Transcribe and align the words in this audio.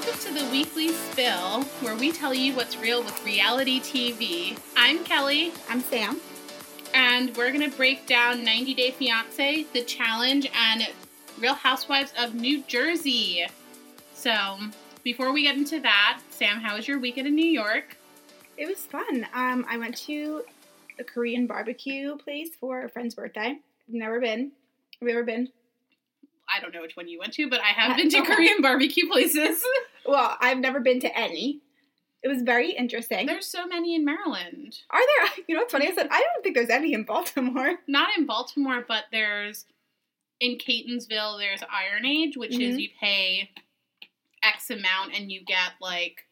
Welcome 0.00 0.20
to 0.20 0.32
the 0.32 0.50
Weekly 0.50 0.88
Spill, 0.88 1.62
where 1.82 1.94
we 1.94 2.10
tell 2.10 2.32
you 2.32 2.54
what's 2.54 2.74
real 2.78 3.04
with 3.04 3.22
reality 3.22 3.80
TV. 3.80 4.58
I'm 4.74 5.04
Kelly, 5.04 5.52
I'm 5.68 5.82
Sam. 5.82 6.18
and 6.94 7.36
we're 7.36 7.52
going 7.52 7.70
to 7.70 7.76
break 7.76 8.06
down 8.06 8.42
90 8.42 8.72
Day 8.72 8.92
Fiancé, 8.98 9.70
The 9.74 9.82
Challenge, 9.82 10.50
and 10.54 10.88
Real 11.38 11.52
Housewives 11.52 12.14
of 12.18 12.34
New 12.34 12.62
Jersey. 12.62 13.44
So, 14.14 14.56
before 15.04 15.34
we 15.34 15.42
get 15.42 15.56
into 15.56 15.80
that, 15.80 16.20
Sam, 16.30 16.60
how 16.60 16.76
was 16.76 16.88
your 16.88 16.98
weekend 16.98 17.26
in 17.26 17.34
New 17.34 17.44
York? 17.44 17.98
It 18.56 18.66
was 18.68 18.78
fun. 18.86 19.26
Um, 19.34 19.66
I 19.68 19.76
went 19.76 19.98
to 20.06 20.44
a 20.98 21.04
Korean 21.04 21.46
barbecue 21.46 22.16
place 22.16 22.48
for 22.58 22.84
a 22.84 22.88
friend's 22.88 23.14
birthday. 23.14 23.58
Never 23.86 24.18
been. 24.18 24.52
Have 24.98 25.08
you 25.08 25.10
ever 25.10 25.24
been? 25.24 25.50
I 26.54 26.60
don't 26.60 26.74
know 26.74 26.82
which 26.82 26.96
one 26.96 27.08
you 27.08 27.18
went 27.18 27.32
to, 27.34 27.48
but 27.48 27.60
I 27.60 27.68
have 27.68 27.96
been 27.96 28.08
to. 28.10 28.22
Korean 28.22 28.60
barbecue 28.62 29.08
places. 29.08 29.62
Well, 30.06 30.36
I've 30.40 30.58
never 30.58 30.80
been 30.80 30.98
to 31.00 31.16
any. 31.18 31.60
It 32.22 32.28
was 32.28 32.42
very 32.42 32.72
interesting. 32.72 33.26
There's 33.26 33.46
so 33.46 33.66
many 33.66 33.94
in 33.94 34.04
Maryland. 34.04 34.78
Are 34.90 34.98
there? 35.00 35.44
You 35.48 35.54
know 35.54 35.60
what's 35.60 35.72
funny? 35.72 35.86
I 35.88 35.94
said 35.94 36.08
I 36.10 36.20
don't 36.20 36.42
think 36.42 36.56
there's 36.56 36.70
any 36.70 36.94
in 36.94 37.04
Baltimore. 37.04 37.74
not 37.86 38.08
in 38.16 38.26
Baltimore, 38.26 38.82
but 38.88 39.04
there's 39.12 39.66
in 40.40 40.56
Catonsville. 40.56 41.38
There's 41.38 41.60
Iron 41.70 42.06
Age, 42.06 42.36
which 42.36 42.58
is 42.58 42.76
Mhm. 42.76 42.80
you 42.80 42.88
pay 42.98 43.50
X 44.42 44.70
amount 44.70 45.14
and 45.14 45.30
you 45.30 45.44
get 45.44 45.72
like 45.80 46.22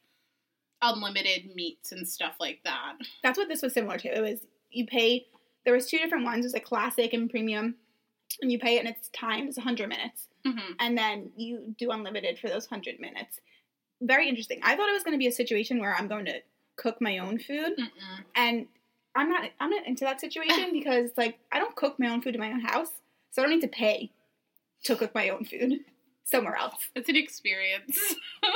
unlimited 0.82 1.54
meats 1.54 1.92
and 1.92 2.08
stuff 2.08 2.36
like 2.40 2.60
that. 2.64 2.94
That's 3.22 3.38
what 3.38 3.48
this 3.48 3.62
was 3.62 3.74
similar 3.74 3.98
to. 3.98 4.08
It 4.08 4.20
was 4.22 4.40
you 4.70 4.86
pay. 4.86 5.26
There 5.64 5.74
was 5.74 5.86
two 5.88 5.98
different 5.98 6.24
ones. 6.24 6.44
It 6.44 6.48
was 6.48 6.54
a 6.54 6.60
classic 6.60 7.12
and 7.12 7.28
premium, 7.28 7.74
and 8.40 8.52
you 8.52 8.58
pay 8.58 8.76
it 8.76 8.80
and 8.80 8.88
it's 8.88 9.08
times 9.10 9.56
100 9.56 9.88
minutes, 9.88 10.28
hmm 10.44 10.72
and 10.78 10.96
then 10.96 11.30
you 11.36 11.74
do 11.78 11.90
unlimited 11.90 12.38
for 12.38 12.48
those 12.48 12.70
100 12.70 13.00
minutes. 13.00 13.40
Very 14.00 14.28
interesting. 14.28 14.60
I 14.62 14.76
thought 14.76 14.88
it 14.88 14.92
was 14.92 15.02
going 15.02 15.14
to 15.14 15.18
be 15.18 15.26
a 15.26 15.32
situation 15.32 15.80
where 15.80 15.94
I'm 15.94 16.08
going 16.08 16.26
to 16.26 16.40
cook 16.76 17.00
my 17.00 17.18
own 17.18 17.38
food. 17.38 17.74
Mm-mm. 17.78 18.24
and 18.36 18.66
I'm 19.16 19.28
not 19.28 19.50
I'm 19.60 19.70
not 19.70 19.86
into 19.86 20.04
that 20.04 20.20
situation 20.20 20.68
because 20.72 21.06
it's 21.06 21.18
like 21.18 21.38
I 21.50 21.58
don't 21.58 21.74
cook 21.74 21.98
my 21.98 22.08
own 22.08 22.22
food 22.22 22.34
in 22.34 22.40
my 22.40 22.50
own 22.52 22.60
house, 22.60 22.90
so 23.30 23.42
I 23.42 23.46
don't 23.46 23.54
need 23.54 23.62
to 23.62 23.68
pay 23.68 24.12
to 24.84 24.94
cook 24.96 25.14
my 25.14 25.28
own 25.30 25.44
food 25.44 25.80
somewhere 26.24 26.56
else. 26.56 26.90
It's 26.94 27.08
an 27.08 27.16
experience. 27.16 27.98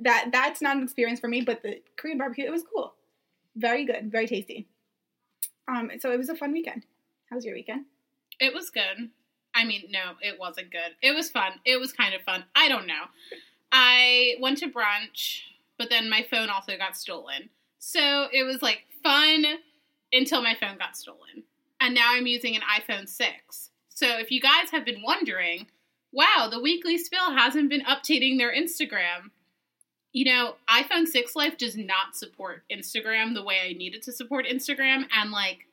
That 0.00 0.30
that's 0.32 0.62
not 0.62 0.76
an 0.76 0.82
experience 0.82 1.20
for 1.20 1.28
me, 1.28 1.42
but 1.42 1.62
the 1.62 1.80
Korean 1.96 2.18
barbecue 2.18 2.46
it 2.46 2.50
was 2.50 2.62
cool, 2.62 2.94
very 3.54 3.84
good, 3.84 4.10
very 4.10 4.26
tasty. 4.26 4.66
Um, 5.68 5.90
so 6.00 6.10
it 6.10 6.18
was 6.18 6.28
a 6.28 6.34
fun 6.34 6.50
weekend. 6.52 6.86
How 7.28 7.36
was 7.36 7.44
your 7.44 7.54
weekend? 7.54 7.84
It 8.42 8.52
was 8.52 8.70
good. 8.70 9.08
I 9.54 9.64
mean, 9.64 9.84
no, 9.90 10.14
it 10.20 10.38
wasn't 10.38 10.72
good. 10.72 10.96
It 11.00 11.14
was 11.14 11.30
fun. 11.30 11.52
It 11.64 11.78
was 11.78 11.92
kind 11.92 12.12
of 12.12 12.22
fun. 12.22 12.44
I 12.56 12.68
don't 12.68 12.88
know. 12.88 13.04
I 13.70 14.34
went 14.40 14.58
to 14.58 14.66
brunch, 14.66 15.42
but 15.78 15.90
then 15.90 16.10
my 16.10 16.26
phone 16.28 16.50
also 16.50 16.76
got 16.76 16.96
stolen. 16.96 17.50
So 17.78 18.26
it 18.32 18.42
was 18.42 18.60
like 18.60 18.86
fun 19.02 19.44
until 20.12 20.42
my 20.42 20.56
phone 20.58 20.76
got 20.76 20.96
stolen. 20.96 21.44
And 21.80 21.94
now 21.94 22.08
I'm 22.10 22.26
using 22.26 22.56
an 22.56 22.62
iPhone 22.62 23.08
6. 23.08 23.70
So 23.88 24.18
if 24.18 24.32
you 24.32 24.40
guys 24.40 24.70
have 24.72 24.84
been 24.84 25.02
wondering, 25.02 25.68
wow, 26.12 26.48
the 26.50 26.60
Weekly 26.60 26.98
Spill 26.98 27.32
hasn't 27.32 27.70
been 27.70 27.82
updating 27.82 28.38
their 28.38 28.52
Instagram. 28.52 29.30
You 30.12 30.24
know, 30.24 30.56
iPhone 30.68 31.06
6 31.06 31.36
Life 31.36 31.56
does 31.56 31.76
not 31.76 32.16
support 32.16 32.64
Instagram 32.70 33.34
the 33.34 33.44
way 33.44 33.60
I 33.64 33.72
need 33.72 33.94
it 33.94 34.02
to 34.02 34.12
support 34.12 34.46
Instagram. 34.46 35.04
And 35.14 35.30
like, 35.30 35.66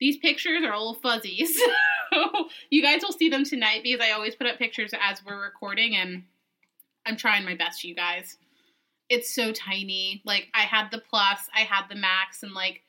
these 0.00 0.16
pictures 0.16 0.62
are 0.64 0.72
a 0.72 0.78
little 0.78 0.94
fuzzy. 0.94 1.46
So 1.46 2.48
you 2.70 2.82
guys 2.82 3.02
will 3.02 3.12
see 3.12 3.28
them 3.28 3.44
tonight 3.44 3.82
because 3.84 4.00
I 4.00 4.10
always 4.10 4.34
put 4.34 4.48
up 4.48 4.58
pictures 4.58 4.90
as 5.00 5.24
we're 5.24 5.40
recording 5.40 5.94
and 5.94 6.24
I'm 7.06 7.16
trying 7.16 7.44
my 7.44 7.54
best, 7.54 7.84
you 7.84 7.94
guys. 7.94 8.36
It's 9.08 9.32
so 9.32 9.52
tiny. 9.52 10.22
Like 10.24 10.48
I 10.54 10.62
had 10.62 10.90
the 10.90 10.98
plus, 10.98 11.40
I 11.54 11.60
had 11.60 11.84
the 11.88 11.94
max, 11.94 12.42
and 12.42 12.52
like 12.52 12.82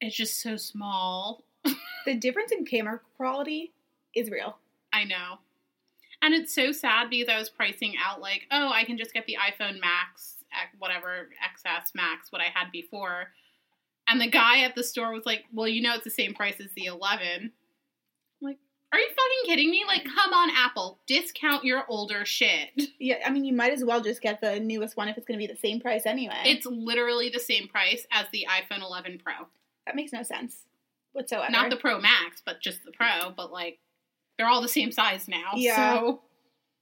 it's 0.00 0.16
just 0.16 0.40
so 0.42 0.56
small. 0.56 1.44
The 2.06 2.14
difference 2.14 2.52
in 2.52 2.64
camera 2.64 3.00
quality 3.16 3.72
is 4.14 4.30
real. 4.30 4.58
I 4.92 5.02
know. 5.02 5.38
And 6.22 6.34
it's 6.34 6.54
so 6.54 6.70
sad 6.70 7.10
because 7.10 7.28
I 7.28 7.36
was 7.36 7.50
pricing 7.50 7.94
out 8.00 8.20
like, 8.20 8.42
oh, 8.52 8.70
I 8.72 8.84
can 8.84 8.96
just 8.96 9.12
get 9.12 9.26
the 9.26 9.36
iPhone 9.36 9.80
Max, 9.80 10.36
eh, 10.52 10.68
whatever, 10.78 11.28
XS 11.44 11.96
Max, 11.96 12.30
what 12.30 12.40
I 12.40 12.46
had 12.54 12.70
before. 12.70 13.32
And 14.08 14.20
the 14.20 14.28
guy 14.30 14.60
at 14.62 14.74
the 14.74 14.84
store 14.84 15.12
was 15.12 15.26
like, 15.26 15.44
well, 15.52 15.66
you 15.68 15.82
know, 15.82 15.94
it's 15.94 16.04
the 16.04 16.10
same 16.10 16.32
price 16.34 16.60
as 16.60 16.70
the 16.76 16.84
11. 16.86 17.26
I'm 17.42 17.50
like, 18.40 18.58
are 18.92 18.98
you 18.98 19.08
fucking 19.08 19.46
kidding 19.46 19.70
me? 19.70 19.84
Like, 19.86 20.04
come 20.04 20.32
on, 20.32 20.50
Apple, 20.56 20.98
discount 21.06 21.64
your 21.64 21.84
older 21.88 22.24
shit. 22.24 22.68
Yeah, 22.98 23.16
I 23.26 23.30
mean 23.30 23.44
you 23.44 23.52
might 23.52 23.72
as 23.72 23.84
well 23.84 24.00
just 24.00 24.22
get 24.22 24.40
the 24.40 24.60
newest 24.60 24.96
one 24.96 25.08
if 25.08 25.16
it's 25.18 25.26
going 25.26 25.38
to 25.40 25.44
be 25.46 25.52
the 25.52 25.58
same 25.58 25.80
price 25.80 26.06
anyway. 26.06 26.40
It's 26.44 26.66
literally 26.66 27.28
the 27.30 27.40
same 27.40 27.66
price 27.68 28.06
as 28.12 28.26
the 28.32 28.46
iPhone 28.48 28.82
11 28.82 29.20
Pro. 29.24 29.34
that 29.86 29.96
makes 29.96 30.12
no 30.12 30.22
sense 30.22 30.58
whatsoever. 31.12 31.50
Not 31.50 31.70
the 31.70 31.76
Pro 31.76 32.00
Max, 32.00 32.42
but 32.44 32.60
just 32.60 32.84
the 32.84 32.92
Pro. 32.92 33.32
But 33.36 33.50
like, 33.52 33.78
they're 34.38 34.46
all 34.48 34.62
the 34.62 34.68
same 34.68 34.92
size 34.92 35.26
now. 35.28 35.52
Yeah. 35.56 35.94
So 35.98 36.20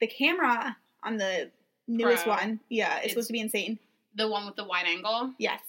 the 0.00 0.06
camera 0.06 0.76
on 1.02 1.16
the 1.16 1.50
newest 1.88 2.24
Pro. 2.24 2.34
one, 2.34 2.60
yeah, 2.68 2.96
it's, 2.96 2.98
It's- 2.98 3.10
supposed 3.12 3.28
to 3.28 3.32
be 3.32 3.40
insane. 3.40 3.78
the 4.14 4.28
one 4.28 4.44
with 4.46 4.56
the 4.56 4.64
wide 4.64 4.86
angle. 4.86 5.32
Yes. 5.38 5.60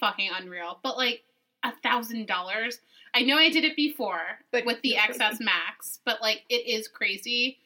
Fucking 0.00 0.30
unreal. 0.34 0.78
But 0.82 0.96
like 0.96 1.22
a 1.62 1.72
thousand 1.82 2.26
dollars. 2.26 2.78
I 3.14 3.22
know 3.22 3.38
I 3.38 3.48
did 3.48 3.64
it 3.64 3.76
before 3.76 4.20
But 4.50 4.64
with 4.66 4.82
the 4.82 4.94
XS. 4.98 5.40
Max, 5.40 6.00
but 6.04 6.20
like 6.20 6.42
it 6.48 6.66
is 6.66 6.88
crazy. 6.88 7.58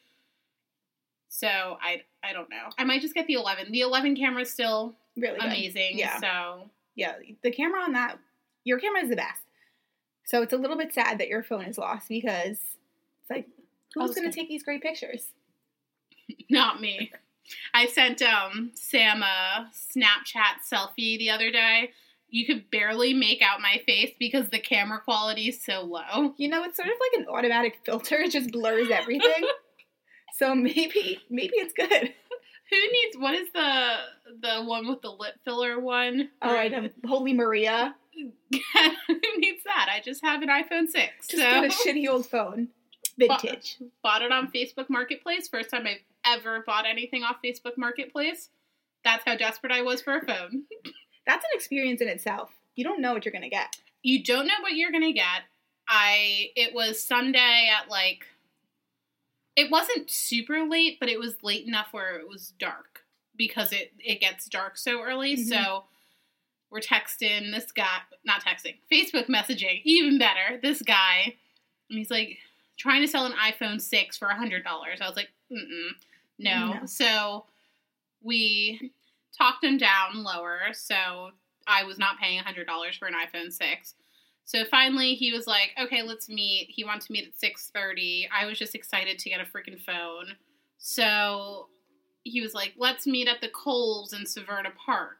So 1.27 1.47
I 1.47 2.03
I 2.23 2.33
don't 2.33 2.49
know. 2.49 2.69
I 2.77 2.83
might 2.83 3.01
just 3.01 3.13
get 3.13 3.27
the 3.27 3.33
11. 3.33 3.71
The 3.71 3.81
11 3.81 4.15
camera 4.15 4.41
is 4.43 4.49
still 4.51 4.95
Really 5.15 5.39
good. 5.39 5.45
amazing. 5.47 5.97
Yeah. 5.97 6.19
So 6.19 6.69
Yeah, 6.95 7.15
the 7.43 7.51
camera 7.51 7.81
on 7.81 7.93
that, 7.93 8.17
your 8.63 8.79
camera 8.79 9.01
is 9.01 9.09
the 9.09 9.15
best. 9.15 9.41
So 10.25 10.41
it's 10.41 10.53
a 10.53 10.57
little 10.57 10.77
bit 10.77 10.93
sad 10.93 11.17
that 11.19 11.27
your 11.27 11.43
phone 11.43 11.63
is 11.65 11.77
lost 11.77 12.07
because 12.09 12.57
it's 13.21 13.29
like, 13.29 13.47
who's 13.95 14.11
going 14.11 14.23
gonna- 14.25 14.31
to 14.31 14.35
take 14.35 14.49
these 14.49 14.63
great 14.63 14.81
pictures? 14.81 15.27
not 16.49 16.79
me. 16.81 17.11
I 17.73 17.87
sent 17.87 18.21
um 18.21 18.71
Sam 18.75 19.23
a 19.23 19.71
Snapchat 19.73 20.61
selfie 20.71 21.17
the 21.17 21.31
other 21.31 21.51
day. 21.51 21.91
You 22.29 22.45
could 22.45 22.69
barely 22.71 23.13
make 23.13 23.41
out 23.41 23.61
my 23.61 23.81
face 23.85 24.11
because 24.19 24.49
the 24.49 24.59
camera 24.59 24.99
quality 25.03 25.49
is 25.49 25.63
so 25.63 25.81
low. 25.81 26.33
You 26.37 26.47
know, 26.47 26.63
it's 26.63 26.77
sort 26.77 26.89
of 26.89 26.95
like 26.99 27.21
an 27.21 27.27
automatic 27.33 27.79
filter; 27.85 28.17
it 28.17 28.31
just 28.31 28.51
blurs 28.51 28.89
everything. 28.91 29.43
so 30.37 30.53
maybe, 30.55 31.19
maybe 31.29 31.53
it's 31.55 31.73
good. 31.73 32.13
Who 32.69 32.91
needs 32.91 33.17
what 33.17 33.33
is 33.33 33.51
the 33.51 33.95
the 34.41 34.63
one 34.63 34.87
with 34.87 35.01
the 35.01 35.09
lip 35.09 35.35
filler 35.43 35.79
one? 35.79 36.29
All 36.41 36.53
right, 36.53 36.71
um, 36.73 36.89
Holy 37.05 37.33
Maria, 37.33 37.95
Who 38.51 39.17
needs 39.37 39.63
that? 39.65 39.89
I 39.91 40.01
just 40.03 40.23
have 40.23 40.41
an 40.41 40.49
iPhone 40.49 40.87
6. 40.87 41.27
just 41.27 41.41
so 41.41 41.63
a 41.63 41.67
shitty 41.69 42.07
old 42.07 42.25
phone, 42.25 42.69
vintage. 43.17 43.77
bought 44.03 44.21
it 44.21 44.31
on 44.31 44.51
Facebook 44.51 44.89
Marketplace. 44.89 45.47
First 45.47 45.69
time 45.69 45.87
I've 45.87 46.01
ever 46.25 46.63
bought 46.65 46.85
anything 46.85 47.23
off 47.23 47.37
Facebook 47.43 47.77
Marketplace. 47.77 48.49
That's 49.03 49.23
how 49.25 49.35
desperate 49.35 49.71
I 49.71 49.81
was 49.81 50.01
for 50.01 50.17
a 50.17 50.25
phone. 50.25 50.63
That's 51.29 51.45
an 51.45 51.51
experience 51.53 52.01
in 52.01 52.07
itself. 52.07 52.49
You 52.75 52.83
don't 52.83 53.01
know 53.01 53.13
what 53.13 53.25
you're 53.25 53.31
going 53.31 53.43
to 53.43 53.49
get. 53.49 53.75
You 54.01 54.23
don't 54.23 54.47
know 54.47 54.53
what 54.61 54.73
you're 54.73 54.91
gonna 54.91 55.11
get. 55.11 55.43
I 55.87 56.51
it 56.55 56.73
was 56.73 57.03
Sunday 57.03 57.69
at 57.69 57.89
like 57.89 58.25
it 59.55 59.69
wasn't 59.69 60.09
super 60.09 60.65
late, 60.65 60.97
but 60.99 61.09
it 61.09 61.19
was 61.19 61.35
late 61.43 61.67
enough 61.67 61.87
where 61.91 62.17
it 62.17 62.27
was 62.27 62.53
dark 62.59 63.01
because 63.35 63.73
it 63.73 63.91
it 63.99 64.21
gets 64.21 64.47
dark 64.47 64.77
so 64.77 65.01
early. 65.01 65.35
Mhm. 65.35 65.49
So 65.49 65.83
we're 66.69 66.79
texting 66.79 67.51
this 67.51 67.71
guy, 67.71 67.99
not 68.23 68.43
texting, 68.43 68.75
Facebook 68.91 69.27
messaging, 69.27 69.81
even 69.83 70.19
better. 70.19 70.59
This 70.61 70.81
guy, 70.81 71.35
and 71.89 71.97
he's 71.97 72.11
like 72.11 72.37
trying 72.77 73.01
to 73.01 73.07
sell 73.07 73.25
an 73.25 73.33
iPhone 73.33 73.81
six 73.81 74.17
for 74.17 74.29
a 74.29 74.35
hundred 74.35 74.63
dollars. 74.63 75.01
I 75.01 75.07
was 75.07 75.17
like, 75.17 75.31
mm 75.51 75.89
no. 76.37 76.73
No. 76.73 76.85
So 76.85 77.45
we 78.21 78.91
talked 79.39 79.63
him 79.63 79.77
down 79.77 80.23
lower. 80.23 80.59
So 80.73 81.31
I 81.67 81.83
was 81.83 81.97
not 81.97 82.19
paying 82.19 82.39
a 82.39 82.43
hundred 82.43 82.67
dollars 82.67 82.97
for 82.97 83.07
an 83.07 83.13
iPhone 83.13 83.51
six. 83.51 83.95
So 84.45 84.65
finally, 84.65 85.13
he 85.13 85.31
was 85.31 85.47
like, 85.47 85.71
"Okay, 85.79 86.01
let's 86.01 86.27
meet." 86.27 86.69
He 86.69 86.83
wanted 86.83 87.03
to 87.03 87.11
meet 87.13 87.27
at 87.27 87.39
six 87.39 87.69
thirty. 87.73 88.27
I 88.35 88.45
was 88.45 88.57
just 88.57 88.75
excited 88.75 89.19
to 89.19 89.29
get 89.29 89.41
a 89.41 89.43
freaking 89.43 89.79
phone. 89.79 90.35
So 90.77 91.67
he 92.23 92.41
was 92.41 92.53
like, 92.53 92.73
"Let's 92.77 93.05
meet 93.05 93.27
at 93.27 93.41
the 93.41 93.49
Kohl's 93.49 94.13
in 94.13 94.23
Severna 94.23 94.73
Park." 94.75 95.17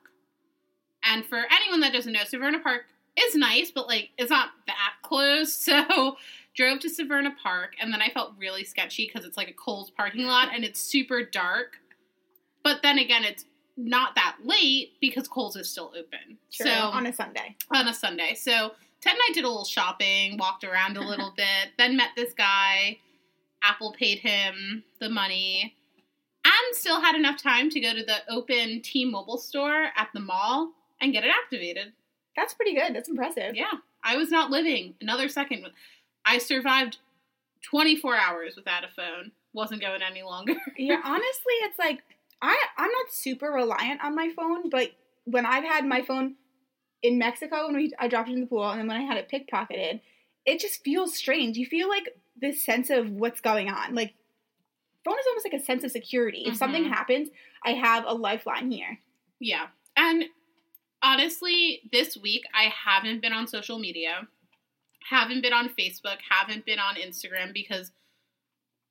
And 1.04 1.26
for 1.26 1.44
anyone 1.52 1.80
that 1.82 1.94
doesn't 1.94 2.12
know, 2.12 2.22
Severna 2.22 2.62
Park 2.62 2.86
is 3.18 3.36
nice, 3.36 3.72
but 3.72 3.88
like 3.88 4.10
it's 4.18 4.32
not 4.32 4.50
that 4.68 4.94
close. 5.04 5.54
So 5.70 6.18
drove 6.56 6.80
to 6.80 6.90
Severna 6.90 7.32
Park, 7.42 7.76
and 7.80 7.94
then 7.94 8.02
I 8.02 8.10
felt 8.10 8.34
really 8.38 8.64
sketchy 8.64 9.06
because 9.06 9.26
it's 9.26 9.38
like 9.38 9.50
a 9.50 9.54
Kohl's 9.54 9.92
parking 9.92 10.26
lot 10.26 10.50
and 10.54 10.66
it's 10.66 10.82
super 10.82 11.24
dark. 11.24 11.78
But 12.64 12.82
then 12.82 12.98
again, 12.98 13.24
it's 13.24 13.46
not 13.88 14.16
that 14.16 14.38
late 14.44 14.94
because 15.00 15.28
Kohl's 15.28 15.56
is 15.56 15.70
still 15.70 15.92
open. 15.98 16.38
Sure, 16.52 16.68
So 16.68 16.72
on 16.72 17.06
a 17.08 17.14
Sunday. 17.14 17.56
on 17.72 17.88
a 17.88 17.94
Sunday. 17.94 18.34
So 18.36 18.72
Ted 19.02 19.14
and 19.14 19.22
I 19.30 19.34
did 19.34 19.46
a 19.46 19.48
little 19.48 19.64
shopping, 19.66 20.38
walked 20.38 20.64
around 20.66 20.98
a 20.98 21.02
little 21.02 21.32
bit, 21.38 21.70
then 21.78 21.96
met 21.96 22.10
this 22.16 22.34
guy. 22.34 22.98
Apple 23.64 23.94
paid 23.98 24.20
him 24.20 24.84
the 25.00 25.10
money. 25.10 25.76
And 26.46 26.76
still 26.76 27.00
had 27.00 27.16
enough 27.16 27.42
time 27.42 27.70
to 27.70 27.80
go 27.80 27.94
to 27.94 28.04
the 28.04 28.18
open 28.30 28.82
T-Mobile 28.82 29.38
store 29.38 29.88
at 29.96 30.10
the 30.14 30.20
mall 30.20 30.72
and 31.02 31.14
get 31.14 31.24
it 31.24 31.30
activated. 31.30 31.94
That's 32.36 32.54
pretty 32.54 32.74
good. 32.74 32.94
That's 32.96 33.10
impressive. 33.10 33.56
Yeah, 33.56 33.72
I 34.04 34.16
was 34.18 34.32
not 34.32 34.50
living 34.50 34.96
another 35.02 35.28
second. 35.30 35.66
I 36.26 36.38
survived 36.38 36.98
24 37.64 38.16
hours 38.16 38.56
without 38.56 38.84
a 38.84 38.88
phone. 38.88 39.32
Wasn't 39.54 39.82
going 39.82 40.02
any 40.02 40.24
longer. 40.24 40.56
yeah, 40.78 41.02
honestly, 41.06 41.54
it's 41.64 41.78
like 41.80 42.02
I 42.42 42.56
I'm 42.78 42.92
not 42.92 43.12
super 43.12 43.52
reliant 43.52 44.04
on 44.04 44.16
my 44.16 44.30
phone, 44.36 44.70
but 44.70 44.92
when 45.26 45.46
I've 45.46 45.64
had 45.64 45.86
my 45.86 46.02
phone 46.02 46.36
in 47.04 47.18
Mexico 47.18 47.68
when 47.68 47.76
we 47.76 47.94
I 48.00 48.08
dropped 48.08 48.30
it 48.30 48.34
in 48.34 48.42
the 48.42 48.48
pool, 48.48 48.70
and 48.70 48.80
then 48.80 48.88
when 48.88 48.98
I 48.98 49.04
had 49.04 49.18
it 49.18 49.30
pickpocketed, 49.32 50.02
it 50.46 50.60
just 50.60 50.84
feels 50.84 51.16
strange. 51.16 51.58
You 51.58 51.66
feel 51.66 51.90
like 51.90 52.10
this 52.40 52.64
sense 52.64 52.90
of 52.90 53.10
what's 53.10 53.42
going 53.42 53.70
on. 53.70 53.94
Like 53.96 54.14
phone 55.06 55.18
is 55.20 55.26
almost 55.28 55.46
like 55.46 55.62
a 55.62 55.64
sense 55.66 55.84
of 55.84 55.92
security. 55.92 56.44
If 56.46 56.56
something 56.56 56.86
Mhm. 56.86 56.90
happens, 56.94 57.30
I 57.64 57.74
have 57.74 58.06
a 58.06 58.14
lifeline 58.14 58.72
here. 58.72 59.00
Yeah. 59.40 59.68
And 59.96 60.26
honestly, 61.02 61.82
this 61.92 62.18
week 62.18 62.44
I 62.54 62.66
haven't 62.66 63.22
been 63.22 63.34
on 63.34 63.48
social 63.48 63.80
media, 63.80 64.28
haven't 65.10 65.42
been 65.42 65.54
on 65.54 65.70
Facebook, 65.70 66.18
haven't 66.30 66.66
been 66.66 66.80
on 66.80 66.96
Instagram 66.96 67.54
because 67.54 67.92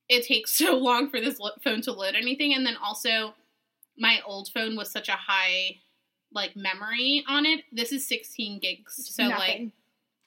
it 0.08 0.26
takes 0.26 0.52
so 0.58 0.76
long 0.76 1.10
for 1.10 1.20
this 1.20 1.40
phone 1.62 1.82
to 1.82 1.92
load 1.92 2.14
anything. 2.14 2.54
And 2.54 2.66
then 2.66 2.76
also, 2.76 3.34
my 3.96 4.20
old 4.26 4.48
phone 4.54 4.76
was 4.76 4.90
such 4.90 5.08
a 5.08 5.12
high 5.12 5.78
like 6.32 6.56
memory 6.56 7.24
on 7.28 7.46
it. 7.46 7.64
This 7.72 7.92
is 7.92 8.06
16 8.06 8.58
gigs. 8.60 9.14
So 9.14 9.24
like 9.28 9.68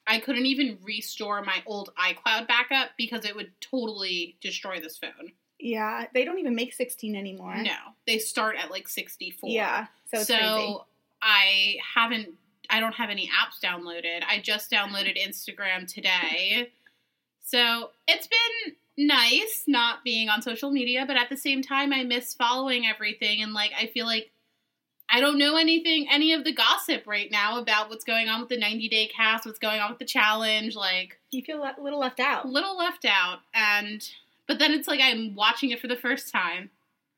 I 0.07 0.19
couldn't 0.19 0.45
even 0.48 0.78
restore 0.83 1.44
my 1.44 1.62
old 1.66 1.92
iCloud 1.95 2.48
backup 2.48 2.89
because 2.98 3.24
it 3.24 3.36
would 3.36 3.51
totally 3.62 4.36
destroy 4.42 4.80
this 4.80 4.98
phone. 4.98 5.31
yeah, 5.60 6.06
they 6.13 6.25
don't 6.25 6.39
even 6.39 6.56
make 6.56 6.74
16 6.74 7.16
anymore. 7.16 7.56
No. 7.57 7.75
They 8.07 8.18
start 8.18 8.56
at 8.57 8.72
like 8.72 8.88
64. 8.88 9.50
Yeah, 9.50 9.86
so 10.12 10.18
it's 10.18 10.28
so 10.28 10.36
crazy. 10.38 10.78
I 11.22 11.75
haven't 11.95 12.30
I 12.69 12.80
don't 12.80 12.95
have 12.95 13.10
any 13.10 13.30
apps 13.30 13.63
downloaded. 13.63 14.24
I 14.28 14.39
just 14.39 14.72
downloaded 14.72 15.18
Instagram 15.18 15.92
today. 15.92 16.72
So 17.44 17.92
it's 18.07 18.28
been 18.28 18.75
nice 18.97 19.63
not 19.67 20.03
being 20.03 20.29
on 20.29 20.41
social 20.41 20.71
media, 20.71 21.05
but 21.07 21.17
at 21.17 21.29
the 21.29 21.38
same 21.38 21.61
time 21.61 21.91
I 21.93 22.03
miss 22.03 22.33
following 22.33 22.85
everything 22.85 23.41
and 23.41 23.53
like 23.53 23.71
I 23.77 23.88
feel 23.88 24.05
like 24.05 24.31
I 25.13 25.19
don't 25.19 25.38
know 25.38 25.57
anything 25.57 26.07
any 26.09 26.33
of 26.33 26.43
the 26.43 26.53
gossip 26.53 27.05
right 27.07 27.29
now 27.31 27.59
about 27.59 27.89
what's 27.89 28.05
going 28.05 28.27
on 28.29 28.39
with 28.41 28.49
the 28.49 28.57
90 28.57 28.88
day 28.89 29.07
cast, 29.07 29.45
what's 29.45 29.59
going 29.59 29.79
on 29.81 29.89
with 29.89 29.99
the 29.99 30.05
challenge, 30.05 30.75
like 30.75 31.17
You 31.31 31.41
feel 31.43 31.63
a 31.63 31.75
little 31.81 31.99
left 31.99 32.19
out. 32.19 32.45
a 32.45 32.47
little 32.47 32.77
left 32.77 33.05
out 33.05 33.39
and 33.53 34.07
but 34.47 34.59
then 34.59 34.71
it's 34.73 34.88
like 34.88 34.99
I'm 35.01 35.35
watching 35.35 35.71
it 35.71 35.79
for 35.79 35.87
the 35.87 35.95
first 35.97 36.31
time. 36.31 36.69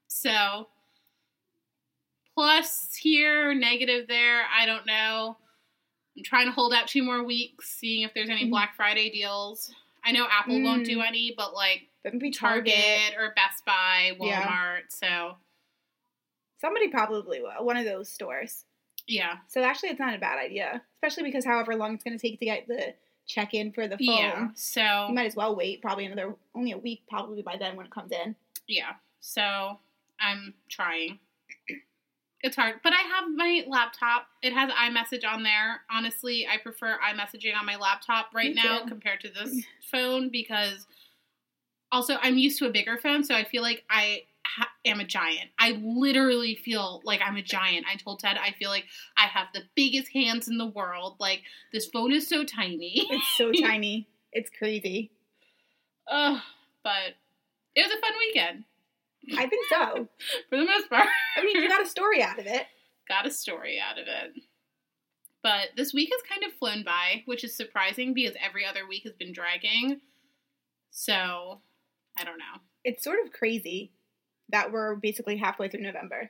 So 0.07 0.67
plus 2.35 2.95
here, 2.95 3.53
negative 3.53 4.07
there, 4.07 4.43
I 4.55 4.65
don't 4.65 4.85
know. 4.85 5.37
I'm 6.17 6.23
trying 6.23 6.45
to 6.45 6.51
hold 6.51 6.73
out 6.73 6.87
two 6.87 7.03
more 7.03 7.23
weeks, 7.23 7.69
seeing 7.79 8.03
if 8.03 8.13
there's 8.13 8.29
any 8.29 8.45
Mhm. 8.45 8.51
Black 8.51 8.75
Friday 8.75 9.09
deals. 9.09 9.73
I 10.03 10.11
know 10.11 10.27
Apple 10.29 10.61
won't 10.61 10.85
do 10.85 10.97
Mm. 11.00 11.07
any, 11.07 11.33
but 11.38 11.53
like 11.53 11.89
But 12.03 12.13
maybe 12.13 12.31
Target, 12.31 12.73
Target. 12.75 13.17
or 13.17 13.33
Best 13.35 13.63
Buy, 13.65 14.11
Walmart. 14.19 14.27
Yeah. 14.27 14.77
So 14.89 15.38
Somebody 16.59 16.88
probably 16.89 17.41
will. 17.41 17.63
One 17.65 17.77
of 17.77 17.85
those 17.85 18.09
stores. 18.09 18.65
yeah. 19.07 19.38
So 19.47 19.61
actually, 19.63 19.89
it's 19.89 20.00
not 20.00 20.15
a 20.15 20.19
bad 20.19 20.39
idea, 20.39 20.81
especially 20.97 21.23
because 21.23 21.45
however 21.45 21.75
long 21.75 21.94
it's 21.95 22.03
going 22.03 22.17
to 22.17 22.21
take 22.21 22.39
to 22.39 22.45
get 22.45 22.67
the 22.67 22.95
check 23.27 23.53
in 23.53 23.71
for 23.71 23.88
the 23.88 23.97
phone, 23.97 24.07
Yeah. 24.17 24.47
So 24.55 25.07
you 25.09 25.13
might 25.13 25.25
as 25.27 25.35
well 25.35 25.55
wait. 25.55 25.81
Probably 25.81 26.05
another 26.05 26.35
only 26.55 26.71
a 26.71 26.77
week, 26.77 27.03
probably 27.09 27.41
by 27.41 27.57
then 27.57 27.75
when 27.75 27.85
it 27.85 27.91
comes 27.91 28.11
in. 28.11 28.35
yeah. 28.67 28.94
So 29.19 29.79
I'm 30.19 30.53
trying. 30.69 31.19
It's 32.43 32.57
hard, 32.57 32.75
but 32.83 32.91
I 32.91 33.01
have 33.15 33.23
my 33.33 33.63
laptop. 33.67 34.27
It 34.41 34.51
has 34.51 34.69
iMessage 34.69 35.25
on 35.25 35.43
there. 35.43 35.79
Honestly, 35.89 36.45
I 36.45 36.57
prefer 36.57 36.99
iMessaging 36.99 37.55
on 37.57 37.65
my 37.65 37.77
laptop 37.77 38.27
right 38.35 38.53
Me 38.53 38.61
now 38.61 38.79
too. 38.79 38.87
compared 38.89 39.21
to 39.21 39.29
this 39.29 39.63
phone 39.89 40.29
because 40.29 40.85
also 41.89 42.17
I'm 42.21 42.37
used 42.37 42.59
to 42.59 42.65
a 42.67 42.69
bigger 42.69 42.97
phone, 42.97 43.23
so 43.23 43.33
I 43.33 43.45
feel 43.45 43.61
like 43.61 43.83
I 43.89 44.23
ha- 44.45 44.69
am 44.83 44.99
a 44.99 45.05
giant. 45.05 45.51
I 45.57 45.79
literally 45.81 46.55
feel 46.55 47.01
like 47.05 47.21
I'm 47.25 47.37
a 47.37 47.41
giant. 47.41 47.85
I 47.89 47.95
told 47.95 48.19
Ted 48.19 48.37
I 48.37 48.51
feel 48.51 48.69
like 48.69 48.85
I 49.15 49.27
have 49.27 49.47
the 49.53 49.61
biggest 49.75 50.11
hands 50.11 50.49
in 50.49 50.57
the 50.57 50.67
world. 50.67 51.15
Like 51.21 51.43
this 51.71 51.85
phone 51.85 52.11
is 52.11 52.27
so 52.27 52.43
tiny. 52.43 53.07
It's 53.09 53.37
so 53.37 53.51
tiny. 53.61 54.07
It's 54.33 54.49
crazy. 54.49 55.11
Ugh, 56.11 56.41
but 56.83 57.13
it 57.75 57.83
was 57.83 57.91
a 57.97 58.01
fun 58.01 58.11
weekend 58.19 58.63
I 59.37 59.47
think 59.47 59.65
so. 59.69 60.07
for 60.49 60.57
the 60.57 60.65
most 60.65 60.89
part. 60.89 61.07
I 61.37 61.43
mean, 61.43 61.55
you 61.61 61.67
got 61.69 61.81
a 61.81 61.87
story 61.87 62.21
out 62.21 62.39
of 62.39 62.45
it. 62.45 62.65
got 63.07 63.25
a 63.27 63.31
story 63.31 63.79
out 63.79 63.97
of 63.99 64.07
it. 64.07 64.41
But 65.41 65.69
this 65.75 65.93
week 65.93 66.09
has 66.11 66.21
kind 66.29 66.43
of 66.49 66.57
flown 66.57 66.83
by, 66.83 67.23
which 67.25 67.43
is 67.43 67.55
surprising 67.55 68.13
because 68.13 68.35
every 68.43 68.65
other 68.65 68.87
week 68.87 69.03
has 69.03 69.13
been 69.13 69.33
dragging. 69.33 69.99
So, 70.91 71.59
I 72.17 72.23
don't 72.23 72.37
know. 72.37 72.61
It's 72.85 73.03
sort 73.03 73.19
of 73.25 73.33
crazy 73.33 73.91
that 74.49 74.71
we're 74.71 74.95
basically 74.95 75.37
halfway 75.37 75.67
through 75.67 75.81
November. 75.81 76.29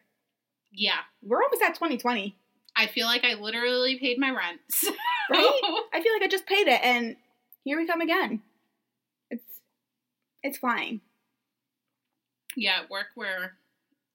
Yeah, 0.72 1.00
We're 1.22 1.44
almost 1.44 1.62
at 1.62 1.76
2020, 1.76 2.36
I 2.76 2.88
feel 2.88 3.06
like 3.06 3.24
I 3.24 3.36
literally 3.36 4.00
paid 4.00 4.18
my 4.18 4.30
rent. 4.30 4.62
right? 5.30 5.62
I 5.94 6.02
feel 6.02 6.14
like 6.14 6.24
I 6.24 6.28
just 6.28 6.48
paid 6.48 6.68
it, 6.68 6.82
and 6.84 7.16
here 7.64 7.78
we 7.78 7.86
come 7.86 8.02
again. 8.02 8.42
It's 9.30 9.44
it's 10.42 10.58
flying. 10.58 11.02
Yeah, 12.56 12.82
at 12.84 12.90
work 12.90 13.08
where 13.16 13.54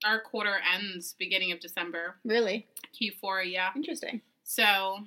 our 0.04 0.20
quarter 0.20 0.56
ends 0.74 1.14
beginning 1.18 1.52
of 1.52 1.60
December, 1.60 2.16
Really 2.24 2.66
Q4, 3.00 3.50
yeah. 3.50 3.70
interesting. 3.74 4.20
So, 4.44 4.98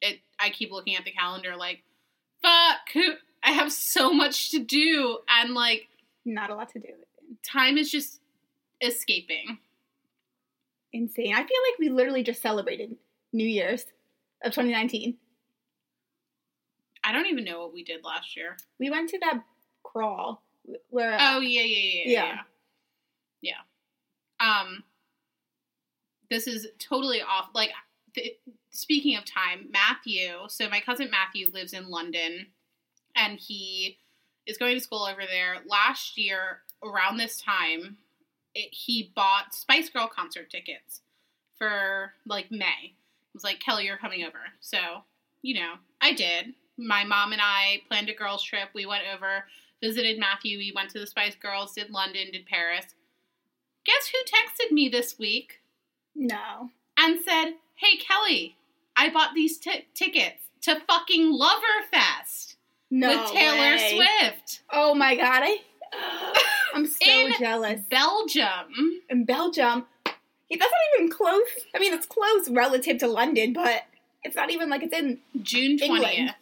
it 0.00 0.20
I 0.38 0.50
keep 0.50 0.70
looking 0.72 0.96
at 0.96 1.04
the 1.04 1.10
calendar 1.12 1.56
like, 1.56 1.82
fuck, 2.42 3.04
I 3.42 3.52
have 3.52 3.72
so 3.72 4.12
much 4.12 4.50
to 4.52 4.58
do 4.58 5.18
and 5.28 5.54
like 5.54 5.88
Not 6.24 6.50
a 6.50 6.54
lot 6.54 6.70
to 6.70 6.78
do. 6.78 6.88
time 7.42 7.76
is 7.78 7.90
just 7.90 8.20
escaping. 8.80 9.58
Insane. 10.92 11.32
I 11.34 11.38
feel 11.38 11.60
like 11.70 11.78
we 11.78 11.88
literally 11.88 12.22
just 12.22 12.40
celebrated 12.40 12.96
New 13.32 13.46
Year's 13.48 13.84
of 14.44 14.52
2019. 14.52 15.16
I 17.02 17.12
don't 17.12 17.26
even 17.26 17.44
know 17.44 17.60
what 17.60 17.74
we 17.74 17.82
did 17.84 18.04
last 18.04 18.36
year. 18.36 18.56
We 18.78 18.90
went 18.90 19.10
to 19.10 19.18
that 19.20 19.42
crawl 19.82 20.42
where 20.88 21.14
uh, 21.14 21.18
Oh 21.36 21.40
yeah, 21.40 21.62
yeah, 21.62 21.76
yeah, 21.76 22.02
yeah, 22.06 22.24
Yeah. 22.26 22.36
Yeah. 23.44 23.60
Um, 24.40 24.84
this 26.30 26.46
is 26.46 26.66
totally 26.78 27.20
off. 27.20 27.50
Like, 27.54 27.70
th- 28.14 28.38
speaking 28.70 29.16
of 29.16 29.24
time, 29.24 29.68
Matthew. 29.70 30.32
So 30.48 30.68
my 30.68 30.80
cousin 30.80 31.10
Matthew 31.10 31.50
lives 31.52 31.72
in 31.72 31.88
London, 31.88 32.46
and 33.14 33.38
he 33.38 33.98
is 34.46 34.58
going 34.58 34.74
to 34.74 34.80
school 34.80 35.04
over 35.04 35.22
there. 35.30 35.56
Last 35.66 36.18
year, 36.18 36.60
around 36.82 37.16
this 37.18 37.40
time, 37.40 37.98
it, 38.54 38.72
he 38.72 39.12
bought 39.14 39.54
Spice 39.54 39.88
Girl 39.90 40.08
concert 40.08 40.50
tickets 40.50 41.02
for 41.58 42.12
like 42.26 42.50
May. 42.50 42.92
It 42.92 43.34
was 43.34 43.44
like 43.44 43.60
Kelly, 43.60 43.84
you're 43.84 43.96
coming 43.96 44.24
over. 44.24 44.40
So 44.60 44.78
you 45.42 45.54
know, 45.54 45.74
I 46.00 46.14
did. 46.14 46.54
My 46.78 47.04
mom 47.04 47.32
and 47.32 47.42
I 47.44 47.82
planned 47.86 48.08
a 48.08 48.14
girls 48.14 48.42
trip. 48.42 48.70
We 48.74 48.86
went 48.86 49.04
over 49.14 49.44
visited 49.84 50.18
Matthew. 50.18 50.58
We 50.58 50.72
went 50.74 50.90
to 50.90 50.98
the 50.98 51.06
Spice 51.06 51.34
Girls, 51.34 51.74
did 51.74 51.90
London, 51.90 52.28
did 52.32 52.46
Paris. 52.46 52.86
Guess 53.84 54.10
who 54.12 54.18
texted 54.24 54.72
me 54.72 54.88
this 54.88 55.18
week 55.18 55.60
no. 56.14 56.70
and 56.98 57.20
said, 57.24 57.54
"Hey 57.76 57.96
Kelly, 57.96 58.56
I 58.96 59.10
bought 59.10 59.34
these 59.34 59.58
ti 59.58 59.86
tickets 59.94 60.44
to 60.62 60.80
fucking 60.88 61.38
Loverfest 61.38 62.56
No. 62.90 63.08
with 63.08 63.30
Taylor 63.32 63.76
way. 63.76 63.92
Swift, 63.94 64.60
Oh 64.72 64.94
my 64.94 65.14
god, 65.16 65.42
I 65.44 65.58
I'm 66.74 66.86
so 66.86 67.04
In 67.10 67.34
jealous. 67.38 67.80
Belgium." 67.90 69.02
In 69.10 69.24
Belgium, 69.24 69.86
that's 70.04 70.60
not 70.60 70.70
even 70.96 71.10
close. 71.10 71.42
I 71.74 71.78
mean, 71.78 71.92
it's 71.92 72.06
close 72.06 72.48
relative 72.48 72.98
to 72.98 73.06
London, 73.08 73.52
but 73.52 73.84
it's 74.22 74.36
not 74.36 74.50
even 74.50 74.70
like 74.70 74.82
it's 74.82 74.94
in. 74.94 75.18
June 75.42 75.78
England. 75.78 76.02
twentieth. 76.04 76.34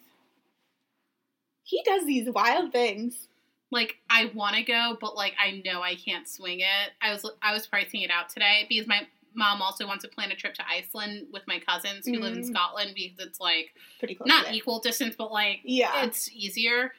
He 1.64 1.82
does 1.84 2.04
these 2.06 2.28
wild 2.30 2.70
things. 2.72 3.28
Like 3.72 3.96
I 4.08 4.30
want 4.34 4.54
to 4.54 4.62
go, 4.62 4.96
but 5.00 5.16
like 5.16 5.34
I 5.42 5.62
know 5.64 5.82
I 5.82 5.96
can't 5.96 6.28
swing 6.28 6.60
it. 6.60 6.90
I 7.00 7.10
was 7.10 7.28
I 7.42 7.52
was 7.52 7.66
pricing 7.66 8.02
it 8.02 8.10
out 8.10 8.28
today 8.28 8.66
because 8.68 8.86
my 8.86 9.06
mom 9.34 9.62
also 9.62 9.86
wants 9.86 10.04
to 10.04 10.10
plan 10.10 10.30
a 10.30 10.36
trip 10.36 10.52
to 10.54 10.62
Iceland 10.68 11.28
with 11.32 11.42
my 11.48 11.58
cousins 11.58 12.06
who 12.06 12.18
live 12.20 12.36
in 12.36 12.42
Mm. 12.42 12.48
Scotland 12.48 12.92
because 12.94 13.26
it's 13.26 13.40
like 13.40 13.72
Pretty 13.98 14.14
close. 14.14 14.28
not 14.28 14.52
equal 14.52 14.78
distance, 14.80 15.14
but 15.16 15.32
like 15.32 15.60
Yeah. 15.64 16.04
it's 16.04 16.30
easier. 16.32 16.92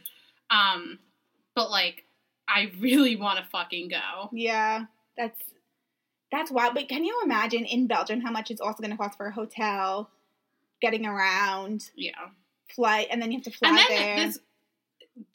Um, 0.50 0.98
but 1.56 1.70
like, 1.70 2.06
I 2.48 2.72
really 2.80 3.16
want 3.16 3.38
to 3.38 3.46
fucking 3.46 3.90
go. 3.90 4.30
Yeah, 4.34 4.86
that's 5.16 5.40
that's 6.32 6.50
wild. 6.50 6.74
But 6.74 6.90
can 6.90 7.04
you 7.06 7.22
imagine 7.24 7.66
in 7.66 7.86
Belgium 7.86 8.20
how 8.22 8.32
much 8.32 8.50
it's 8.50 8.60
also 8.62 8.82
going 8.82 8.90
to 8.90 8.98
cost 8.98 9.16
for 9.16 9.28
a 9.28 9.32
hotel, 9.32 10.10
getting 10.82 11.06
around, 11.06 11.92
Yeah, 11.96 12.30
flight, 12.70 13.08
and 13.12 13.22
then 13.22 13.32
you 13.32 13.38
have 13.38 13.46
to 13.46 13.52
fly 13.52 13.70
and 13.70 13.78
then 13.78 13.88
there. 13.90 14.16
this 14.26 14.40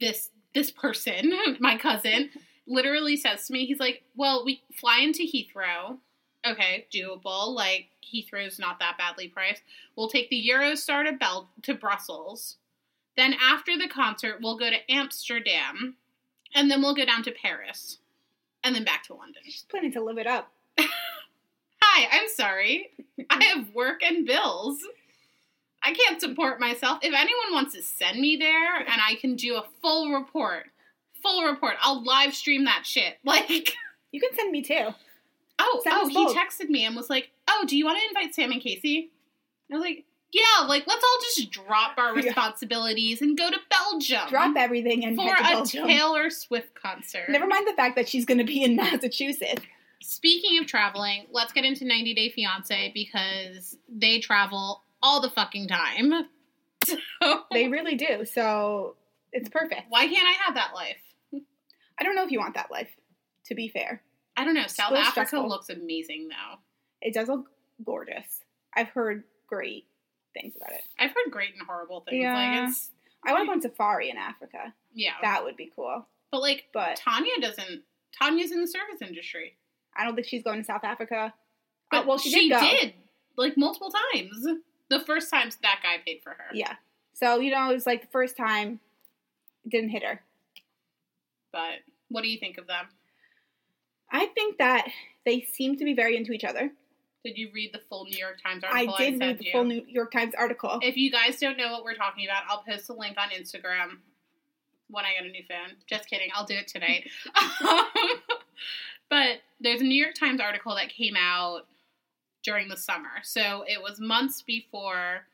this 0.00 0.30
this 0.54 0.70
person, 0.70 1.32
my 1.60 1.76
cousin, 1.76 2.30
literally 2.66 3.16
says 3.16 3.46
to 3.46 3.52
me, 3.52 3.66
he's 3.66 3.80
like, 3.80 4.02
"Well, 4.16 4.44
we 4.44 4.62
fly 4.74 5.00
into 5.00 5.22
Heathrow. 5.22 5.98
Okay, 6.46 6.86
doable. 6.92 7.54
Like 7.54 7.88
Heathrow's 8.02 8.58
not 8.58 8.78
that 8.78 8.98
badly 8.98 9.28
priced. 9.28 9.62
We'll 9.96 10.08
take 10.08 10.30
the 10.30 10.48
Eurostar 10.50 11.04
to 11.04 11.12
Bel 11.12 11.50
to 11.62 11.74
Brussels. 11.74 12.56
Then 13.16 13.34
after 13.40 13.76
the 13.76 13.88
concert, 13.88 14.38
we'll 14.40 14.58
go 14.58 14.70
to 14.70 14.92
Amsterdam, 14.92 15.96
and 16.54 16.70
then 16.70 16.80
we'll 16.80 16.94
go 16.94 17.04
down 17.04 17.24
to 17.24 17.32
Paris, 17.32 17.98
and 18.62 18.74
then 18.74 18.84
back 18.84 19.04
to 19.04 19.14
London." 19.14 19.42
She's 19.44 19.64
planning 19.68 19.92
to 19.92 20.02
live 20.02 20.18
it 20.18 20.26
up. 20.26 20.52
Hi, 20.78 22.08
I'm 22.12 22.28
sorry. 22.28 22.90
I 23.30 23.42
have 23.44 23.74
work 23.74 24.02
and 24.02 24.26
bills. 24.26 24.78
I 25.82 25.92
can't 25.92 26.20
support 26.20 26.60
myself. 26.60 26.98
If 27.02 27.14
anyone 27.14 27.52
wants 27.52 27.74
to 27.74 27.82
send 27.82 28.20
me 28.20 28.36
there 28.36 28.76
and 28.78 29.00
I 29.00 29.14
can 29.16 29.36
do 29.36 29.56
a 29.56 29.64
full 29.80 30.10
report, 30.12 30.66
full 31.22 31.44
report, 31.44 31.74
I'll 31.80 32.02
live 32.04 32.34
stream 32.34 32.64
that 32.64 32.84
shit. 32.84 33.14
Like, 33.24 33.76
You 34.10 34.20
can 34.20 34.34
send 34.34 34.50
me 34.50 34.62
too. 34.62 34.88
oh, 35.58 35.80
Send 35.84 35.96
oh, 35.98 36.08
he 36.08 36.14
both. 36.14 36.34
texted 36.36 36.68
me 36.68 36.84
and 36.84 36.96
was 36.96 37.10
like, 37.10 37.30
oh, 37.48 37.64
do 37.68 37.76
you 37.76 37.84
want 37.84 37.98
to 37.98 38.08
invite 38.08 38.34
Sam 38.34 38.50
and 38.52 38.60
Casey? 38.60 39.10
I 39.70 39.74
was 39.74 39.82
like, 39.84 40.04
yeah, 40.32 40.66
like, 40.66 40.86
let's 40.86 41.02
all 41.04 41.18
just 41.22 41.50
drop 41.50 41.96
our 41.98 42.14
responsibilities 42.16 43.22
and 43.22 43.36
go 43.36 43.50
to 43.50 43.58
Belgium 43.70 44.28
Drop 44.28 44.56
everything 44.56 45.04
and 45.04 45.16
for 45.16 45.34
a. 45.34 45.64
Taylor 45.64 46.28
Swift 46.30 46.74
concert. 46.74 47.26
Never 47.28 47.46
mind 47.46 47.66
the 47.66 47.72
fact 47.74 47.96
that 47.96 48.08
she's 48.08 48.24
going 48.26 48.38
to 48.38 48.44
be 48.44 48.62
in 48.62 48.76
Massachusetts. 48.76 49.62
Speaking 50.02 50.58
of 50.58 50.66
traveling, 50.66 51.26
let's 51.32 51.52
get 51.52 51.64
into 51.64 51.84
90 51.84 52.14
Day 52.14 52.30
Fiance 52.30 52.90
because 52.94 53.76
they 53.88 54.20
travel 54.20 54.82
all 55.02 55.20
the 55.20 55.30
fucking 55.30 55.68
time. 55.68 56.12
So, 56.86 56.96
They 57.52 57.68
really 57.68 57.96
do. 57.96 58.24
So 58.24 58.94
it's 59.32 59.48
perfect. 59.50 59.82
why 59.90 60.06
can't 60.06 60.26
I 60.26 60.32
have 60.44 60.54
that 60.54 60.72
life? 60.74 60.96
I 62.00 62.04
don't 62.04 62.14
know 62.14 62.24
if 62.24 62.30
you 62.30 62.38
want 62.38 62.54
that 62.54 62.70
life, 62.70 62.88
to 63.46 63.54
be 63.54 63.68
fair. 63.68 64.00
I 64.36 64.44
don't 64.44 64.54
know. 64.54 64.66
South 64.68 64.92
Africa 64.92 65.10
stressful. 65.26 65.48
looks 65.48 65.68
amazing 65.68 66.28
though. 66.28 66.58
It 67.02 67.12
does 67.12 67.28
look 67.28 67.50
gorgeous. 67.84 68.42
I've 68.74 68.88
heard 68.90 69.24
great 69.48 69.86
things 70.32 70.54
about 70.56 70.70
it. 70.70 70.82
I've 70.98 71.10
heard 71.10 71.30
great 71.32 71.50
and 71.58 71.66
horrible 71.66 72.04
things. 72.08 72.22
Yeah. 72.22 72.34
Like 72.62 72.68
it's 72.70 72.90
I 73.26 73.32
want 73.32 73.42
to 73.42 73.46
go 73.46 73.52
on 73.52 73.60
safari 73.62 74.08
in 74.10 74.16
Africa. 74.16 74.72
yeah, 74.94 75.12
That 75.20 75.44
would 75.44 75.56
be 75.56 75.70
cool. 75.74 76.06
but 76.30 76.40
like 76.40 76.66
But 76.72 76.96
Tania 76.96 77.32
doesn't. 77.40 77.82
Tania's 78.22 78.52
in 78.52 78.60
the 78.62 78.68
service 78.68 79.02
industry. 79.02 79.56
I 79.96 80.04
don't 80.04 80.14
think 80.14 80.28
she's 80.28 80.44
going 80.44 80.60
to 80.60 80.64
South 80.64 80.84
Africa. 80.84 81.34
But 81.90 82.04
Uh, 82.04 82.06
well, 82.06 82.18
she, 82.18 82.48
did 82.48 82.50
go. 82.50 82.90
like 83.36 83.58
multiple 83.58 83.90
times. 84.14 84.46
The 84.90 85.00
first 85.00 85.30
time 85.30 85.50
that 85.62 85.80
guy 85.82 85.96
paid 86.04 86.20
for 86.22 86.30
her. 86.30 86.46
Yeah. 86.52 86.74
So, 87.12 87.40
you 87.40 87.50
know, 87.50 87.70
it 87.70 87.74
was 87.74 87.86
like 87.86 88.02
the 88.02 88.08
first 88.08 88.36
time 88.36 88.80
it 89.64 89.70
didn't 89.70 89.90
hit 89.90 90.04
her. 90.04 90.22
But 91.52 91.80
what 92.08 92.22
do 92.22 92.28
you 92.28 92.38
think 92.38 92.58
of 92.58 92.66
them? 92.66 92.86
I 94.10 94.26
think 94.26 94.58
that 94.58 94.88
they 95.24 95.42
seem 95.42 95.76
to 95.76 95.84
be 95.84 95.94
very 95.94 96.16
into 96.16 96.32
each 96.32 96.44
other. 96.44 96.70
Did 97.24 97.36
you 97.36 97.50
read 97.52 97.72
the 97.74 97.80
full 97.88 98.04
New 98.04 98.16
York 98.16 98.40
Times 98.42 98.64
article? 98.64 98.94
I 98.94 98.98
did 98.98 99.18
sent 99.18 99.20
read 99.20 99.38
the 99.38 99.44
you? 99.46 99.52
full 99.52 99.64
New 99.64 99.84
York 99.86 100.12
Times 100.12 100.34
article. 100.38 100.78
If 100.82 100.96
you 100.96 101.10
guys 101.10 101.38
don't 101.38 101.58
know 101.58 101.72
what 101.72 101.84
we're 101.84 101.96
talking 101.96 102.24
about, 102.24 102.44
I'll 102.48 102.62
post 102.62 102.88
a 102.88 102.92
link 102.92 103.16
on 103.18 103.30
Instagram 103.30 103.98
when 104.88 105.04
I 105.04 105.14
get 105.14 105.26
a 105.26 105.28
new 105.28 105.42
phone. 105.48 105.76
Just 105.86 106.08
kidding, 106.08 106.30
I'll 106.34 106.46
do 106.46 106.54
it 106.54 106.68
tonight. 106.68 107.08
but 109.10 109.40
there's 109.60 109.80
a 109.80 109.84
New 109.84 110.00
York 110.00 110.14
Times 110.14 110.40
article 110.40 110.74
that 110.76 110.88
came 110.88 111.16
out 111.16 111.66
during 112.48 112.68
the 112.68 112.76
summer. 112.78 113.20
So 113.22 113.62
it 113.66 113.82
was 113.82 114.00
months 114.00 114.40
before 114.40 115.26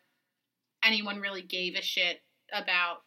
anyone 0.84 1.20
really 1.20 1.42
gave 1.42 1.76
a 1.76 1.80
shit 1.80 2.22
about 2.52 3.02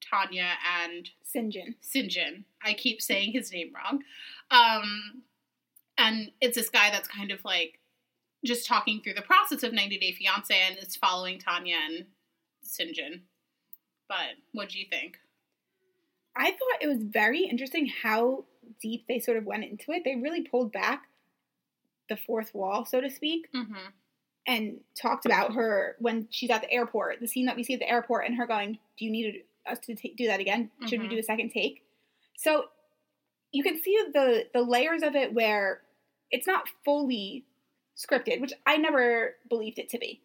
Tania 0.00 0.54
and 0.82 1.08
Syngin. 1.24 1.76
Syngin. 1.80 2.42
I 2.64 2.72
keep 2.72 3.00
saying 3.00 3.30
his 3.30 3.52
name 3.52 3.72
wrong. 3.72 4.02
Um, 4.50 5.22
and 5.96 6.32
it's 6.40 6.56
this 6.56 6.68
guy 6.68 6.90
that's 6.90 7.06
kind 7.06 7.30
of 7.30 7.44
like 7.44 7.78
just 8.44 8.66
talking 8.66 9.00
through 9.00 9.14
the 9.14 9.22
process 9.22 9.62
of 9.62 9.72
90 9.72 9.98
Day 9.98 10.12
Fiance 10.18 10.52
and 10.52 10.76
it's 10.78 10.96
following 10.96 11.38
Tania 11.38 11.76
and 11.86 12.06
Syngin. 12.66 13.20
But 14.08 14.34
what 14.50 14.70
do 14.70 14.80
you 14.80 14.86
think? 14.90 15.18
I 16.34 16.50
thought 16.50 16.82
it 16.82 16.88
was 16.88 17.04
very 17.04 17.44
interesting 17.44 17.88
how 18.02 18.46
deep 18.80 19.04
they 19.06 19.20
sort 19.20 19.36
of 19.36 19.46
went 19.46 19.62
into 19.62 19.92
it. 19.92 20.02
They 20.04 20.16
really 20.16 20.42
pulled 20.42 20.72
back 20.72 21.04
the 22.08 22.16
fourth 22.16 22.54
wall, 22.54 22.84
so 22.84 23.00
to 23.00 23.10
speak, 23.10 23.48
Mm-hmm. 23.54 23.74
and 24.46 24.80
talked 25.00 25.24
about 25.26 25.54
her 25.54 25.96
when 25.98 26.28
she's 26.30 26.50
at 26.50 26.62
the 26.62 26.70
airport. 26.72 27.20
The 27.20 27.28
scene 27.28 27.46
that 27.46 27.56
we 27.56 27.62
see 27.62 27.74
at 27.74 27.80
the 27.80 27.88
airport, 27.88 28.26
and 28.26 28.36
her 28.36 28.46
going, 28.46 28.78
"Do 28.98 29.04
you 29.04 29.10
need 29.10 29.44
us 29.66 29.78
to 29.80 29.94
ta- 29.94 30.14
do 30.16 30.26
that 30.26 30.40
again? 30.40 30.70
Should 30.88 31.00
we 31.00 31.06
Mhm. 31.06 31.10
do 31.10 31.18
a 31.18 31.22
second 31.22 31.50
take?" 31.50 31.82
So 32.36 32.68
you 33.52 33.62
can 33.62 33.80
see 33.82 33.96
the 34.12 34.48
the 34.52 34.62
layers 34.62 35.02
of 35.02 35.14
it 35.14 35.32
where 35.32 35.82
it's 36.30 36.46
not 36.46 36.68
fully 36.84 37.44
scripted, 37.96 38.40
which 38.40 38.52
I 38.66 38.78
never 38.78 39.36
believed 39.48 39.78
it 39.78 39.88
to 39.90 39.98
be. 39.98 40.20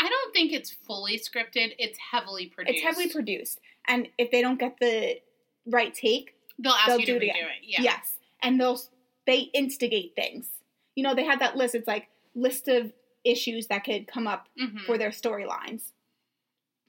I 0.00 0.08
don't 0.08 0.32
think 0.32 0.52
it's 0.52 0.70
fully 0.72 1.18
scripted. 1.18 1.74
It's 1.78 1.98
heavily 1.98 2.46
produced. 2.48 2.76
It's 2.76 2.84
heavily 2.84 3.08
produced, 3.10 3.60
and 3.86 4.08
if 4.18 4.30
they 4.30 4.42
don't 4.42 4.58
get 4.58 4.78
the 4.80 5.20
right 5.66 5.94
take, 5.94 6.34
They'll 6.58 6.72
ask 6.72 6.88
they'll 6.88 7.00
you 7.00 7.06
to 7.06 7.12
do 7.20 7.26
redo 7.26 7.28
it 7.28 7.28
it. 7.28 7.38
again. 7.38 7.56
Yeah. 7.62 7.82
Yes. 7.82 8.18
And 8.42 8.60
they'll 8.60 8.80
they 9.26 9.40
instigate 9.54 10.14
things. 10.16 10.50
You 10.94 11.04
know, 11.04 11.14
they 11.14 11.24
had 11.24 11.40
that 11.40 11.56
list. 11.56 11.74
It's 11.74 11.86
like 11.86 12.08
list 12.34 12.68
of 12.68 12.92
issues 13.24 13.66
that 13.68 13.84
could 13.84 14.06
come 14.06 14.26
up 14.26 14.48
Mhm. 14.58 14.84
for 14.86 14.98
their 14.98 15.10
storylines. 15.10 15.92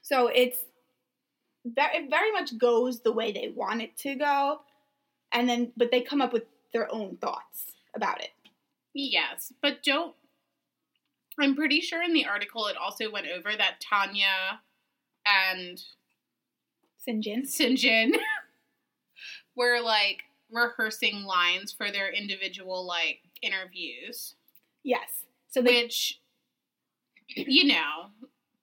So 0.02 0.26
it's 0.28 0.64
it 1.64 2.10
very 2.10 2.32
much 2.32 2.58
goes 2.58 3.00
the 3.02 3.12
way 3.12 3.30
they 3.32 3.48
want 3.48 3.82
it 3.82 3.96
to 3.98 4.14
go, 4.16 4.62
and 5.30 5.48
then 5.48 5.72
but 5.76 5.90
they 5.90 6.00
come 6.00 6.20
up 6.20 6.32
with 6.32 6.44
their 6.72 6.92
own 6.92 7.16
thoughts 7.18 7.72
about 7.94 8.20
it. 8.20 8.32
Yes, 8.94 9.52
but 9.62 9.82
don't. 9.82 10.14
I'm 11.38 11.54
pretty 11.54 11.80
sure 11.80 12.02
in 12.02 12.12
the 12.12 12.26
article 12.26 12.66
it 12.66 12.76
also 12.76 13.10
went 13.10 13.26
over 13.28 13.56
that 13.56 13.80
Tania 13.80 14.60
and 15.24 15.82
Syngin. 17.06 17.42
Syngin 17.46 18.16
were 19.56 19.80
like 19.80 20.24
rehearsing 20.50 21.22
lines 21.24 21.72
for 21.72 21.90
their 21.90 22.10
individual 22.12 22.84
like 22.84 23.20
interviews, 23.42 24.34
Yes. 24.84 25.24
So 25.48 25.62
they 25.62 25.84
which 25.84 26.20
you 27.28 27.64
know 27.64 28.06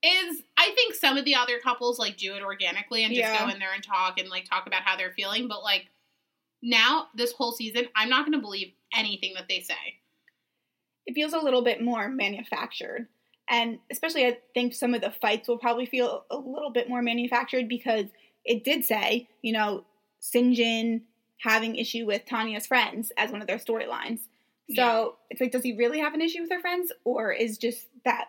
is 0.04 0.42
I 0.58 0.72
think 0.76 0.96
some 0.96 1.18
of 1.18 1.26
the 1.26 1.36
other 1.36 1.60
couples 1.60 2.00
like 2.00 2.18
do 2.18 2.36
it 2.36 2.44
organically 2.44 3.04
and 3.04 3.14
just 3.14 3.28
Yeah. 3.32 3.46
go 3.46 3.50
in 3.52 3.60
there 3.60 3.74
and 3.74 3.84
talk 3.84 4.20
and 4.20 4.30
like 4.30 4.46
talk 4.46 4.66
about 4.68 4.84
how 4.84 4.96
they're 4.96 5.12
feeling, 5.12 5.48
but 5.48 5.64
like 5.64 5.88
now 6.62 7.08
this 7.16 7.32
whole 7.34 7.52
season 7.52 7.88
I'm 7.96 8.10
not 8.10 8.26
going 8.26 8.34
to 8.38 8.42
believe 8.42 8.74
anything 8.96 9.34
that 9.36 9.48
they 9.50 9.62
say. 9.62 10.00
it 11.06 11.14
feels 11.16 11.34
a 11.34 11.40
little 11.40 11.62
bit 11.64 11.82
more 11.82 12.08
manufactured. 12.10 13.08
And 13.50 13.80
especially, 13.92 14.28
I 14.28 14.38
think 14.54 14.76
some 14.76 14.94
of 14.94 15.02
the 15.02 15.10
fights 15.12 15.48
will 15.48 15.58
probably 15.58 15.88
feel 15.88 16.24
a 16.30 16.38
little 16.38 16.70
bit 16.70 16.88
more 16.88 17.02
manufactured 17.02 17.68
because 17.68 18.06
it 18.46 18.64
did 18.64 18.86
say, 18.86 19.28
you 19.42 19.52
know, 19.52 19.86
Syngin 20.22 21.02
having 21.40 21.76
issue 21.76 22.06
with 22.06 22.26
Tania's 22.26 22.68
friends 22.68 23.12
as 23.18 23.32
one 23.32 23.42
of 23.42 23.48
their 23.48 23.58
storylines. 23.58 24.20
So 24.76 24.76
Yeah. 24.76 25.06
it's 25.32 25.42
like, 25.42 25.52
does 25.52 25.64
he 25.64 25.74
really 25.74 26.00
have 26.00 26.14
an 26.14 26.22
issue 26.22 26.42
with 26.42 26.52
her 26.52 26.60
friends, 26.60 26.92
or 27.04 27.32
is 27.32 27.58
just 27.58 27.88
that 28.06 28.28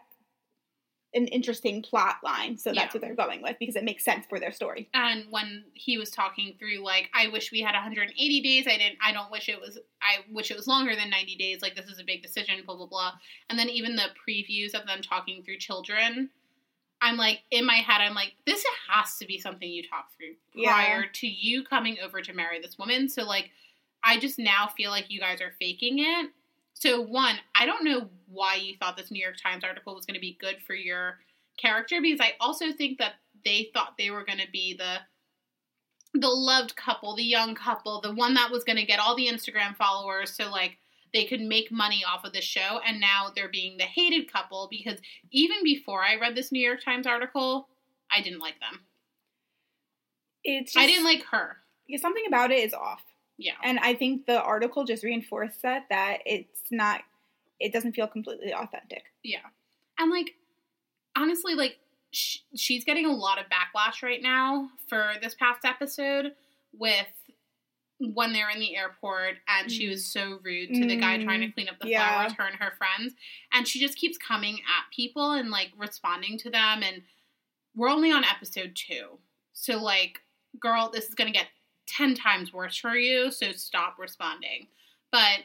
an 1.13 1.27
interesting 1.27 1.83
plot 1.83 2.17
line? 2.23 2.57
So 2.57 2.71
that's 2.73 2.79
Yeah. 2.79 2.91
what 2.93 3.01
they're 3.03 3.15
going 3.17 3.43
with 3.43 3.57
because 3.59 3.75
it 3.77 3.83
makes 3.85 4.05
sense 4.05 4.27
for 4.27 4.39
their 4.39 4.53
story. 4.53 4.89
and 4.95 5.25
when 5.31 5.65
he 5.75 5.99
was 5.99 6.11
talking 6.11 6.55
through 6.59 6.79
like 6.79 7.11
i 7.15 7.27
wish 7.29 7.51
we 7.51 7.61
had 7.61 7.75
180 7.75 8.41
days 8.43 8.67
i 8.69 8.77
didn't 8.77 8.99
i 9.05 9.13
don't 9.13 9.31
wish 9.31 9.49
it 9.49 9.61
was 9.61 9.79
i 10.03 10.19
wish 10.31 10.51
it 10.51 10.57
was 10.57 10.67
longer 10.69 10.95
than 10.95 11.11
90 11.11 11.37
days 11.37 11.63
like 11.63 11.75
this 11.75 11.87
is 11.87 11.99
a 11.99 12.05
big 12.05 12.23
decision 12.23 12.63
blah 12.65 12.77
blah 12.77 12.87
blah 12.87 13.13
and 13.49 13.59
then 13.59 13.69
even 13.69 13.97
the 13.97 14.09
previews 14.29 14.73
of 14.75 14.87
them 14.87 15.01
talking 15.03 15.43
through 15.43 15.57
children 15.59 16.31
i'm 17.01 17.17
like 17.17 17.41
in 17.51 17.65
my 17.67 17.77
head 17.77 18.01
i'm 18.01 18.15
like 18.15 18.35
this 18.47 18.65
has 18.89 19.17
to 19.17 19.27
be 19.27 19.39
something 19.39 19.69
you 19.69 19.83
talked 19.83 20.15
through 20.17 20.35
Yeah. 20.55 20.73
prior 20.73 21.07
to 21.07 21.27
you 21.27 21.65
coming 21.65 21.99
over 22.03 22.21
to 22.23 22.33
marry 22.33 22.61
this 22.61 22.79
woman 22.79 23.09
so 23.09 23.25
like 23.25 23.51
i 24.05 24.19
just 24.19 24.39
now 24.39 24.69
feel 24.77 24.91
like 24.91 25.07
you 25.09 25.21
guys 25.21 25.41
are 25.41 25.55
faking 25.61 25.99
it 25.99 26.31
so 26.75 27.01
one 27.01 27.37
i 27.55 27.67
don't 27.67 27.85
know 27.85 28.09
why 28.29 28.55
you 28.55 28.75
thought 28.79 28.97
this 28.97 29.11
new 29.11 29.23
york 29.23 29.37
times 29.43 29.65
article 29.65 29.95
was 29.95 30.07
going 30.07 30.15
to 30.15 30.21
be 30.21 30.37
good 30.41 30.57
for 30.67 30.75
your 30.75 31.19
character 31.61 32.01
because 32.01 32.21
I 32.21 32.33
also 32.41 32.73
think 32.73 32.99
that 32.99 33.15
they 33.45 33.71
thought 33.73 33.97
they 33.99 34.11
were 34.11 34.25
going 34.25 34.39
to 34.39 34.51
be 34.51 34.75
the 34.75 34.99
the 36.13 36.29
loved 36.29 36.75
couple, 36.75 37.15
the 37.15 37.23
young 37.23 37.55
couple, 37.55 38.01
the 38.01 38.13
one 38.13 38.35
that 38.35 38.51
was 38.51 38.65
going 38.65 38.79
to 38.79 38.85
get 38.85 38.99
all 38.99 39.15
the 39.15 39.29
Instagram 39.29 39.77
followers 39.77 40.35
so 40.35 40.51
like 40.51 40.79
they 41.13 41.25
could 41.25 41.41
make 41.41 41.71
money 41.71 42.03
off 42.05 42.25
of 42.25 42.33
the 42.33 42.41
show 42.41 42.81
and 42.85 42.99
now 42.99 43.29
they're 43.35 43.49
being 43.49 43.77
the 43.77 43.85
hated 43.85 44.33
couple 44.33 44.67
because 44.69 44.99
even 45.31 45.59
before 45.63 46.03
I 46.03 46.17
read 46.17 46.35
this 46.35 46.51
New 46.51 46.65
York 46.65 46.83
Times 46.85 47.07
article, 47.07 47.69
I 48.11 48.23
didn't 48.23 48.41
like 48.41 48.59
them. 48.59 48.81
It's 50.43 50.77
I 50.77 50.87
didn't 50.87 51.05
like 51.05 51.23
her. 51.31 51.59
yeah, 51.87 51.99
something 51.99 52.25
about 52.27 52.51
it 52.51 52.59
is 52.61 52.75
off. 52.75 53.03
Yeah. 53.41 53.55
And 53.65 53.79
I 53.81 53.95
think 53.95 54.27
the 54.27 54.41
article 54.41 54.85
just 54.85 55.03
reinforced 55.03 55.63
that 55.63 55.87
that 55.91 56.19
it's 56.27 56.63
not 56.71 57.01
it 57.59 57.73
doesn't 57.73 57.93
feel 57.93 58.07
completely 58.07 58.53
authentic. 58.55 59.05
Yeah. 59.25 59.39
And 59.99 60.11
like 60.11 60.33
honestly 61.17 61.55
like 61.55 61.79
sh- 62.13 62.39
she's 62.57 62.85
getting 62.85 63.07
a 63.07 63.13
lot 63.13 63.39
of 63.39 63.47
backlash 63.47 64.03
right 64.03 64.23
now 64.23 64.69
for 64.89 65.13
this 65.23 65.35
past 65.35 65.65
episode 65.65 66.33
with 66.73 67.07
when 68.15 68.33
they're 68.33 68.49
in 68.49 68.61
the 68.61 68.77
airport 68.77 69.37
and 69.47 69.71
she 69.71 69.87
was 69.89 70.07
so 70.11 70.39
rude 70.43 70.73
to 70.73 70.87
the 70.87 70.97
guy 70.97 71.23
trying 71.23 71.41
to 71.43 71.49
clean 71.51 71.69
up 71.69 71.79
the 71.81 71.87
Mm. 71.87 71.91
Yeah. 71.91 72.15
flowers, 72.15 72.33
her 72.33 72.47
and 72.47 72.57
her 72.57 72.73
friends. 72.79 73.15
And 73.53 73.69
she 73.69 73.79
just 73.79 73.99
keeps 73.99 74.17
coming 74.17 74.55
at 74.55 74.91
people 74.95 75.33
and 75.33 75.51
like 75.51 75.71
responding 75.77 76.39
to 76.39 76.51
them. 76.51 76.83
And 76.83 77.03
we're 77.77 77.91
only 77.91 78.11
on 78.11 78.25
episode 78.25 78.73
two. 78.75 79.19
So, 79.53 79.77
like, 79.83 80.21
girl, 80.59 80.89
this 80.91 81.09
is 81.11 81.15
going 81.15 81.31
to 81.31 81.39
get 81.39 81.49
10 81.91 82.15
times 82.15 82.53
worse 82.53 82.77
for 82.77 82.95
you. 82.97 83.31
So 83.31 83.53
stop 83.53 83.97
responding. 83.99 84.69
But 85.11 85.41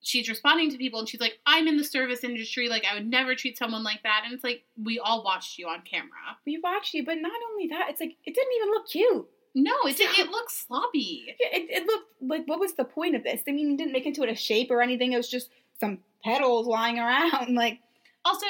she's 0.00 0.28
responding 0.28 0.70
to 0.70 0.78
people 0.78 0.98
and 0.98 1.08
she's 1.08 1.20
like, 1.20 1.38
I'm 1.46 1.66
in 1.66 1.76
the 1.76 1.84
service 1.84 2.24
industry. 2.24 2.68
Like, 2.68 2.84
I 2.90 2.94
would 2.94 3.06
never 3.06 3.34
treat 3.34 3.58
someone 3.58 3.82
like 3.82 4.02
that. 4.02 4.22
And 4.24 4.34
it's 4.34 4.44
like, 4.44 4.62
we 4.82 4.98
all 4.98 5.22
watched 5.24 5.58
you 5.58 5.68
on 5.68 5.82
camera. 5.82 6.10
We 6.46 6.60
watched 6.62 6.94
you, 6.94 7.04
but 7.04 7.18
not 7.18 7.32
only 7.50 7.68
that, 7.68 7.88
it's 7.90 8.00
like 8.00 8.16
it 8.24 8.34
didn't 8.34 8.52
even 8.56 8.68
look 8.70 8.88
cute. 8.88 9.28
No, 9.56 9.74
it, 9.86 9.96
did, 9.96 10.18
it 10.18 10.30
looks 10.30 10.64
sloppy. 10.66 11.36
Yeah, 11.38 11.58
It, 11.58 11.70
it 11.70 11.86
looked 11.86 12.10
like 12.20 12.42
what 12.46 12.58
was 12.58 12.74
the 12.74 12.84
point 12.84 13.14
of 13.14 13.22
this? 13.22 13.40
I 13.46 13.52
mean, 13.52 13.70
you 13.70 13.76
didn't 13.76 13.92
make 13.92 14.06
into 14.06 14.22
it 14.22 14.28
a 14.28 14.34
shape 14.34 14.70
or 14.70 14.82
anything. 14.82 15.12
It 15.12 15.16
was 15.16 15.28
just 15.28 15.50
some 15.78 15.98
petals 16.24 16.66
lying 16.66 16.98
around. 16.98 17.54
Like, 17.54 17.78
Also, 18.24 18.46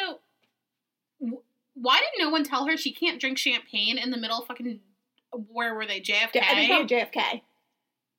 why 1.74 1.98
did 1.98 2.24
no 2.24 2.30
one 2.30 2.44
tell 2.44 2.66
her 2.66 2.76
she 2.76 2.92
can't 2.92 3.20
drink 3.20 3.36
champagne 3.38 3.98
in 3.98 4.10
the 4.10 4.16
middle 4.16 4.38
of 4.38 4.46
fucking 4.46 4.80
where 5.50 5.74
were 5.74 5.86
they 5.86 6.00
JFK? 6.00 6.36
I 6.42 6.54
think 6.54 6.70
probably 6.70 6.96
JFK. 6.96 7.40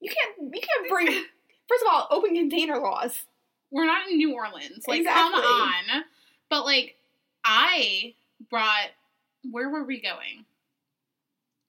You 0.02 0.12
can't. 0.12 0.54
You 0.56 0.62
can't 0.62 0.90
bring. 0.90 1.08
First 1.68 1.84
of 1.88 1.92
all, 1.94 2.08
open 2.12 2.36
container 2.36 2.78
laws. 2.80 3.24
We're 3.72 3.86
not 3.86 4.10
in 4.10 4.18
New 4.18 4.34
Orleans. 4.34 4.84
Like, 4.88 5.00
Exactly. 5.02 5.42
come 5.42 5.44
on. 5.44 6.04
But 6.50 6.66
like, 6.66 6.96
I 7.44 8.14
brought. 8.50 8.88
Where 9.52 9.70
were 9.70 9.84
we 9.84 10.02
going? 10.02 10.46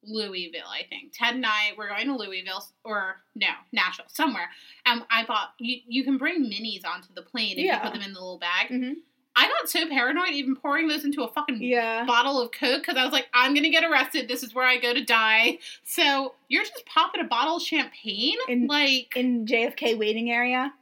Louisville, 0.08 0.68
I 0.70 0.84
think. 0.88 1.12
Ted 1.12 1.34
and 1.34 1.44
I 1.44 1.72
were 1.76 1.88
going 1.88 2.06
to 2.06 2.16
Louisville, 2.16 2.64
or 2.84 3.16
no, 3.34 3.48
Nashville, 3.72 4.06
somewhere. 4.08 4.48
And 4.84 5.02
I 5.10 5.24
thought 5.24 5.50
you 5.58 5.78
you 5.86 6.04
can 6.04 6.16
bring 6.18 6.44
minis 6.44 6.86
onto 6.86 7.08
the 7.14 7.22
plane 7.22 7.58
if 7.58 7.64
Yeah. 7.64 7.76
you 7.76 7.90
put 7.90 7.92
them 7.94 8.02
in 8.02 8.12
the 8.12 8.20
little 8.20 8.38
bag. 8.38 8.68
Mm-hmm. 8.68 8.92
I 9.38 9.48
got 9.48 9.68
so 9.68 9.86
paranoid 9.88 10.30
even 10.30 10.56
pouring 10.56 10.88
those 10.88 11.04
into 11.04 11.22
a 11.22 11.28
fucking 11.30 11.62
Yeah. 11.62 12.04
bottle 12.06 12.40
of 12.40 12.52
Coke 12.52 12.80
because 12.82 12.96
I 12.96 13.04
was 13.04 13.12
like, 13.12 13.26
I'm 13.34 13.52
gonna 13.54 13.68
get 13.70 13.84
arrested. 13.84 14.28
This 14.28 14.42
is 14.42 14.54
where 14.54 14.66
I 14.66 14.78
go 14.78 14.94
to 14.94 15.04
die. 15.04 15.58
So 15.84 16.34
you're 16.48 16.64
just 16.64 16.86
popping 16.86 17.20
a 17.20 17.24
bottle 17.28 17.56
of 17.56 17.62
champagne? 17.62 18.38
In- 18.48 18.66
like, 18.66 19.14
In 19.14 19.46
JFK 19.46 19.94
waiting 19.98 20.30
area, 20.30 20.72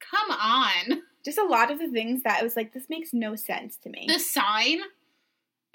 come 0.00 0.30
on. 0.30 1.02
just 1.24 1.36
a 1.36 1.44
lot 1.44 1.70
of 1.70 1.78
the 1.78 1.88
things 1.90 2.22
that 2.22 2.40
it 2.40 2.44
was 2.44 2.56
like 2.56 2.72
this 2.72 2.88
makes 2.88 3.12
no 3.12 3.36
sense 3.36 3.76
to 3.76 3.90
me. 3.90 4.06
The 4.08 4.18
sign? 4.18 4.78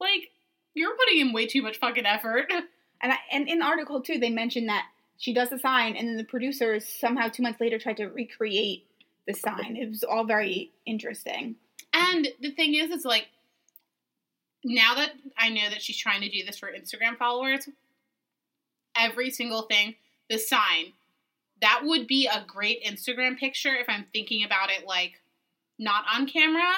like, 0.00 0.30
you're 0.74 0.96
putting 0.96 1.18
in 1.20 1.32
way 1.32 1.46
too 1.46 1.62
much 1.62 1.78
fucking 1.78 2.06
effort. 2.06 2.52
And 3.00 3.12
I, 3.12 3.16
and 3.32 3.48
in 3.48 3.58
the 3.60 3.64
article 3.64 4.00
too, 4.00 4.18
they 4.18 4.30
mentioned 4.30 4.68
that 4.68 4.86
she 5.18 5.32
does 5.34 5.50
the 5.50 5.58
sign, 5.58 5.96
and 5.96 6.08
then 6.08 6.16
the 6.16 6.24
producers 6.24 6.84
somehow 6.86 7.28
two 7.28 7.42
months 7.42 7.60
later 7.60 7.78
tried 7.78 7.96
to 7.96 8.06
recreate 8.06 8.86
the 9.28 9.34
sign. 9.34 9.76
It 9.76 9.88
was 9.88 10.02
all 10.02 10.24
very 10.24 10.72
interesting. 10.86 11.54
And 11.92 12.28
the 12.40 12.50
thing 12.50 12.74
is, 12.74 12.90
it's 12.90 13.04
like, 13.04 13.28
now 14.64 14.94
that 14.96 15.12
I 15.36 15.50
know 15.50 15.68
that 15.70 15.82
she's 15.82 15.98
trying 15.98 16.22
to 16.22 16.28
do 16.28 16.44
this 16.44 16.58
for 16.58 16.68
Instagram 16.72 17.16
followers, 17.16 17.68
every 18.96 19.30
single 19.30 19.62
thing, 19.62 19.94
the 20.28 20.38
sign, 20.38 20.94
that 21.60 21.82
would 21.84 22.06
be 22.06 22.26
a 22.26 22.44
great 22.46 22.82
Instagram 22.84 23.38
picture 23.38 23.74
if 23.76 23.88
I'm 23.88 24.06
thinking 24.12 24.44
about 24.44 24.70
it 24.70 24.86
like 24.86 25.20
not 25.78 26.04
on 26.12 26.26
camera 26.26 26.72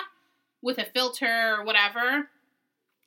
with 0.61 0.79
a 0.79 0.85
filter 0.85 1.57
or 1.59 1.65
whatever. 1.65 2.29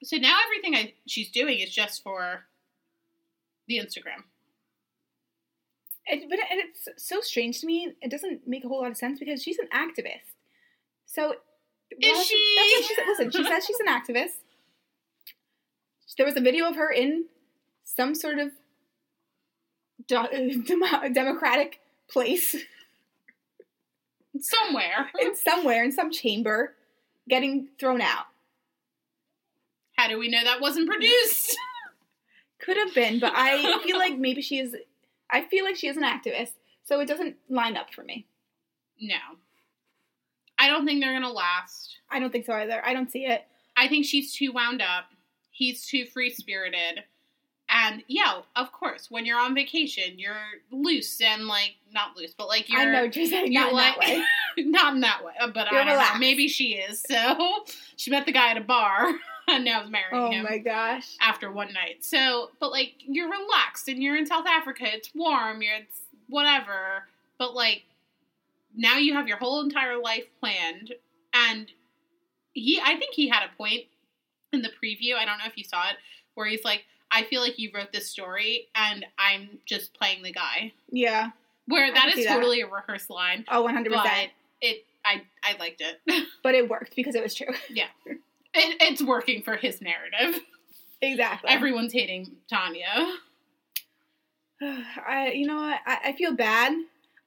So 0.03 0.17
now 0.17 0.37
everything 0.45 0.75
I, 0.75 0.93
she's 1.05 1.31
doing 1.31 1.59
is 1.59 1.69
just 1.69 2.01
for 2.01 2.45
the 3.67 3.77
Instagram. 3.77 4.23
It, 6.05 6.29
but 6.29 6.39
it, 6.39 6.45
it's 6.51 6.89
so 7.03 7.21
strange 7.21 7.61
to 7.61 7.65
me. 7.67 7.93
It 8.01 8.11
doesn't 8.11 8.47
make 8.47 8.65
a 8.65 8.67
whole 8.67 8.81
lot 8.81 8.91
of 8.91 8.97
sense 8.97 9.19
because 9.19 9.41
she's 9.41 9.57
an 9.59 9.67
activist. 9.73 10.35
So 11.05 11.35
Is 12.01 12.27
she? 12.27 12.55
That's 12.57 12.73
what 12.73 12.83
she 12.85 12.95
said. 12.95 13.03
Listen, 13.07 13.31
she 13.31 13.43
says 13.47 13.65
she's 13.65 13.79
an 13.79 13.87
activist. 13.87 14.33
There 16.17 16.25
was 16.27 16.35
a 16.37 16.41
video 16.41 16.67
of 16.69 16.75
her 16.75 16.91
in 16.91 17.25
some 17.83 18.13
sort 18.15 18.37
of 18.39 18.51
demo- 20.07 21.09
democratic 21.11 21.79
place 22.09 22.55
Somewhere. 24.39 25.09
in 25.19 25.35
somewhere 25.35 25.83
in 25.83 25.91
some 25.91 26.11
chamber 26.11 26.75
getting 27.29 27.69
thrown 27.79 28.01
out. 28.01 28.25
How 29.95 30.07
do 30.07 30.17
we 30.19 30.27
know 30.27 30.43
that 30.43 30.59
wasn't 30.61 30.87
produced? 30.89 31.55
Could 32.59 32.77
have 32.77 32.93
been, 32.93 33.19
but 33.19 33.33
I 33.35 33.79
feel 33.83 33.97
like 33.97 34.17
maybe 34.17 34.41
she 34.41 34.59
is. 34.59 34.75
I 35.33 35.41
feel 35.41 35.65
like 35.65 35.75
she 35.75 35.87
is 35.89 35.97
an 35.97 36.03
activist, 36.03 36.51
so 36.85 36.99
it 37.01 37.07
doesn't 37.07 37.35
line 37.49 37.75
up 37.75 37.93
for 37.93 38.03
me. 38.03 38.25
no. 39.01 39.15
I 40.59 40.67
don't 40.67 40.85
think 40.85 41.01
they're 41.01 41.11
going 41.11 41.23
to 41.23 41.31
last. 41.31 41.97
I 42.09 42.19
don't 42.19 42.31
think 42.31 42.45
so 42.45 42.53
either. 42.53 42.81
I 42.85 42.93
don't 42.93 43.11
see 43.11 43.25
it. 43.25 43.43
I 43.75 43.87
think 43.89 44.05
she's 44.05 44.33
too 44.33 44.53
wound 44.53 44.81
up. 44.81 45.05
He's 45.51 45.85
too 45.85 46.05
free 46.05 46.29
spirited. 46.29 47.03
And 47.69 48.03
yeah, 48.07 48.41
of 48.55 48.71
course, 48.71 49.09
when 49.09 49.25
you're 49.25 49.39
on 49.39 49.55
vacation, 49.55 50.17
you're 50.19 50.37
loose 50.71 51.19
and 51.19 51.47
like 51.47 51.75
not 51.91 52.15
loose, 52.15 52.33
but 52.37 52.47
like 52.47 52.69
you're 52.69 52.79
I 52.81 52.85
know 52.85 53.01
what 53.05 53.15
you're 53.15 53.25
saying. 53.25 53.51
you're 53.51 53.63
Not 53.63 53.71
in 53.71 53.77
that 53.77 53.97
way. 53.99 54.23
not 54.59 54.93
in 54.93 54.99
that 55.01 55.25
way. 55.25 55.33
But 55.53 55.71
You're 55.71 55.81
I 55.81 55.83
don't 55.85 55.93
relaxed. 55.93 56.13
know. 56.13 56.19
Maybe 56.19 56.47
she 56.47 56.73
is. 56.75 57.03
So 57.09 57.65
she 57.97 58.11
met 58.11 58.25
the 58.27 58.31
guy 58.31 58.51
at 58.51 58.57
a 58.57 58.61
bar 58.61 59.11
and 59.47 59.65
now 59.65 59.83
is 59.83 59.89
marrying 59.89 60.07
Oh 60.13 60.31
him 60.31 60.45
Oh 60.45 60.49
my 60.49 60.57
gosh. 60.57 61.15
after 61.21 61.51
one 61.51 61.73
night. 61.73 62.03
So, 62.03 62.51
but 62.59 62.71
like 62.71 62.93
you're 62.99 63.29
relaxed 63.29 63.87
and 63.87 64.01
you're 64.01 64.15
in 64.17 64.25
South 64.25 64.45
Africa. 64.47 64.85
It's 64.87 65.09
warm. 65.15 65.61
You're 65.61 65.75
it's 65.75 65.99
whatever. 66.29 67.05
But 67.37 67.53
like 67.53 67.83
now 68.75 68.97
you 68.97 69.13
have 69.13 69.27
your 69.27 69.37
whole 69.37 69.61
entire 69.61 69.97
life 70.01 70.25
planned, 70.39 70.93
and 71.33 71.71
he. 72.53 72.79
I 72.83 72.95
think 72.97 73.13
he 73.13 73.27
had 73.29 73.43
a 73.43 73.55
point 73.57 73.83
in 74.51 74.61
the 74.61 74.69
preview. 74.69 75.15
I 75.15 75.25
don't 75.25 75.37
know 75.37 75.45
if 75.45 75.57
you 75.57 75.63
saw 75.63 75.83
it, 75.89 75.95
where 76.35 76.47
he's 76.47 76.63
like, 76.63 76.85
"I 77.11 77.23
feel 77.23 77.41
like 77.41 77.59
you 77.59 77.69
wrote 77.73 77.91
this 77.91 78.09
story, 78.09 78.67
and 78.75 79.05
I'm 79.19 79.59
just 79.65 79.93
playing 79.93 80.23
the 80.23 80.31
guy." 80.31 80.73
Yeah. 80.89 81.31
Where 81.67 81.93
that 81.93 81.93
is 81.93 81.93
that 81.93 82.01
can 82.09 82.09
is 82.09 82.15
see 82.15 82.23
that. 82.29 82.35
totally 82.35 82.61
a 82.61 82.67
rehearsed 82.67 83.09
line, 83.09 83.45
Oh, 83.49 83.63
100%. 83.67 83.89
but 83.89 84.07
it. 84.61 84.85
I 85.05 85.21
I 85.43 85.55
liked 85.59 85.81
it. 85.81 85.99
But 86.43 86.55
it 86.55 86.67
worked 86.69 86.95
because 86.95 87.13
it 87.15 87.21
was 87.23 87.33
true. 87.35 87.47
it. 88.53 88.77
It's 88.81 89.01
working 89.01 89.41
for 89.43 89.55
his 89.55 89.81
narrative. 89.81 90.41
exactly. 91.01 91.49
Everyone's 91.49 91.93
hating 91.93 92.35
Tania. 92.47 92.85
I, 94.61 95.31
you 95.35 95.45
know 95.47 95.57
what? 95.57 95.79
I, 95.85 95.97
I 96.05 96.13
feel 96.13 96.33
bad. 96.33 96.73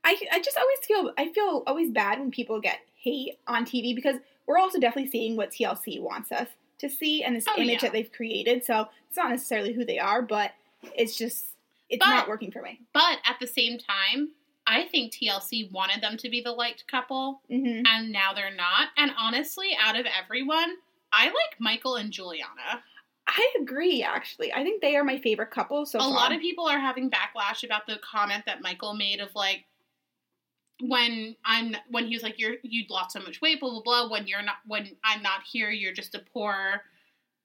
I, 0.05 0.17
I 0.33 0.41
just 0.41 0.57
always 0.57 0.79
feel 0.87 1.13
I 1.19 1.33
feel 1.33 1.63
always 1.67 1.91
bad 1.91 2.19
when 2.21 2.31
people 2.31 2.61
get 2.61 2.79
hate 2.97 3.39
on 3.47 3.65
TV 3.65 3.95
because 3.95 4.17
we're 4.47 4.59
also 4.59 4.79
definitely 4.79 5.11
seeing 5.11 5.37
what 5.37 5.51
TLC 5.51 6.01
wants 6.01 6.31
us 6.33 6.49
to 6.79 6.89
see 6.89 7.23
and 7.25 7.35
this 7.35 7.45
Oh, 7.49 7.55
image 7.57 7.71
yeah. 7.71 7.79
that 7.83 7.93
they've 7.93 8.13
created. 8.13 8.65
So 8.65 8.89
it's 9.09 9.17
not 9.17 9.31
necessarily 9.31 9.73
who 9.73 9.85
they 9.85 9.99
are, 9.99 10.23
but 10.23 10.53
it's 10.97 11.17
just 11.17 11.47
it's 11.91 12.05
But- 12.05 12.11
not 12.15 12.29
working 12.29 12.51
for 12.53 12.63
me. 12.63 12.81
But 12.93 13.19
at 13.25 13.37
the 13.41 13.47
same 13.47 13.79
time, 13.79 14.31
I 14.67 14.85
think 14.85 15.13
TLC 15.13 15.71
wanted 15.73 16.03
them 16.03 16.17
to 16.19 16.29
be 16.31 16.41
the 16.41 16.53
liked 16.53 16.87
couple, 16.89 17.41
hmm 17.49 17.83
and 17.87 18.11
now 18.13 18.33
they're 18.33 18.55
not. 18.55 18.89
And 18.97 19.13
honestly, 19.19 19.77
out 19.81 19.99
of 19.99 20.07
everyone, 20.07 20.77
I 21.17 21.27
like 21.27 21.59
Michael 21.59 21.97
and 21.97 22.13
Julianna. 22.13 22.83
I 23.27 23.55
agree. 23.61 24.03
Actually, 24.03 24.53
I 24.53 24.63
think 24.63 24.83
they 24.83 24.97
are 24.97 25.03
my 25.03 25.19
favorite 25.19 25.51
couple. 25.51 25.87
So 25.87 25.99
a 25.99 26.03
far. 26.03 26.11
lot 26.11 26.33
of 26.33 26.41
people 26.41 26.67
are 26.67 26.79
having 26.79 27.11
backlash 27.11 27.65
about 27.65 27.87
the 27.87 27.99
comment 27.99 28.45
that 28.47 28.63
Michael 28.63 28.95
made 28.95 29.21
of 29.21 29.35
like 29.35 29.65
when 30.81 31.35
I'm 31.45 31.75
when 31.91 32.07
he 32.07 32.15
was 32.15 32.23
like 32.23 32.39
you're 32.39 32.57
you 32.63 32.85
lost 32.91 33.13
so 33.13 33.21
much 33.21 33.41
weight 33.41 33.61
blah 33.61 33.71
blah 33.71 33.83
blah 33.83 34.11
when 34.11 34.27
you're 34.27 34.43
not 34.43 34.57
when 34.67 34.91
I'm 35.05 35.23
not 35.23 35.41
here 35.51 35.71
you're 35.71 35.95
just 35.95 36.15
a 36.15 36.19
poor 36.19 36.83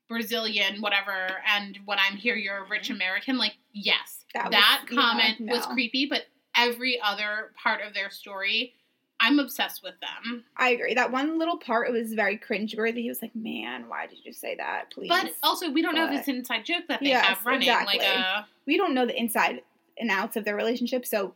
Brazilian 0.09 0.81
whatever 0.81 1.29
and 1.47 1.79
when 1.85 1.97
I'm 1.97 2.17
here 2.17 2.35
you're 2.35 2.65
a 2.65 2.67
rich 2.67 2.85
mm-hmm. 2.85 2.95
American 2.95 3.37
like 3.37 3.53
yes 3.71 4.25
That 4.33 4.51
that, 4.51 4.81
was- 4.83 4.91
yeah, 4.91 5.01
comment 5.01 5.49
was 5.49 5.65
creepy 5.67 6.07
but 6.07 6.23
every 6.57 6.99
other 7.01 7.53
part 7.61 7.81
of 7.81 7.93
their 7.93 8.09
story 8.09 8.73
I'm 9.21 9.39
obsessed 9.39 9.83
with 9.83 9.93
them 10.01 10.43
I 10.57 10.69
agree. 10.71 10.93
That 10.93 11.11
one 11.11 11.37
little 11.39 11.57
part 11.57 11.87
it 11.87 11.91
was 11.91 12.13
very 12.13 12.37
cringeworthy. 12.37 13.01
He 13.01 13.09
was 13.09 13.21
like, 13.21 13.35
"Man, 13.35 13.87
why 13.87 14.07
did 14.07 14.19
you 14.23 14.33
say 14.33 14.55
that? 14.55 14.91
Please." 14.91 15.09
but 15.09 15.31
also 15.43 15.69
we 15.69 15.81
don't 15.81 15.95
know 15.95 16.05
if 16.05 16.11
it's 16.11 16.27
an 16.27 16.35
inside 16.37 16.65
joke 16.65 16.83
that 16.87 16.99
they 16.99 17.07
Yes, 17.09 17.25
have 17.25 17.45
running 17.45 17.67
like 17.67 17.95
exactly. 17.95 18.05
uh 18.07 18.43
we 18.65 18.77
don't 18.77 18.93
know 18.93 19.05
the 19.05 19.17
inside 19.17 19.61
and 19.99 20.09
outs 20.09 20.35
of 20.37 20.45
their 20.45 20.55
relationship, 20.55 21.05
so 21.05 21.33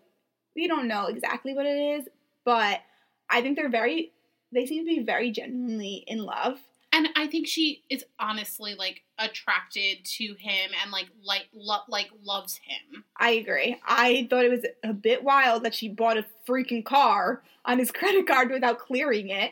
we 0.55 0.67
don't 0.67 0.87
know 0.87 1.07
exactly 1.07 1.53
what 1.53 1.65
it 1.65 1.77
is. 1.99 2.07
But 2.43 2.81
I 3.29 3.41
think 3.41 3.57
they're 3.57 3.69
very, 3.69 4.11
they 4.51 4.65
seem 4.65 4.85
to 4.85 4.95
be 4.95 5.01
very 5.03 5.31
genuinely 5.31 6.03
in 6.07 6.19
love. 6.19 6.59
And 6.95 7.09
I 7.17 7.27
think 7.27 7.45
she 7.45 7.83
is 7.89 8.05
honestly 8.19 8.73
like 8.75 9.03
attracted 9.19 10.05
to 10.05 10.23
him 10.39 10.71
and 10.81 10.91
like 10.91 11.07
like 11.21 11.49
lo- 11.53 11.83
like 11.89 12.09
loves 12.23 12.57
him. 12.63 13.03
I 13.19 13.31
agree. 13.31 13.77
I 13.85 14.27
thought 14.29 14.45
it 14.45 14.49
was 14.51 14.65
a 14.81 14.93
bit 14.93 15.21
wild 15.21 15.63
that 15.63 15.75
she 15.75 15.89
bought 15.89 16.17
a 16.17 16.25
freaking 16.47 16.85
car 16.85 17.43
on 17.65 17.79
his 17.79 17.91
credit 17.99 18.25
card 18.27 18.49
without 18.49 18.79
clearing 18.79 19.29
it. 19.29 19.51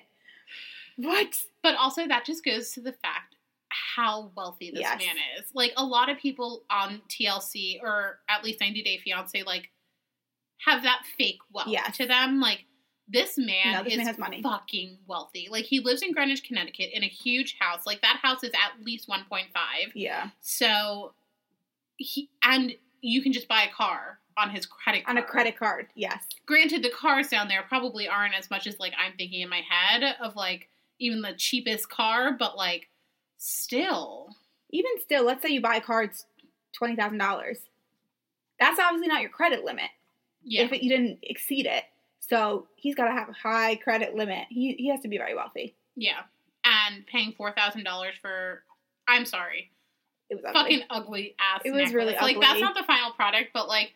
What? 0.95 1.35
But 1.61 1.75
also 1.75 2.07
that 2.07 2.23
just 2.25 2.45
goes 2.45 2.71
to 2.71 2.79
the 2.81 2.93
fact 2.93 3.35
how 3.95 4.31
wealthy 4.37 4.71
this 4.71 4.79
Yes. 4.79 4.99
man 4.99 5.15
is. 5.37 5.45
Like 5.53 5.73
a 5.75 5.83
lot 5.83 6.07
of 6.09 6.17
people 6.17 6.63
on 6.69 7.01
TLC 7.09 7.79
or 7.83 8.19
at 8.29 8.43
least 8.43 8.61
90 8.61 8.83
Day 8.83 8.99
Fiance 9.03 9.43
like 9.43 9.69
have 10.65 10.83
that 10.83 11.01
fake 11.17 11.39
wealth 11.51 11.67
Yes. 11.67 11.97
to 11.97 12.05
them. 12.05 12.39
Like 12.39 12.63
this 13.07 13.37
man 13.37 13.73
No, 13.73 13.83
this 13.83 13.93
is 13.93 13.97
man 13.97 14.07
has 14.07 14.17
money. 14.17 14.41
fucking 14.41 14.97
wealthy. 15.07 15.47
Like 15.51 15.65
he 15.65 15.79
lives 15.79 16.01
in 16.01 16.13
Greenwich, 16.13 16.43
Connecticut 16.43 16.89
in 16.93 17.03
a 17.03 17.07
huge 17.07 17.57
house. 17.59 17.85
Like 17.85 18.01
that 18.01 18.19
house 18.21 18.43
is 18.43 18.51
at 18.51 18.83
least 18.83 19.07
1.5. 19.09 19.45
Yeah. 19.93 20.29
So 20.41 21.13
he 21.97 22.29
and 22.43 22.73
you 23.01 23.21
can 23.21 23.33
just 23.33 23.47
buy 23.47 23.63
a 23.63 23.71
car 23.71 24.19
on 24.37 24.49
his 24.49 24.65
credit 24.65 25.05
card. 25.05 25.17
On 25.17 25.23
a 25.23 25.25
credit 25.25 25.57
card. 25.59 25.87
Yes. 25.95 26.23
Granted, 26.45 26.81
the 26.83 26.89
cars 26.89 27.27
down 27.27 27.47
there 27.49 27.63
probably 27.63 28.07
aren't 28.07 28.33
as 28.35 28.49
much 28.49 28.65
as 28.67 28.79
like 28.79 28.93
I'm 28.97 29.13
thinking 29.17 29.41
in 29.41 29.49
my 29.49 29.61
head 29.69 30.15
of 30.21 30.35
like 30.35 30.69
even 30.99 31.21
the 31.21 31.33
cheapest 31.33 31.89
car, 31.89 32.31
but 32.37 32.55
like 32.57 32.89
still. 33.37 34.29
Even 34.71 34.91
still, 35.01 35.23
let's 35.25 35.41
say 35.41 35.49
you 35.49 35.61
buy 35.61 35.75
a 35.75 35.81
car, 35.81 36.03
it's 36.03 36.25
twenty 36.71 36.95
thousand 36.95 37.17
dollars. 37.19 37.59
That's 38.59 38.79
obviously 38.79 39.07
not 39.09 39.21
your 39.21 39.29
credit 39.29 39.63
limit. 39.65 39.89
Yeah. 40.43 40.63
If 40.63 40.71
it, 40.73 40.83
you 40.83 40.89
didn't 40.89 41.19
exceed 41.23 41.65
it, 41.65 41.83
so 42.29 42.67
he's 42.75 42.95
got 42.95 43.05
to 43.05 43.11
have 43.11 43.29
a 43.29 43.33
high 43.33 43.75
credit 43.75 44.15
limit. 44.15 44.45
He 44.49 44.73
he 44.73 44.89
has 44.89 45.01
to 45.01 45.07
be 45.07 45.17
very 45.17 45.35
wealthy. 45.35 45.75
yeah. 45.95 46.21
And 46.65 47.05
paying 47.07 47.33
four 47.33 47.51
thousand 47.51 47.83
dollars 47.83 48.15
for 48.21 48.63
I'm 49.07 49.25
sorry. 49.25 49.71
It 50.29 50.35
was 50.35 50.45
ugly. 50.45 50.61
Fucking 50.61 50.83
ugly 50.89 51.35
ass. 51.39 51.61
It 51.65 51.71
was 51.71 51.93
really 51.93 52.13
necklace. 52.13 52.33
like 52.35 52.41
that's 52.41 52.61
not 52.61 52.75
the 52.75 52.83
final 52.83 53.11
product, 53.11 53.49
but 53.53 53.67
like 53.67 53.91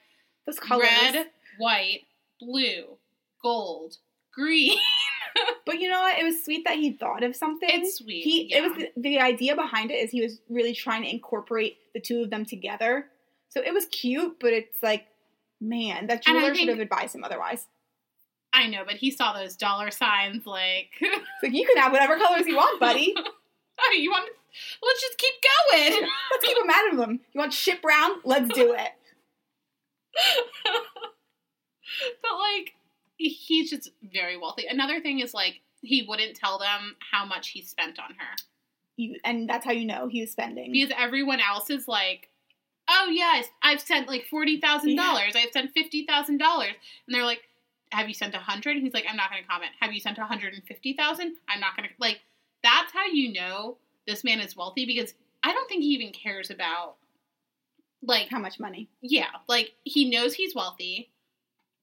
those 0.45 0.59
colors. 0.59 0.83
red, 0.83 1.27
white, 1.59 2.01
blue, 2.39 2.97
gold, 3.41 3.97
green. 4.33 4.77
But 5.67 5.79
you 5.79 5.87
know 5.89 6.01
what? 6.01 6.17
It 6.17 6.23
was 6.23 6.43
sweet 6.43 6.63
that 6.65 6.77
he 6.77 6.93
thought 6.93 7.21
of 7.21 7.35
something. 7.35 7.69
It's 7.71 7.97
sweet, 7.97 8.23
He 8.23 8.47
yeah. 8.49 8.57
it 8.57 8.61
was 8.63 8.77
the, 8.77 8.91
the 8.97 9.19
idea 9.19 9.55
behind 9.55 9.91
it 9.91 9.95
is 9.95 10.09
he 10.09 10.21
was 10.21 10.39
really 10.49 10.73
trying 10.73 11.03
to 11.03 11.09
incorporate 11.09 11.77
the 11.93 11.99
two 11.99 12.21
of 12.23 12.31
them 12.31 12.43
together. 12.43 13.05
So 13.49 13.61
it 13.63 13.71
was 13.71 13.85
cute, 13.87 14.37
but 14.39 14.51
it's 14.53 14.81
like, 14.81 15.05
man, 15.61 16.07
that 16.07 16.23
jeweler 16.23 16.55
should 16.55 16.69
have 16.69 16.79
advised 16.79 17.13
him 17.13 17.23
otherwise. 17.23 17.67
I 18.57 18.67
know, 18.67 18.83
but 18.83 18.95
he 18.95 19.11
saw 19.11 19.33
those 19.33 19.55
dollar 19.55 19.91
signs 19.91 20.47
like 20.47 20.89
It's 20.99 21.43
like 21.43 21.53
you 21.53 21.65
can 21.67 21.77
have 21.77 21.91
whatever 21.91 22.17
colors 22.17 22.47
you 22.47 22.55
want, 22.55 22.79
buddy. 22.79 23.13
Oh, 23.79 23.95
you 23.95 24.09
want 24.09 24.27
let's 24.83 25.01
just 25.01 25.19
keep 25.19 25.33
going. 25.71 26.01
Let's 26.31 26.43
keep 26.43 26.57
them 26.57 26.67
out 26.67 26.91
of 26.91 26.97
them. 26.97 27.19
You 27.31 27.39
want 27.39 27.53
shit 27.53 27.79
brown? 27.79 28.13
Let's 28.25 28.49
do 28.49 28.73
it. 28.73 28.89
but 32.23 32.31
like 32.31 32.73
he's 33.17 33.69
just 33.69 33.91
very 34.01 34.35
wealthy. 34.35 34.65
Another 34.67 34.99
thing 34.99 35.19
is 35.19 35.31
like 35.31 35.61
he 35.81 36.03
wouldn't 36.09 36.35
tell 36.35 36.57
them 36.57 36.95
how 37.11 37.23
much 37.23 37.49
he 37.49 37.61
spent 37.61 37.99
on 37.99 38.15
her. 38.17 38.35
You, 38.95 39.17
and 39.23 39.47
that's 39.47 39.63
how 39.63 39.73
you 39.73 39.85
know 39.85 40.07
he 40.07 40.21
was 40.21 40.31
spending. 40.31 40.71
Because 40.71 40.91
everyone 40.97 41.39
else 41.39 41.69
is 41.69 41.87
like, 41.87 42.29
"Oh 42.89 43.09
yes, 43.11 43.45
I've 43.61 43.79
sent 43.79 44.07
like 44.07 44.25
$40,000. 44.33 44.97
I've 44.97 45.51
sent 45.51 45.75
$50,000." 45.75 46.29
And 46.29 46.39
they're 47.09 47.23
like, 47.23 47.46
"Have 47.91 48.07
you 48.07 48.13
sent 48.13 48.33
a 48.33 48.37
100?" 48.37 48.77
He's 48.77 48.93
like, 48.93 49.05
"I'm 49.09 49.17
not 49.17 49.29
going 49.29 49.41
to 49.41 49.47
comment." 49.47 49.71
"Have 49.79 49.93
you 49.93 49.99
sent 49.99 50.17
a 50.17 50.21
150,000?" 50.21 51.35
"I'm 51.49 51.59
not 51.59 51.75
going 51.75 51.89
to." 51.89 51.95
Like 51.99 52.21
that's 52.63 52.91
how 52.91 53.05
you 53.05 53.33
know 53.33 53.77
this 54.05 54.23
man 54.23 54.39
is 54.39 54.55
wealthy 54.55 54.85
because 54.85 55.13
I 55.43 55.53
don't 55.53 55.67
think 55.69 55.83
he 55.83 55.89
even 55.89 56.11
cares 56.11 56.49
about 56.49 56.95
like 58.01 58.29
how 58.29 58.39
much 58.39 58.59
money? 58.59 58.89
yeah, 59.01 59.29
like 59.47 59.73
he 59.83 60.09
knows 60.09 60.33
he's 60.33 60.55
wealthy 60.55 61.11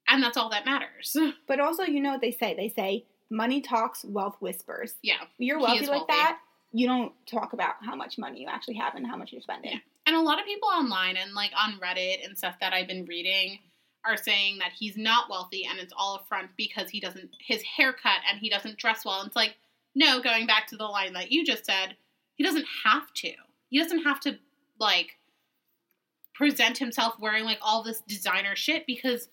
and 0.08 0.22
that's 0.22 0.36
all 0.36 0.50
that 0.50 0.64
matters. 0.64 1.16
But 1.46 1.60
also, 1.60 1.82
you 1.82 2.00
know 2.00 2.10
what 2.12 2.20
they 2.20 2.30
say? 2.30 2.54
They 2.54 2.68
say 2.68 3.06
money 3.30 3.60
talks, 3.60 4.04
wealth 4.04 4.36
whispers. 4.40 4.94
Yeah. 5.02 5.22
You're 5.38 5.58
wealthy 5.58 5.86
like 5.86 5.90
wealthy. 5.90 6.12
that. 6.12 6.38
You 6.72 6.86
don't 6.86 7.12
talk 7.26 7.52
about 7.52 7.74
how 7.82 7.94
much 7.94 8.18
money 8.18 8.40
you 8.40 8.48
actually 8.48 8.74
have 8.74 8.94
and 8.94 9.06
how 9.06 9.16
much 9.16 9.32
you're 9.32 9.42
spending. 9.42 9.72
Yeah. 9.72 9.78
And 10.06 10.16
a 10.16 10.20
lot 10.20 10.40
of 10.40 10.46
people 10.46 10.68
online 10.68 11.16
and 11.16 11.32
like 11.34 11.52
on 11.56 11.78
Reddit 11.80 12.24
and 12.26 12.36
stuff 12.36 12.56
that 12.60 12.72
I've 12.72 12.88
been 12.88 13.04
reading 13.06 13.58
are 14.06 14.16
saying 14.16 14.58
that 14.58 14.72
he's 14.78 14.96
not 14.96 15.30
wealthy 15.30 15.64
and 15.64 15.78
it's 15.78 15.92
all 15.96 16.16
a 16.16 16.24
front 16.28 16.50
because 16.56 16.90
he 16.90 17.00
doesn't 17.00 17.36
his 17.38 17.62
haircut 17.62 18.20
and 18.30 18.38
he 18.38 18.50
doesn't 18.50 18.78
dress 18.78 19.04
well. 19.04 19.20
And 19.20 19.28
it's 19.28 19.36
like, 19.36 19.56
no, 19.94 20.20
going 20.20 20.46
back 20.46 20.66
to 20.68 20.76
the 20.76 20.84
line 20.84 21.12
that 21.14 21.32
you 21.32 21.44
just 21.44 21.64
said, 21.64 21.96
he 22.34 22.44
doesn't 22.44 22.66
have 22.84 23.12
to. 23.14 23.32
He 23.70 23.78
doesn't 23.78 24.04
have 24.04 24.20
to 24.20 24.38
like 24.78 25.18
present 26.34 26.78
himself 26.78 27.14
wearing 27.18 27.44
like 27.44 27.58
all 27.62 27.82
this 27.82 28.02
designer 28.06 28.56
shit 28.56 28.86
because 28.86 29.28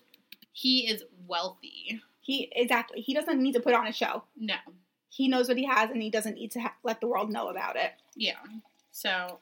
he 0.53 0.87
is 0.87 1.03
wealthy. 1.27 2.01
He 2.21 2.51
exactly. 2.55 3.01
He 3.01 3.13
doesn't 3.13 3.41
need 3.41 3.53
to 3.53 3.59
put 3.59 3.73
on 3.73 3.87
a 3.87 3.93
show. 3.93 4.23
No. 4.37 4.55
He 5.09 5.27
knows 5.27 5.49
what 5.49 5.57
he 5.57 5.65
has, 5.65 5.89
and 5.89 6.01
he 6.01 6.09
doesn't 6.09 6.35
need 6.35 6.51
to 6.51 6.61
ha- 6.61 6.75
let 6.83 7.01
the 7.01 7.07
world 7.07 7.29
know 7.29 7.49
about 7.49 7.75
it. 7.75 7.91
Yeah. 8.15 8.37
So 8.91 9.39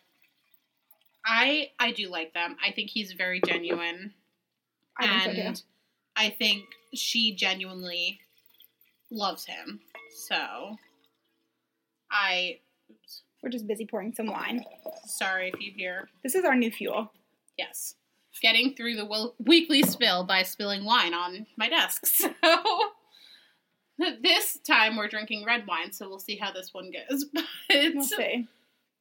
I 1.26 1.72
I 1.80 1.92
do 1.92 2.10
like 2.10 2.34
them. 2.34 2.56
I 2.65 2.72
think 2.72 2.89
he's 2.89 3.12
very 3.12 3.42
genuine. 3.46 4.13
I 4.99 5.23
think 5.25 5.35
so 5.35 5.41
and. 5.41 5.63
I 6.15 6.29
think 6.31 6.63
she 6.93 7.33
genuinely 7.35 8.19
loves 9.12 9.45
him. 9.45 9.79
So 10.27 10.75
I 12.12 12.59
oops, 12.89 13.21
We're 13.43 13.49
just 13.49 13.67
busy 13.67 13.85
pouring 13.85 14.13
some 14.13 14.27
wine. 14.27 14.63
sorry 15.05 15.49
if 15.53 15.62
you 15.62 15.71
hear. 15.75 16.09
This 16.23 16.35
is 16.35 16.43
our 16.45 16.55
new 16.55 16.71
fuel. 16.71 17.12
Yes. 17.57 17.95
Getting 18.41 18.73
through 18.73 18.95
the 18.95 19.31
weekly 19.39 19.83
spill 19.83 20.23
by 20.23 20.43
spilling 20.43 20.85
wine 20.85 21.13
on 21.13 21.45
my 21.57 21.69
desk. 21.69 22.03
So 24.01 24.05
this 24.23 24.57
time 24.65 24.95
we're 24.95 25.09
drinking 25.09 25.43
red 25.45 25.67
wine, 25.67 25.91
so 25.91 26.07
we'll 26.07 26.19
see 26.19 26.38
how 26.38 26.53
this 26.53 26.73
one 26.73 26.89
goes. 26.91 27.25
But 27.33 27.45
We'll 27.93 28.03
see. 28.03 28.47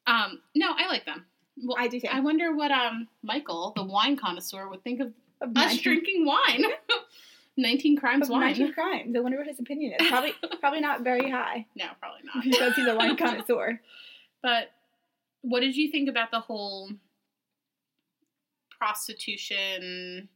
um 0.09 0.41
no, 0.57 0.73
I 0.77 0.89
like 0.89 1.07
them. 1.07 1.25
Well, 1.65 1.77
I 1.79 1.87
do 1.87 2.01
too. 2.01 2.09
I 2.11 2.19
wonder 2.19 2.53
what 2.55 2.73
um 2.73 3.07
Michael, 3.23 3.73
the 3.77 3.85
wine 3.85 4.17
connoisseur, 4.17 4.69
would 4.69 4.83
think 4.83 4.99
Of 5.01 5.13
us 5.41 5.49
19 5.53 5.83
drinking 5.83 6.27
wine. 6.27 6.65
Nineteen 7.57 7.97
crimes 7.97 8.29
of 8.29 8.31
wine. 8.31 8.57
19 8.57 8.73
crimes. 8.73 9.17
I 9.17 9.21
wonder 9.21 9.37
what 9.37 9.49
his 9.49 9.59
opinion 9.59 9.95
is. 9.99 10.09
Probably, 10.09 10.33
probably 10.61 10.81
not 10.81 11.03
very 11.03 11.29
high 11.29 11.67
No, 11.75 11.87
probably 12.01 12.21
not. 12.25 12.45
because 12.51 12.75
he's 12.75 12.87
a 12.87 12.95
wine 12.95 13.17
connoisseur. 13.17 13.81
But 14.43 14.71
what 15.43 15.61
did 15.61 15.77
you 15.77 15.91
think 15.91 16.09
about 16.09 16.31
the 16.31 16.39
whole 16.39 16.91
prostitution? 18.79 20.29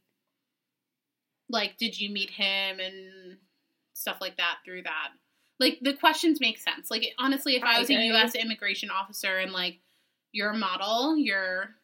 Like, 1.49 1.77
did 1.77 1.97
you 1.97 2.09
meet 2.09 2.29
him 2.29 2.81
and 2.81 3.37
stuff 3.93 4.17
like 4.19 4.35
that 4.35 4.57
through 4.65 4.83
that? 4.83 5.09
Like, 5.61 5.79
the 5.81 5.93
questions 5.93 6.41
make 6.41 6.57
sense. 6.57 6.91
Like, 6.91 7.05
honestly, 7.17 7.55
if 7.55 7.63
I 7.63 7.77
I 7.77 7.79
was 7.79 7.89
a. 7.89 7.93
U.S. 7.93 8.35
immigration 8.35 8.89
officer 8.89 9.37
and, 9.37 9.53
like, 9.53 9.79
you're 10.33 10.49
a 10.49 10.57
model, 10.57 11.15
you're 11.15 11.75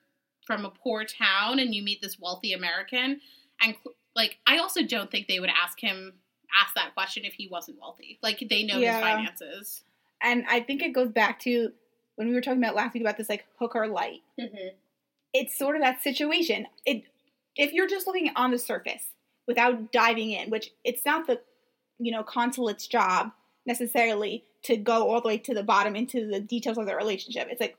from 0.49 0.65
a 0.65 0.71
poor 0.71 1.05
town, 1.05 1.59
and 1.59 1.75
you 1.75 1.83
meet 1.83 2.01
this 2.01 2.17
wealthy 2.19 2.53
American, 2.53 3.21
and, 3.61 3.75
like, 4.15 4.39
I 4.47 4.57
also 4.57 4.81
don't 4.81 5.11
think 5.11 5.27
they 5.27 5.39
would 5.39 5.51
ask 5.51 5.79
him, 5.79 6.13
ask 6.59 6.73
that 6.73 6.95
question 6.95 7.23
if 7.23 7.33
he 7.33 7.47
wasn't 7.47 7.77
wealthy. 7.79 8.17
Like, 8.23 8.43
they 8.49 8.63
know 8.63 8.79
Yeah. 8.79 8.95
his 8.95 9.01
finances. 9.03 9.83
And 10.21 10.45
I 10.49 10.61
think 10.61 10.81
it 10.81 10.89
goes 10.93 11.09
back 11.09 11.39
to 11.41 11.71
when 12.15 12.27
we 12.29 12.33
were 12.33 12.41
talking 12.41 12.61
about 12.61 12.75
last 12.75 12.95
week 12.95 13.03
about 13.03 13.17
this 13.17 13.29
like 13.29 13.45
hook 13.59 13.75
or 13.75 13.87
light. 13.87 14.21
Mm-hmm. 14.39 14.69
It's 15.33 15.57
sort 15.57 15.75
of 15.75 15.83
that 15.83 16.01
situation. 16.01 16.65
It 16.85 17.03
if 17.55 17.71
you're 17.71 17.87
just 17.87 18.07
looking 18.07 18.31
on 18.35 18.51
the 18.51 18.57
surface 18.57 19.03
without 19.47 19.91
diving 19.91 20.31
in, 20.31 20.49
which 20.49 20.71
it's 20.83 21.05
not 21.05 21.27
the 21.27 21.39
you 21.99 22.11
know 22.11 22.23
consulate's 22.23 22.87
job 22.87 23.31
necessarily 23.65 24.43
to 24.63 24.75
go 24.75 25.09
all 25.09 25.21
the 25.21 25.27
way 25.29 25.37
to 25.37 25.53
the 25.53 25.63
bottom 25.63 25.95
into 25.95 26.27
the 26.27 26.41
details 26.41 26.77
of 26.77 26.85
their 26.87 26.97
relationship. 26.97 27.47
It's 27.49 27.61
like 27.61 27.77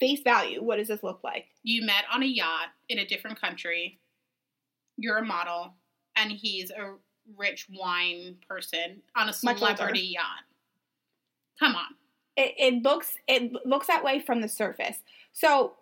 face 0.00 0.20
value. 0.22 0.62
What 0.62 0.76
does 0.76 0.88
this 0.88 1.02
look 1.02 1.20
like? 1.22 1.46
you 1.62 1.84
met 1.84 2.04
on 2.12 2.22
a 2.22 2.26
yacht 2.26 2.68
in 2.88 2.98
a 2.98 3.06
different 3.06 3.40
country. 3.40 3.98
You're 4.96 5.18
a 5.18 5.24
model, 5.24 5.74
and 6.16 6.32
he's 6.32 6.70
a 6.70 6.94
rich 7.36 7.68
wine 7.72 8.36
person 8.48 9.02
on 9.16 9.28
a 9.28 9.32
celebrity 9.32 10.00
yacht. 10.00 10.44
Come 11.58 11.74
on. 11.76 11.86
it, 12.36 12.54
it 12.58 12.82
looks 12.82 13.14
it 13.28 13.52
looks 13.66 13.86
that 13.86 14.02
way 14.02 14.20
from 14.20 14.40
the 14.40 14.48
surface. 14.48 14.98
So, 15.32 15.74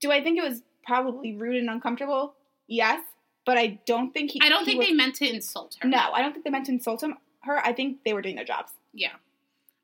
do 0.00 0.10
I 0.10 0.22
think 0.22 0.38
it 0.38 0.44
was 0.44 0.62
probably 0.84 1.34
rude 1.34 1.56
and 1.56 1.70
uncomfortable? 1.70 2.34
Yes, 2.66 3.00
but 3.46 3.56
I 3.58 3.80
don't 3.86 4.12
think 4.12 4.32
he. 4.32 4.40
I 4.42 4.48
don't 4.48 4.60
he 4.60 4.72
think 4.72 4.78
was- 4.80 4.88
they 4.88 4.94
meant 4.94 5.14
to 5.16 5.28
insult 5.28 5.76
her. 5.80 5.88
No, 5.88 6.10
I 6.12 6.20
don't 6.22 6.32
think 6.32 6.44
they 6.44 6.50
meant 6.50 6.66
to 6.66 6.72
insult 6.72 7.02
him. 7.02 7.16
Her, 7.42 7.58
I 7.58 7.72
think 7.72 7.98
they 8.04 8.12
were 8.14 8.22
doing 8.22 8.36
their 8.36 8.44
jobs. 8.44 8.72
Yeah. 8.92 9.12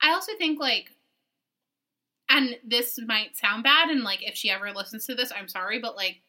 I 0.03 0.13
also 0.13 0.33
think, 0.39 0.59
like, 0.59 0.93
and 2.31 2.57
this 2.65 2.99
might 3.07 3.37
sound 3.37 3.65
bad, 3.65 3.91
and, 3.91 4.03
like, 4.03 4.27
if 4.27 4.35
she 4.35 4.51
ever 4.51 4.73
listens 4.73 5.05
to 5.07 5.15
this, 5.15 5.33
I'm 5.37 5.49
sorry, 5.49 5.79
but, 5.81 5.97
like, 5.97 6.23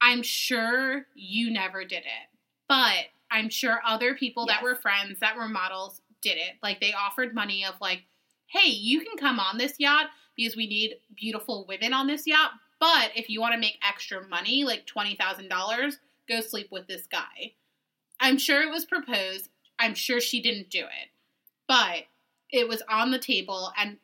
I'm 0.00 0.22
sure 0.22 1.06
you 1.14 1.52
never 1.52 1.84
did 1.84 1.98
it. 1.98 2.28
But 2.68 3.04
I'm 3.30 3.48
sure 3.48 3.80
other 3.86 4.14
people 4.14 4.46
that 4.46 4.62
were 4.62 4.74
friends, 4.74 5.20
that 5.20 5.36
were 5.36 5.48
models, 5.48 6.00
did 6.22 6.38
it. 6.38 6.54
Like, 6.62 6.80
they 6.80 6.94
offered 6.94 7.34
money 7.34 7.64
of, 7.64 7.74
like, 7.80 8.02
hey, 8.46 8.70
you 8.70 9.00
can 9.00 9.16
come 9.16 9.38
on 9.38 9.58
this 9.58 9.74
yacht 9.78 10.06
because 10.36 10.56
we 10.56 10.66
need 10.66 10.96
beautiful 11.16 11.66
women 11.68 11.92
on 11.92 12.06
this 12.06 12.26
yacht. 12.26 12.52
But 12.80 13.12
if 13.14 13.28
you 13.30 13.40
want 13.40 13.54
to 13.54 13.60
make 13.60 13.78
extra 13.86 14.26
money, 14.26 14.64
like 14.64 14.86
$20,000, 14.86 15.94
go 16.28 16.40
sleep 16.40 16.68
with 16.72 16.86
this 16.86 17.06
guy. 17.06 17.52
I'm 18.20 18.38
sure 18.38 18.62
it 18.62 18.70
was 18.70 18.84
proposed. 18.84 19.48
I'm 19.78 19.94
sure 19.94 20.20
she 20.20 20.42
didn't 20.42 20.70
do 20.70 20.80
it. 20.80 21.08
But 21.68 22.04
it 22.50 22.68
was 22.68 22.82
on 22.88 23.10
the 23.10 23.18
table 23.18 23.72
and 23.78 23.98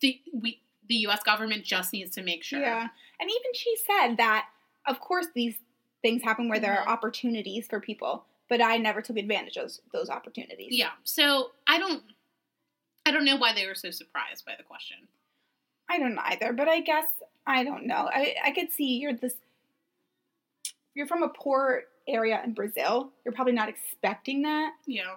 the 0.00 0.20
we 0.32 0.60
the 0.88 0.94
U.S. 0.96 1.22
government 1.22 1.64
just 1.64 1.92
needs 1.92 2.10
to 2.16 2.22
make 2.22 2.42
sure. 2.42 2.60
Yeah. 2.60 2.88
And 3.20 3.30
even 3.30 3.54
she 3.54 3.76
said 3.86 4.16
that, 4.16 4.46
of 4.88 4.98
course, 4.98 5.26
these 5.34 5.54
things 6.02 6.22
happen 6.22 6.48
where 6.48 6.58
there 6.58 6.74
Mhm. 6.74 6.86
are 6.86 6.88
opportunities 6.88 7.68
for 7.68 7.78
people, 7.78 8.24
but 8.48 8.60
I 8.60 8.76
never 8.78 9.00
took 9.00 9.16
advantage 9.16 9.56
of 9.56 9.64
those, 9.64 9.80
those 9.92 10.10
opportunities. 10.10 10.70
Yeah. 10.70 10.90
So 11.04 11.52
I 11.68 11.78
don't, 11.78 12.02
I 13.06 13.12
don't 13.12 13.24
know 13.24 13.36
why 13.36 13.52
they 13.54 13.66
were 13.68 13.76
so 13.76 13.90
surprised 13.92 14.44
by 14.44 14.54
the 14.56 14.64
question. 14.64 14.96
I 15.88 15.98
don't 15.98 16.18
either, 16.18 16.52
but 16.52 16.68
I 16.68 16.80
guess, 16.80 17.06
I 17.46 17.62
don't 17.62 17.86
know. 17.86 18.08
I, 18.12 18.34
I 18.44 18.50
could 18.50 18.72
see 18.72 18.96
you're 18.98 19.12
this, 19.14 19.34
you're 20.94 21.06
from 21.06 21.22
a 21.22 21.28
poor 21.28 21.84
area 22.08 22.40
in 22.44 22.52
Brazil. 22.52 23.12
You're 23.24 23.34
probably 23.34 23.52
not 23.52 23.68
expecting 23.68 24.42
that. 24.42 24.72
Yeah. 24.86 25.14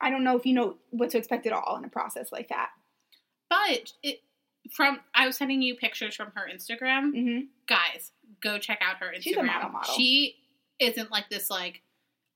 I 0.00 0.10
don't 0.10 0.22
know 0.24 0.36
if 0.36 0.46
you 0.46 0.54
know 0.54 0.76
what 0.90 1.10
to 1.10 1.18
expect 1.18 1.46
at 1.46 1.52
all 1.52 1.76
in 1.76 1.84
a 1.84 1.88
process 1.88 2.30
like 2.30 2.48
that. 2.50 2.70
But 3.50 3.92
it 4.02 4.22
from 4.72 5.00
I 5.14 5.26
was 5.26 5.36
sending 5.36 5.60
you 5.60 5.74
pictures 5.74 6.14
from 6.14 6.32
her 6.34 6.48
Instagram. 6.52 7.12
Mm-hmm. 7.12 7.40
Guys, 7.66 8.12
go 8.42 8.58
check 8.58 8.80
out 8.80 8.96
her 8.98 9.12
Instagram. 9.14 9.22
She's 9.22 9.36
a 9.36 9.42
model 9.42 9.70
model. 9.70 9.94
She 9.94 10.36
isn't 10.78 11.10
like 11.10 11.28
this 11.28 11.50
like 11.50 11.82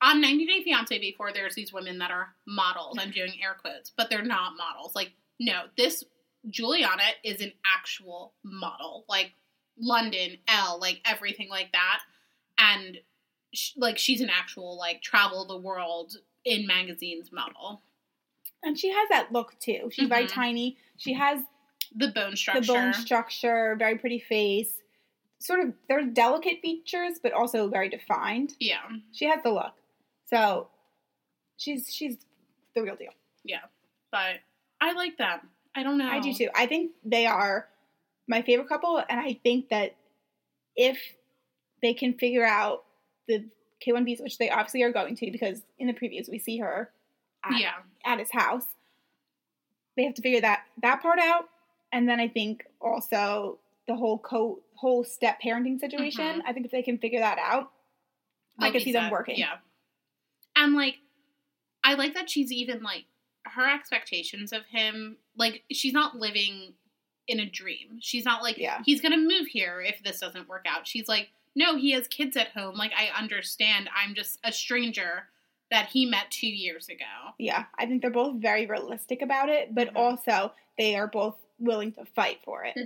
on 0.02 0.20
90 0.20 0.46
Day 0.46 0.62
Fiance 0.62 0.98
before 0.98 1.32
there's 1.32 1.54
these 1.54 1.72
women 1.72 1.98
that 1.98 2.10
are 2.10 2.34
models. 2.46 2.98
I'm 3.00 3.10
doing 3.10 3.32
air 3.42 3.56
quotes, 3.60 3.90
but 3.96 4.10
they're 4.10 4.22
not 4.22 4.52
models. 4.58 4.94
Like 4.94 5.12
no, 5.40 5.62
this 5.76 6.04
Julianna 6.50 7.02
is 7.24 7.40
an 7.40 7.52
actual 7.64 8.34
model. 8.44 9.04
Like 9.08 9.32
London, 9.78 10.38
L, 10.48 10.78
like 10.80 11.00
everything 11.06 11.48
like 11.48 11.72
that. 11.72 12.00
And 12.58 12.98
sh- 13.54 13.72
like 13.76 13.98
she's 13.98 14.20
an 14.20 14.30
actual 14.30 14.76
like 14.76 15.02
travel 15.02 15.46
the 15.46 15.56
world 15.56 16.16
in 16.44 16.66
magazines 16.66 17.30
model. 17.32 17.82
And 18.64 18.78
she 18.78 18.88
has 18.90 19.08
that 19.10 19.30
look 19.32 19.58
too. 19.60 19.90
She's 19.92 20.08
very 20.08 20.24
Mhm. 20.24 20.28
tiny. 20.32 20.78
She 20.96 21.12
has 21.12 21.44
The 21.94 22.08
bone 22.08 22.34
structure. 22.36 22.60
the 22.60 22.66
bone 22.66 22.92
structure, 22.94 23.76
very 23.76 23.98
pretty 23.98 24.18
face. 24.18 24.80
Sort 25.38 25.60
of, 25.60 25.74
they're 25.88 26.04
delicate 26.06 26.60
features, 26.62 27.18
but 27.22 27.32
also 27.32 27.68
very 27.68 27.88
defined. 27.88 28.56
yeah. 28.58 28.88
She 29.12 29.26
has 29.26 29.42
the 29.42 29.50
look. 29.52 29.74
So 30.26 30.70
she's 31.56 31.94
she's 31.94 32.16
the 32.74 32.82
real 32.82 32.96
deal. 32.96 33.12
Yeah, 33.44 33.66
but 34.10 34.40
I 34.80 34.92
like 34.92 35.18
them. 35.18 35.50
I 35.74 35.82
don't 35.82 35.98
know. 35.98 36.08
I 36.08 36.20
do 36.20 36.32
too. 36.32 36.48
I 36.54 36.66
think 36.66 36.92
they 37.04 37.26
are 37.26 37.68
my 38.26 38.40
favorite 38.42 38.68
couple, 38.68 38.96
and 39.08 39.20
I 39.20 39.34
think 39.42 39.68
that 39.68 39.96
if 40.76 40.98
they 41.82 41.92
can 41.92 42.14
figure 42.14 42.44
out 42.44 42.86
the 43.28 43.44
K1 43.80 44.04
visa, 44.06 44.22
which 44.22 44.38
they 44.38 44.48
obviously 44.50 44.82
are 44.82 44.92
going 44.92 45.14
to, 45.16 45.30
because 45.30 45.62
in 45.78 45.86
the 45.88 45.92
previews 45.92 46.30
we 46.30 46.38
see 46.38 46.58
her 46.58 46.90
at, 47.44 47.60
Yeah, 47.60 47.82
at 48.04 48.18
his 48.18 48.30
house, 48.32 48.66
they 49.96 50.04
have 50.04 50.14
to 50.14 50.22
figure 50.22 50.40
that 50.40 50.64
that 50.82 51.02
part 51.02 51.18
out, 51.18 51.48
and 51.92 52.08
then 52.08 52.20
I 52.20 52.28
think 52.28 52.64
also 52.80 53.58
the 53.86 53.94
whole 53.94 54.18
co 54.18 54.60
whole 54.74 55.04
step 55.04 55.40
parenting 55.44 55.78
situation. 55.78 56.24
Mm-hmm. 56.24 56.46
I 56.46 56.52
think 56.52 56.66
if 56.66 56.72
they 56.72 56.82
can 56.82 56.98
figure 56.98 57.20
that 57.20 57.38
out, 57.38 57.70
I 58.58 58.70
could 58.70 58.82
see 58.82 58.92
them 58.92 59.10
working. 59.10 59.36
Yeah, 59.38 59.56
and 60.56 60.74
like, 60.74 60.96
I 61.82 61.94
like 61.94 62.14
that 62.14 62.30
she's 62.30 62.52
even 62.52 62.82
like 62.82 63.04
her 63.46 63.68
expectations 63.68 64.52
of 64.52 64.64
him. 64.66 65.16
Like, 65.36 65.62
she's 65.70 65.92
not 65.92 66.16
living 66.16 66.74
in 67.26 67.40
a 67.40 67.46
dream. 67.46 67.98
She's 68.00 68.24
not 68.24 68.42
like 68.42 68.58
Yeah. 68.58 68.82
he's 68.84 69.00
gonna 69.00 69.18
move 69.18 69.46
here 69.46 69.80
if 69.80 70.02
this 70.02 70.20
doesn't 70.20 70.48
work 70.48 70.66
out. 70.68 70.86
She's 70.86 71.08
like, 71.08 71.30
no, 71.54 71.76
he 71.76 71.92
has 71.92 72.08
kids 72.08 72.36
at 72.36 72.48
home. 72.48 72.76
Like, 72.76 72.92
I 72.96 73.16
understand. 73.18 73.88
I'm 73.94 74.14
just 74.14 74.38
a 74.44 74.52
stranger 74.52 75.28
that 75.74 75.88
he 75.88 76.06
met 76.06 76.30
two 76.30 76.46
years 76.46 76.88
ago. 76.88 77.04
Yeah, 77.36 77.64
I 77.76 77.86
think 77.86 78.00
they're 78.00 78.10
both 78.12 78.36
very 78.36 78.64
realistic 78.64 79.22
about 79.22 79.48
it, 79.48 79.74
but 79.74 79.88
Mhm. 79.88 79.96
also 79.96 80.52
they 80.78 80.94
are 80.94 81.08
both 81.08 81.36
willing 81.58 81.90
to 81.94 82.04
fight 82.04 82.40
for 82.44 82.64
it, 82.64 82.76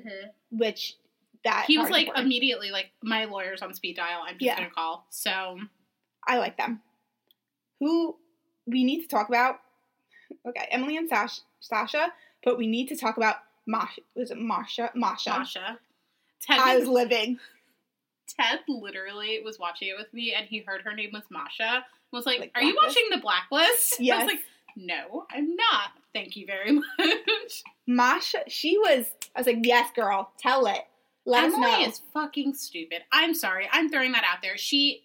which 0.51 0.96
that 1.44 1.66
He 1.66 1.77
was 1.77 1.90
like 1.90 2.09
immediately 2.16 2.70
like 2.70 2.90
my 3.03 3.27
lawyer's 3.27 3.61
on 3.61 3.74
speed 3.74 3.96
dial. 3.96 4.22
I'm 4.22 4.35
just 4.38 4.40
Yeah. 4.42 4.57
gonna 4.57 4.70
call. 4.70 5.07
So 5.11 5.61
I 6.27 6.38
like 6.38 6.57
them. 6.57 6.83
Who 7.81 8.18
we 8.66 8.85
need 8.85 9.03
to 9.03 9.09
talk 9.09 9.29
about? 9.29 9.61
Okay, 10.46 10.66
Emily 10.70 10.96
and 10.96 11.11
Sash, 11.11 11.40
Sasha, 11.61 12.12
but 12.42 12.57
we 12.57 12.66
need 12.66 12.88
to 12.88 12.96
talk 12.96 13.18
about 13.18 13.37
Masha. 13.66 14.01
Was 14.14 14.31
it 14.31 14.38
Masha? 14.38 14.90
Masha. 14.94 15.31
Masha, 15.31 15.79
I 16.48 16.77
was 16.79 16.88
living. 16.88 17.38
Ted 18.29 18.61
literally 18.69 19.41
was 19.45 19.59
watching 19.59 19.88
it 19.88 19.97
with 19.99 20.12
me 20.12 20.35
and 20.37 20.47
he 20.47 20.59
heard 20.61 20.83
her 20.83 20.95
name 20.95 21.11
was 21.12 21.25
Masha 21.31 21.62
and 21.62 21.83
was 22.12 22.27
like, 22.27 22.41
Like 22.41 22.53
Are 22.55 22.62
you 22.62 22.77
watching 22.83 23.05
the 23.11 23.19
blacklist? 23.19 23.97
I 24.01 24.19
was 24.19 24.27
like, 24.27 24.41
No, 24.77 25.27
I'm 25.31 25.55
not. 25.57 25.91
Thank 26.14 26.37
you 26.37 26.47
very 26.47 26.73
much. 26.99 27.62
Masha, 27.87 28.38
she 28.49 28.79
was. 28.79 29.07
I 29.35 29.41
was 29.41 29.47
like, 29.47 29.59
yes, 29.62 29.91
girl, 29.95 30.33
tell 30.38 30.67
it. 30.67 30.83
Let 31.27 31.45
Emily 31.45 31.71
us 31.71 31.79
know. 31.81 31.87
is 31.87 32.03
fucking 32.14 32.55
stupid. 32.55 33.03
I'm 33.12 33.35
sorry. 33.35 33.69
I'm 33.73 33.91
throwing 33.91 34.12
that 34.12 34.25
out 34.25 34.41
there. 34.43 34.57
She 34.57 35.03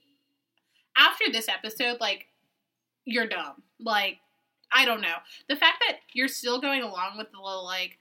after 0.97 1.25
this 1.31 1.49
episode, 1.49 1.99
like, 1.99 2.27
you're 3.05 3.27
dumb. 3.27 3.63
Like, 3.79 4.17
I 4.71 4.85
don't 4.85 5.01
know. 5.01 5.15
The 5.49 5.55
fact 5.55 5.83
that 5.85 5.97
you're 6.13 6.27
still 6.27 6.61
going 6.61 6.81
along 6.81 7.17
with 7.17 7.31
the 7.31 7.39
little 7.39 7.65
like 7.65 7.97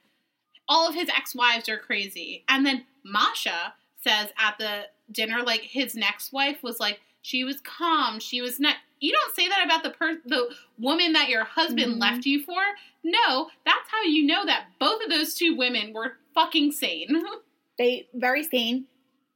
all 0.69 0.89
of 0.89 0.95
his 0.95 1.09
ex-wives 1.09 1.69
are 1.69 1.79
crazy. 1.79 2.45
And 2.49 2.65
then 2.65 2.85
Masha 3.05 3.75
says 4.01 4.29
at 4.39 4.57
the 4.59 4.83
dinner, 5.13 5.43
like 5.43 5.61
his 5.63 5.95
next 5.95 6.33
wife 6.33 6.63
was 6.63 6.81
like, 6.81 7.01
she 7.23 7.45
was 7.45 7.61
calm, 7.61 8.19
she 8.19 8.41
was 8.41 8.59
not. 8.59 8.77
You 9.01 9.13
don't 9.13 9.35
say 9.35 9.49
that 9.49 9.65
about 9.65 9.83
the 9.83 9.91
per- 9.91 10.21
the 10.25 10.55
woman 10.79 11.13
that 11.15 11.29
your 11.29 11.45
husband 11.45 11.95
Mhm. 11.97 12.01
left 12.01 12.25
you 12.27 12.43
for. 12.43 12.61
No, 13.05 13.49
that's 13.65 13.89
how 13.91 14.03
you 14.03 14.25
know 14.27 14.45
that 14.47 14.67
both 14.79 15.03
of 15.03 15.11
those 15.11 15.35
two 15.35 15.57
women 15.57 15.93
were 15.93 16.17
fucking 16.35 16.73
sane. 16.73 17.23
they 17.79 18.07
very 18.15 18.43
sane, 18.45 18.87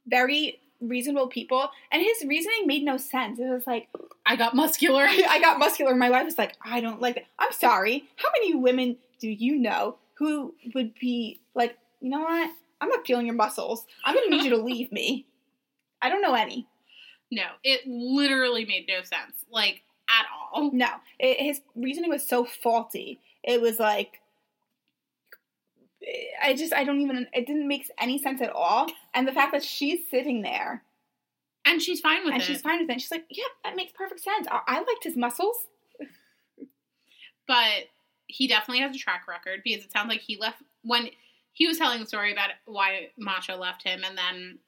very 0.05 0.59
reasonable 0.79 1.27
people, 1.27 1.69
and 1.91 2.01
his 2.01 2.23
reasoning 2.25 2.65
made 2.67 2.83
no 2.83 2.97
sense. 2.97 3.39
It 3.39 3.49
was 3.49 3.65
like, 3.67 3.87
I 4.25 4.35
got 4.35 4.55
muscular. 4.55 5.03
I 5.07 5.39
got 5.41 5.59
muscular. 5.59 5.95
My 5.95 6.09
wife 6.09 6.25
was 6.25 6.37
like, 6.37 6.53
I 6.61 6.79
don't 6.81 7.01
like 7.01 7.15
that. 7.15 7.25
I'm 7.39 7.51
sorry. 7.51 8.05
How 8.17 8.29
many 8.39 8.53
women 8.55 8.97
do 9.19 9.29
you 9.29 9.57
know 9.57 9.97
who 10.15 10.53
would 10.75 10.93
be 10.99 11.39
like, 11.55 11.77
you 12.01 12.09
know 12.09 12.21
what? 12.21 12.51
I'm 12.79 12.89
not 12.89 13.05
feeling 13.07 13.25
your 13.25 13.35
muscles. 13.35 13.85
I'm 14.05 14.13
gonna 14.15 14.29
need 14.29 14.43
you 14.43 14.51
to 14.51 14.57
leave 14.63 14.91
me. 14.91 15.25
I 16.01 16.09
don't 16.09 16.21
know 16.21 16.33
any. 16.35 16.67
No, 17.31 17.43
it 17.63 17.81
literally 17.85 18.65
made 18.65 18.85
no 18.87 19.01
sense, 19.01 19.45
like 19.51 19.81
at 20.09 20.25
all. 20.31 20.71
No, 20.71 20.87
it, 21.19 21.39
his 21.39 21.61
reasoning 21.75 22.09
was 22.09 22.27
so 22.27 22.45
faulty. 22.45 23.19
It 23.43 23.61
was 23.61 23.79
like, 23.79 24.21
I 26.41 26.53
just, 26.53 26.73
I 26.73 26.83
don't 26.85 27.01
even. 27.01 27.27
It 27.33 27.47
didn't 27.47 27.67
make 27.67 27.89
any 27.99 28.17
sense 28.17 28.41
at 28.41 28.51
all. 28.51 28.87
And 29.13 29.27
the 29.27 29.33
fact 29.33 29.51
that 29.51 29.63
she's 29.63 29.99
sitting 30.09 30.41
there 30.41 30.83
And 31.65 31.81
she's 31.81 31.99
fine 31.99 32.23
with 32.23 32.33
and 32.33 32.35
it. 32.35 32.35
And 32.35 32.43
she's 32.43 32.61
fine 32.61 32.79
with 32.79 32.89
it. 32.89 33.01
She's 33.01 33.11
like, 33.11 33.25
yeah, 33.29 33.43
that 33.63 33.75
makes 33.75 33.91
perfect 33.91 34.21
sense. 34.21 34.47
I, 34.49 34.61
I 34.67 34.77
liked 34.79 35.03
his 35.03 35.17
muscles. 35.17 35.57
but 37.47 37.89
he 38.27 38.47
definitely 38.47 38.81
has 38.81 38.95
a 38.95 38.99
track 38.99 39.27
record 39.27 39.61
because 39.63 39.83
it 39.83 39.91
sounds 39.91 40.07
like 40.09 40.21
he 40.21 40.37
left 40.39 40.61
when 40.83 41.09
he 41.53 41.67
was 41.67 41.77
telling 41.77 41.99
the 41.99 42.05
story 42.05 42.31
about 42.31 42.51
why 42.65 43.09
Masha 43.17 43.55
left 43.55 43.83
him, 43.83 44.03
and 44.05 44.17
then 44.17 44.59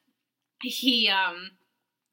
he, 0.62 1.10
um, 1.10 1.52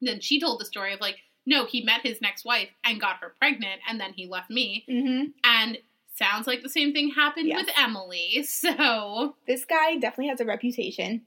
then 0.01 0.19
she 0.19 0.39
told 0.39 0.59
the 0.59 0.65
story 0.65 0.93
of 0.93 1.01
like, 1.01 1.17
no, 1.45 1.65
he 1.65 1.83
met 1.83 2.01
his 2.03 2.21
next 2.21 2.43
wife 2.45 2.69
and 2.83 2.99
got 2.99 3.17
her 3.21 3.33
pregnant, 3.39 3.79
and 3.87 3.99
then 3.99 4.13
he 4.13 4.27
left 4.27 4.49
me, 4.49 4.83
Mm-hmm. 4.89 5.29
and 5.43 5.77
sounds 6.15 6.47
like 6.47 6.61
the 6.63 6.69
same 6.69 6.93
thing 6.93 7.11
happened 7.11 7.47
Yes. 7.47 7.65
with 7.65 7.75
Emily. 7.77 8.43
So 8.47 9.35
this 9.47 9.63
guy 9.65 9.95
definitely 9.95 10.27
has 10.29 10.41
a 10.41 10.45
reputation. 10.45 11.21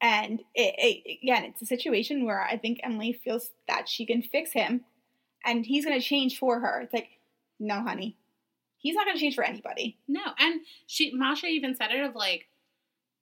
And 0.00 0.40
it, 0.54 0.74
it, 1.06 1.18
again, 1.22 1.44
it's 1.44 1.62
a 1.62 1.66
situation 1.66 2.26
where 2.26 2.42
I 2.42 2.58
think 2.58 2.80
Emily 2.82 3.12
feels 3.14 3.50
that 3.66 3.88
she 3.88 4.04
can 4.04 4.20
fix 4.22 4.52
him 4.52 4.82
and 5.44 5.64
he's 5.64 5.86
going 5.86 5.98
to 5.98 6.04
change 6.06 6.38
for 6.38 6.60
her. 6.60 6.80
It's 6.82 6.92
like, 6.92 7.08
no, 7.58 7.80
honey. 7.82 8.18
He's 8.76 8.94
not 8.94 9.06
going 9.06 9.16
to 9.16 9.20
change 9.20 9.36
for 9.36 9.44
anybody. 9.44 9.96
no, 10.06 10.20
and 10.38 10.60
she 10.86 11.12
Masha 11.14 11.46
even 11.46 11.74
said 11.74 11.92
it 11.92 12.04
of 12.04 12.14
like 12.14 12.46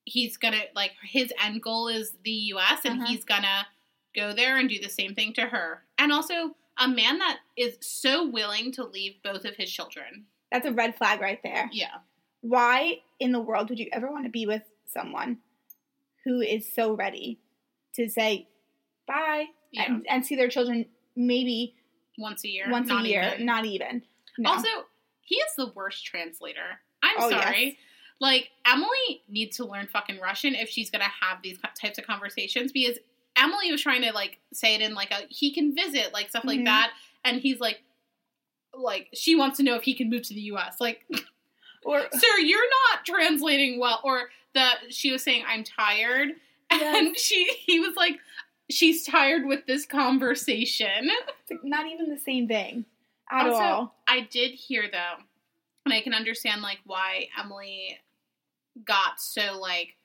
he's 0.05 0.37
gonna 0.37 0.61
like 0.75 0.93
his 1.03 1.33
end 1.43 1.62
goal 1.62 1.88
is 1.88 2.12
the 2.25 2.31
U.S. 2.31 2.81
and 2.85 3.01
Uh-huh. 3.01 3.11
he's 3.11 3.25
gonna 3.25 3.67
go 4.14 4.33
there 4.33 4.57
and 4.59 4.69
do 4.69 4.79
the 4.81 4.88
same 4.88 5.14
thing 5.14 5.33
to 5.35 5.43
her, 5.43 5.83
and 5.99 6.12
also 6.12 6.55
a 6.79 6.88
man 6.88 7.19
that 7.19 7.38
is 7.57 7.77
so 7.81 8.29
willing 8.29 8.73
to 8.73 8.85
leave 8.85 9.14
both 9.23 9.45
of 9.45 9.57
his 9.57 9.71
children. 9.71 10.27
That's 10.53 10.67
a 10.67 10.73
red 10.73 10.97
flag 10.97 11.21
right 11.21 11.40
there. 11.43 11.69
Yeah, 11.73 11.97
Why 12.40 13.01
in 13.21 13.33
the 13.33 13.40
world 13.40 13.71
would 13.71 13.79
you 13.79 13.88
ever 13.93 14.11
want 14.11 14.25
to 14.25 14.31
be 14.31 14.47
with 14.47 14.62
someone 14.87 15.38
who 16.25 16.40
is 16.40 16.73
so 16.75 16.95
ready 16.95 17.40
to 17.97 18.09
say 18.09 18.49
bye 19.07 19.47
yeah, 19.73 19.85
and, 19.87 20.07
and 20.09 20.25
see 20.27 20.35
their 20.37 20.49
children 20.49 20.87
maybe 21.17 21.75
once 22.19 22.45
a 22.45 22.49
year, 22.49 22.67
once 22.71 22.88
not 22.88 23.05
a 23.05 23.09
year? 23.09 23.31
even. 23.35 23.47
Not 23.47 23.64
even. 23.64 24.03
No. 24.38 24.51
Also, 24.51 24.69
he 25.23 25.37
is 25.37 25.53
the 25.57 25.73
worst 25.75 26.05
translator. 26.05 26.81
I'm 27.03 27.17
Oh, 27.19 27.31
sorry. 27.31 27.64
yes. 27.64 27.75
Like 28.25 28.51
Emily 28.67 29.23
needs 29.29 29.57
to 29.59 29.67
learn 29.67 29.87
fucking 29.87 30.19
Russian 30.19 30.55
if 30.55 30.69
she's 30.71 30.89
gonna 30.91 31.05
have 31.21 31.43
these 31.43 31.59
types 31.81 31.99
of 31.99 32.07
conversations 32.07 32.73
because 32.73 32.99
Emily 33.37 33.71
was 33.71 33.83
trying 33.83 34.01
to 34.03 34.13
like 34.13 34.39
say 34.53 34.75
it 34.75 34.81
in 34.81 34.95
like 34.95 35.11
a 35.11 35.27
he 35.29 35.53
can 35.53 35.75
visit 35.75 36.13
like 36.15 36.31
stuff 36.31 36.45
like 36.45 36.61
Mhm. 36.61 36.65
that, 36.67 36.93
and 37.25 37.41
he's 37.41 37.61
like, 37.61 37.83
like 38.73 39.09
she 39.13 39.35
wants 39.37 39.57
to 39.59 39.63
know 39.63 39.75
if 39.75 39.83
he 39.83 39.95
can 39.95 40.09
move 40.09 40.23
to 40.23 40.35
the 40.35 40.41
U.S. 40.43 40.77
Like, 40.81 41.05
or 41.85 42.01
sir, 42.13 42.39
you're 42.41 42.69
not 42.93 43.05
translating 43.05 43.79
well, 43.79 44.01
or 44.05 44.31
the 44.55 44.69
she 44.91 45.13
was 45.13 45.23
saying 45.23 45.45
I'm 45.47 45.65
tired, 45.65 46.31
Yes. 46.71 46.97
and 46.97 47.19
she 47.27 47.45
he 47.67 47.79
was 47.81 47.95
like, 47.97 48.19
she's 48.71 49.05
tired 49.05 49.45
with 49.47 49.67
this 49.67 49.85
conversation. 49.87 51.11
It's 51.43 51.51
like 51.51 51.65
not 51.65 51.87
even 51.87 52.09
the 52.09 52.19
same 52.19 52.49
thing 52.49 52.85
at 53.31 53.47
Also, 53.47 53.57
all. 53.63 53.95
I 54.09 54.21
did 54.31 54.53
hear 54.53 54.85
though, 54.91 55.23
and 55.85 55.93
I 55.93 56.01
can 56.01 56.15
understand 56.15 56.63
like 56.63 56.79
why 56.87 57.29
Emily 57.39 57.99
got 58.85 59.21
so 59.21 59.59
like 59.61 59.97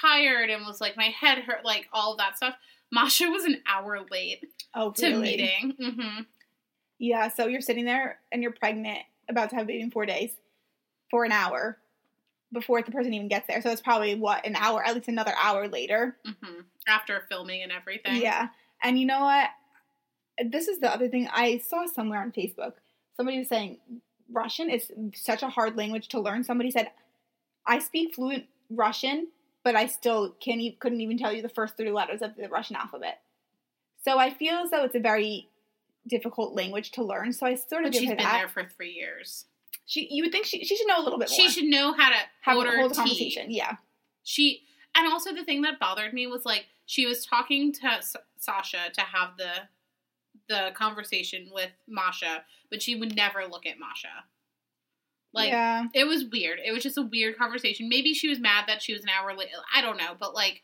tired 0.00 0.50
and 0.50 0.66
was 0.66 0.80
like 0.80 0.96
my 0.96 1.06
head 1.20 1.38
hurt, 1.38 1.64
like 1.64 1.88
all 1.92 2.16
that 2.16 2.36
stuff. 2.36 2.54
Masha 2.92 3.28
was 3.28 3.44
an 3.44 3.62
hour 3.66 4.00
late 4.10 4.44
Oh, 4.74 4.90
to 4.92 5.06
really? 5.06 5.20
meeting. 5.36 5.74
hmm 5.80 6.22
Yeah, 6.98 7.28
so 7.28 7.46
you're 7.46 7.60
sitting 7.60 7.84
there 7.84 8.18
and 8.32 8.42
you're 8.42 8.52
pregnant, 8.52 8.98
about 9.28 9.50
to 9.50 9.56
have 9.56 9.64
a 9.64 9.66
baby 9.66 9.82
in 9.82 9.90
four 9.90 10.06
days, 10.06 10.32
for 11.10 11.24
an 11.24 11.32
hour 11.32 11.78
before 12.52 12.82
the 12.82 12.90
person 12.90 13.14
even 13.14 13.28
gets 13.28 13.46
there. 13.46 13.62
So 13.62 13.70
it's 13.70 13.80
probably 13.80 14.14
what 14.16 14.44
an 14.44 14.56
hour, 14.56 14.84
at 14.84 14.94
least 14.94 15.08
another 15.08 15.32
hour 15.40 15.68
later. 15.68 16.16
hmm 16.24 16.60
After 16.86 17.24
filming 17.28 17.62
and 17.62 17.72
everything. 17.72 18.20
Yeah, 18.20 18.48
and 18.82 18.98
you 18.98 19.06
know 19.06 19.20
what? 19.20 19.48
This 20.50 20.68
is 20.68 20.78
the 20.80 20.92
other 20.92 21.08
thing 21.08 21.28
I 21.32 21.58
saw 21.58 21.86
somewhere 21.86 22.20
on 22.20 22.32
Facebook. 22.32 22.72
Somebody 23.16 23.38
was 23.38 23.48
saying 23.48 23.78
Russian 24.32 24.70
is 24.70 24.90
such 25.14 25.42
a 25.42 25.48
hard 25.48 25.76
language 25.76 26.08
to 26.08 26.20
learn. 26.20 26.42
Somebody 26.44 26.70
said, 26.70 26.90
"I 27.70 27.78
speak 27.78 28.14
fluent 28.14 28.44
Russian, 28.68 29.28
but 29.64 29.74
I 29.76 29.86
still 29.86 30.32
can't 30.44 30.60
e- 30.60 30.76
couldn't 30.78 31.00
even 31.00 31.16
tell 31.18 31.32
you 31.32 31.42
the 31.42 31.48
first 31.48 31.76
three 31.76 31.90
letters 31.92 32.20
of 32.22 32.36
the 32.36 32.48
Russian 32.48 32.76
alphabet." 32.76 33.22
So 34.04 34.18
I 34.18 34.30
feel 34.32 34.54
as 34.64 34.70
though 34.70 34.84
it's 34.84 34.94
a 34.94 35.00
very 35.00 35.48
difficult 36.06 36.54
language 36.54 36.90
to 36.92 37.02
learn. 37.04 37.32
So 37.32 37.46
I 37.46 37.54
sort 37.54 37.84
of 37.84 37.92
But 37.92 37.98
she's 38.00 38.08
been 38.08 38.18
that. 38.18 38.32
there 38.38 38.48
for 38.48 38.64
three 38.64 38.92
years. 38.92 39.44
She, 39.86 40.08
you 40.10 40.22
would 40.22 40.32
think 40.32 40.46
she, 40.46 40.64
she 40.64 40.76
should 40.76 40.86
know 40.86 40.98
a 40.98 41.04
little 41.04 41.18
bit 41.18 41.28
more. 41.30 41.36
She 41.36 41.48
should 41.50 41.64
know 41.64 41.92
how 41.92 42.08
to 42.10 42.16
have 42.42 42.56
order 42.56 42.76
hold 42.76 42.92
a 42.92 42.94
tea. 42.94 43.00
conversation. 43.00 43.50
Yeah, 43.50 43.76
She 44.24 44.62
and 44.94 45.06
also 45.12 45.32
the 45.34 45.44
thing 45.44 45.62
that 45.62 45.78
bothered 45.78 46.12
me 46.14 46.26
was 46.26 46.44
like 46.44 46.66
she 46.86 47.06
was 47.06 47.24
talking 47.26 47.72
to 47.74 47.86
S- 47.86 48.16
Sasha 48.38 48.90
to 48.94 49.00
have 49.02 49.36
the 49.36 49.52
the 50.48 50.70
conversation 50.74 51.48
with 51.52 51.70
Masha, 51.88 52.44
but 52.70 52.82
she 52.82 52.94
would 52.96 53.14
never 53.14 53.46
look 53.46 53.66
at 53.66 53.78
Masha. 53.78 54.24
Like 55.32 55.50
yeah. 55.50 55.84
it 55.94 56.04
was 56.04 56.24
weird. 56.24 56.58
It 56.64 56.72
was 56.72 56.82
just 56.82 56.98
a 56.98 57.02
weird 57.02 57.38
conversation. 57.38 57.88
Maybe 57.88 58.14
she 58.14 58.28
was 58.28 58.40
mad 58.40 58.64
that 58.66 58.82
she 58.82 58.92
was 58.92 59.02
an 59.02 59.10
hour 59.10 59.36
late. 59.36 59.48
I 59.74 59.80
don't 59.80 59.96
know, 59.96 60.16
but 60.18 60.34
like 60.34 60.62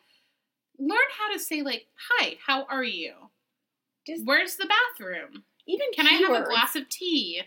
learn 0.79 0.99
how 1.19 1.33
to 1.33 1.39
say 1.39 1.63
like, 1.63 1.87
"Hi, 2.11 2.37
how 2.45 2.65
are 2.65 2.85
you? 2.85 3.13
Just 4.07 4.25
Where's 4.25 4.57
the 4.57 4.69
bathroom? 4.69 5.45
even 5.69 5.87
Can 5.95 6.07
I 6.07 6.13
have 6.13 6.43
a 6.43 6.49
glass 6.49 6.77
of 6.77 6.89
tea?" 6.89 7.43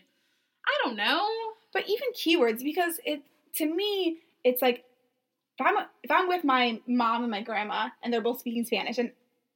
I 0.66 0.86
don't 0.86 0.96
know. 0.96 1.28
but 1.74 1.90
even 1.90 2.08
keywords 2.14 2.64
because 2.64 3.00
it 3.06 3.22
to 3.56 3.66
me 3.66 4.18
it's 4.44 4.62
like 4.62 4.84
if 5.60 5.66
I'm 5.66 5.86
if 6.04 6.12
I'm 6.12 6.28
with 6.28 6.44
my 6.44 6.80
mom 6.88 7.24
and 7.24 7.32
my 7.32 7.42
grandma 7.42 7.90
and 8.02 8.14
they're 8.14 8.22
both 8.22 8.40
speaking 8.40 8.66
Spanish 8.66 8.98
and 8.98 9.12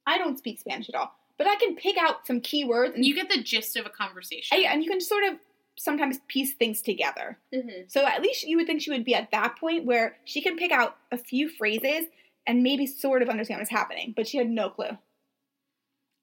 I 0.06 0.18
don't 0.18 0.38
speak 0.38 0.60
Spanish 0.60 0.88
at 0.90 0.94
all, 0.94 1.12
but 1.38 1.46
I 1.46 1.56
can 1.56 1.76
pick 1.76 1.96
out 1.96 2.26
some 2.26 2.40
keywords 2.40 2.94
and 2.94 3.04
You 3.06 3.14
get 3.14 3.30
the 3.30 3.42
gist 3.42 3.76
of 3.76 3.86
a 3.86 3.90
conversation. 3.90 4.58
and 4.66 4.84
you 4.84 4.90
can 4.90 5.00
sort 5.00 5.24
of 5.24 5.38
sometimes 5.76 6.18
piece 6.28 6.54
things 6.54 6.80
together. 6.80 7.38
Mm-hmm. 7.52 7.82
So 7.88 8.06
at 8.06 8.22
least 8.22 8.46
you 8.46 8.56
would 8.56 8.66
think 8.66 8.82
she 8.82 8.90
would 8.90 9.04
be 9.04 9.14
at 9.14 9.30
that 9.32 9.56
point 9.58 9.84
where 9.84 10.16
she 10.24 10.40
can 10.40 10.56
pick 10.56 10.72
out 10.72 10.96
a 11.10 11.18
few 11.18 11.48
phrases 11.48 12.06
and 12.46 12.62
maybe 12.62 12.86
sort 12.86 13.22
of 13.22 13.28
understand 13.28 13.60
what's 13.60 13.70
happening, 13.70 14.12
but 14.16 14.28
she 14.28 14.38
had 14.38 14.48
no 14.48 14.68
clue. 14.68 14.96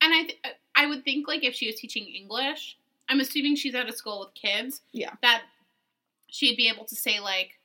And 0.04 0.14
I, 0.14 0.24
th- 0.24 0.40
I 0.76 0.88
would 0.88 1.04
think 1.04 1.28
like 1.28 1.44
if 1.44 1.54
she 1.54 1.68
was 1.68 1.76
teaching 1.76 2.06
English, 2.06 2.78
I'm 3.10 3.20
assuming 3.20 3.56
she's 3.56 3.76
at 3.76 3.90
a 3.90 3.94
school 3.94 4.20
with 4.20 4.34
kids. 4.34 4.82
Yeah. 4.94 5.14
That 5.22 5.44
she'd 6.30 6.58
be 6.58 6.70
able 6.70 6.86
to 6.86 6.96
say 6.96 7.20
like 7.20 7.60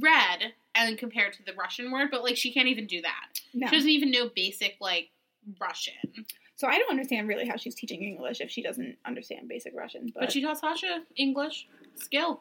red 0.00 0.52
and 0.74 0.96
compare 0.96 1.26
it 1.26 1.34
to 1.34 1.42
the 1.44 1.52
Russian 1.54 1.90
word, 1.90 2.08
but 2.10 2.22
like 2.22 2.36
she 2.36 2.52
can't 2.52 2.68
even 2.68 2.86
do 2.86 3.02
that. 3.02 3.40
No. 3.52 3.66
She 3.66 3.76
doesn't 3.76 3.90
even 3.90 4.10
know 4.10 4.30
basic 4.34 4.76
like 4.80 5.10
Russian. 5.60 6.24
So 6.64 6.70
I 6.70 6.78
don't 6.78 6.88
understand 6.90 7.28
really 7.28 7.46
how 7.46 7.56
she's 7.56 7.74
teaching 7.74 8.02
English 8.02 8.40
if 8.40 8.50
she 8.50 8.62
doesn't 8.62 8.96
understand 9.04 9.48
basic 9.50 9.74
Russian, 9.76 10.10
but, 10.14 10.20
But 10.20 10.32
she 10.32 10.40
taught 10.40 10.58
Sasha 10.58 11.02
English 11.14 11.68
skill. 11.94 12.40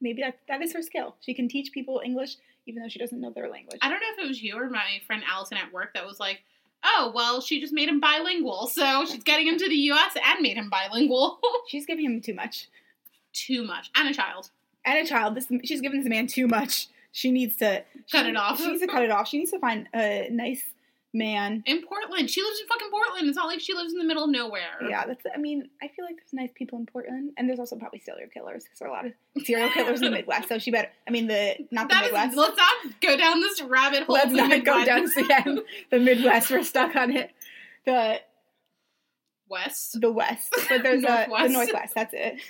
maybe 0.00 0.20
that 0.20 0.38
that 0.48 0.60
is 0.62 0.72
her 0.72 0.82
skill. 0.82 1.14
She 1.20 1.32
can 1.32 1.46
teach 1.48 1.70
people 1.70 2.02
English 2.04 2.38
even 2.66 2.82
though 2.82 2.88
she 2.88 2.98
doesn't 2.98 3.20
know 3.20 3.30
their 3.30 3.48
language. 3.48 3.78
I 3.80 3.88
don't 3.88 4.00
know 4.00 4.06
if 4.18 4.24
it 4.24 4.26
was 4.26 4.42
you 4.42 4.56
or 4.58 4.68
my 4.68 5.00
friend 5.06 5.22
Allison 5.32 5.58
at 5.58 5.72
work 5.72 5.94
that 5.94 6.04
was 6.04 6.18
like, 6.18 6.40
"Oh, 6.82 7.12
well, 7.14 7.40
she 7.40 7.60
just 7.60 7.72
made 7.72 7.88
him 7.88 8.00
bilingual, 8.00 8.66
so 8.66 9.04
she's 9.06 9.22
getting 9.22 9.46
him 9.46 9.58
to 9.58 9.68
the 9.68 9.76
U.S. 9.92 10.16
and 10.16 10.40
made 10.40 10.56
him 10.56 10.68
bilingual." 10.68 11.38
She's 11.68 11.86
giving 11.86 12.04
him 12.04 12.20
too 12.20 12.34
much. 12.34 12.68
Too 13.32 13.62
much, 13.64 13.90
and 13.94 14.08
a 14.08 14.12
child. 14.14 14.50
And 14.84 14.98
a 14.98 15.08
child, 15.08 15.36
this 15.36 15.46
she's 15.64 15.80
giving 15.80 16.00
this 16.00 16.08
man 16.08 16.26
too 16.26 16.48
much. 16.48 16.88
She 17.12 17.30
needs 17.30 17.54
to 17.56 17.84
Cut 18.10 18.24
she- 18.24 18.30
it 18.30 18.36
off. 18.36 18.58
She 18.58 18.66
needs 18.66 18.80
to 18.80 18.86
cut 18.88 19.02
it 19.04 19.10
off. 19.10 19.28
She 19.28 19.38
needs 19.38 19.52
to 19.52 19.60
find 19.60 19.88
a 19.94 20.28
nice 20.30 20.64
man. 21.12 21.62
In 21.66 21.82
Portland, 21.82 22.30
she 22.30 22.42
lives 22.42 22.60
in 22.60 22.66
fucking 22.66 22.88
Portland. 22.90 23.28
It's 23.28 23.36
not 23.36 23.46
like 23.46 23.60
she 23.60 23.74
lives 23.74 23.92
in 23.92 23.98
the 23.98 24.04
middle 24.04 24.24
of 24.24 24.30
nowhere. 24.30 24.78
Yeah, 24.88 25.04
that's. 25.06 25.22
I 25.34 25.38
mean, 25.38 25.68
I 25.82 25.88
feel 25.88 26.04
like 26.04 26.16
there's 26.16 26.32
nice 26.32 26.50
people 26.54 26.78
in 26.78 26.86
Portland, 26.86 27.32
and 27.36 27.48
there's 27.48 27.58
also 27.58 27.76
probably 27.76 28.00
serial 28.00 28.28
killers 28.30 28.64
because 28.64 28.78
there 28.78 28.88
are 28.88 28.90
a 28.90 28.94
lot 28.94 29.06
of 29.06 29.12
serial 29.44 29.70
killers 29.74 30.00
in 30.00 30.06
the 30.06 30.10
Midwest. 30.10 30.48
So 30.48 30.58
she 30.58 30.70
better. 30.70 30.88
I 31.06 31.10
mean, 31.10 31.26
the 31.26 31.56
not 31.70 31.88
the 31.88 31.94
That 31.94 32.04
is, 32.04 32.12
Midwest. 32.12 32.36
let's 32.36 32.56
not 32.56 33.00
go 33.00 33.16
down 33.16 33.40
this 33.40 33.60
rabbit 33.62 34.04
hole. 34.04 34.14
Let's 34.14 34.30
the 34.30 34.36
not 34.36 34.64
go 34.64 34.84
down 34.84 35.10
to 35.10 35.48
um, 35.48 35.60
the 35.90 35.98
Midwest. 35.98 36.50
We're 36.50 36.62
stuck 36.62 36.96
on 36.96 37.12
it. 37.16 37.30
The 37.84 38.20
West. 39.48 40.00
the 40.00 40.10
West, 40.10 40.54
but 40.68 40.82
there's 40.82 41.02
a 41.02 41.06
the 41.06 41.26
Northwest. 41.28 41.52
Northwest. 41.52 41.94
That's 41.94 42.14
it. 42.14 42.40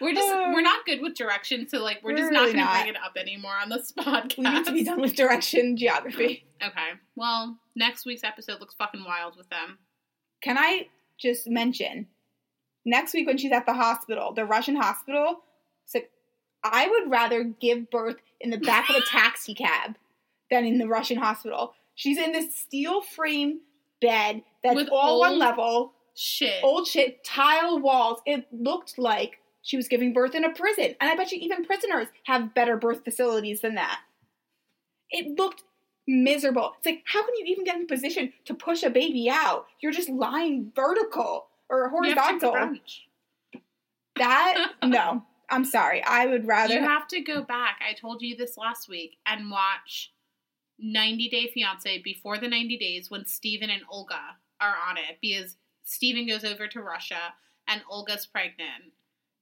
We're 0.00 0.14
just 0.14 0.28
Uh, 0.30 0.50
we're 0.52 0.60
not 0.62 0.84
good 0.86 1.00
with 1.00 1.14
direction, 1.14 1.68
so 1.68 1.82
like 1.82 2.00
we're, 2.02 2.12
we're 2.12 2.18
just 2.18 2.32
not 2.32 2.40
really 2.42 2.54
going 2.54 2.66
to 2.66 2.72
bring 2.72 2.88
it 2.88 2.96
up 2.96 3.12
anymore 3.16 3.54
on 3.60 3.68
this 3.68 3.92
podcast. 3.98 4.38
We 4.38 4.44
need 4.50 4.64
to 4.66 4.72
be 4.72 4.84
done 4.84 5.00
with 5.00 5.14
direction 5.14 5.76
geography. 5.76 6.44
Okay. 6.62 6.90
Well, 7.16 7.58
next 7.76 8.04
week's 8.06 8.24
episode 8.24 8.60
looks 8.60 8.74
fucking 8.74 9.04
wild 9.04 9.36
with 9.36 9.48
them. 9.50 9.78
Can 10.42 10.56
I 10.58 10.88
just 11.18 11.48
mention 11.48 12.06
next 12.84 13.12
week 13.14 13.26
when 13.26 13.38
she's 13.38 13.52
at 13.52 13.66
the 13.66 13.74
hospital, 13.74 14.32
the 14.32 14.44
Russian 14.44 14.76
hospital? 14.76 15.40
It's 15.84 15.94
like 15.94 16.10
I 16.64 16.88
would 16.88 17.10
rather 17.10 17.44
give 17.44 17.90
birth 17.90 18.16
in 18.40 18.50
the 18.50 18.58
back 18.58 18.88
of 18.90 18.96
a 18.96 19.00
taxi 19.10 19.54
cab 19.54 19.96
than 20.50 20.64
in 20.64 20.78
the 20.78 20.88
Russian 20.88 21.18
hospital. 21.18 21.74
She's 21.94 22.18
in 22.18 22.32
this 22.32 22.54
steel 22.54 23.02
frame 23.02 23.60
bed 24.00 24.42
that's 24.64 24.76
With 24.76 24.88
all 24.90 25.20
one 25.20 25.38
level, 25.38 25.92
Shit. 26.16 26.62
old 26.64 26.86
shit, 26.86 27.22
tile 27.24 27.78
walls. 27.78 28.20
It 28.26 28.46
looked 28.50 28.98
like 28.98 29.38
she 29.62 29.76
was 29.76 29.88
giving 29.88 30.12
birth 30.12 30.34
in 30.34 30.44
a 30.44 30.52
prison. 30.52 30.94
And 31.00 31.10
I 31.10 31.16
bet 31.16 31.32
you 31.32 31.38
even 31.40 31.64
prisoners 31.64 32.08
have 32.24 32.54
better 32.54 32.76
birth 32.76 33.04
facilities 33.04 33.60
than 33.60 33.74
that. 33.74 34.00
It 35.10 35.38
looked 35.38 35.64
miserable. 36.06 36.74
It's 36.78 36.86
like, 36.86 37.02
how 37.06 37.22
can 37.24 37.34
you 37.38 37.46
even 37.46 37.64
get 37.64 37.76
in 37.76 37.86
position 37.86 38.32
to 38.46 38.54
push 38.54 38.82
a 38.82 38.90
baby 38.90 39.28
out? 39.30 39.66
You're 39.80 39.92
just 39.92 40.08
lying 40.08 40.72
vertical 40.74 41.46
or 41.68 41.90
You 42.02 42.14
have 42.14 42.40
to 42.40 42.46
horizontal. 42.46 42.78
That, 44.16 44.72
no. 44.84 45.22
I'm 45.50 45.64
sorry. 45.64 46.02
I 46.04 46.26
would 46.26 46.46
rather. 46.46 46.74
You 46.74 46.80
have 46.80 47.08
to 47.08 47.20
go 47.20 47.42
back. 47.42 47.80
I 47.86 47.94
told 47.94 48.22
you 48.22 48.36
this 48.36 48.56
last 48.56 48.88
week 48.88 49.16
and 49.26 49.50
watch 49.50 50.12
90 50.78 51.28
Day 51.28 51.50
Fiance 51.52 52.02
before 52.02 52.38
the 52.38 52.48
90 52.48 52.78
days 52.78 53.10
when 53.10 53.26
Steven 53.26 53.68
and 53.68 53.82
Olga 53.90 54.36
are 54.60 54.74
on 54.88 54.96
it 54.96 55.18
because 55.20 55.56
Steven 55.84 56.26
goes 56.26 56.44
over 56.44 56.68
to 56.68 56.82
Russia 56.82 57.34
and 57.66 57.82
Olga's 57.90 58.26
pregnant 58.26 58.92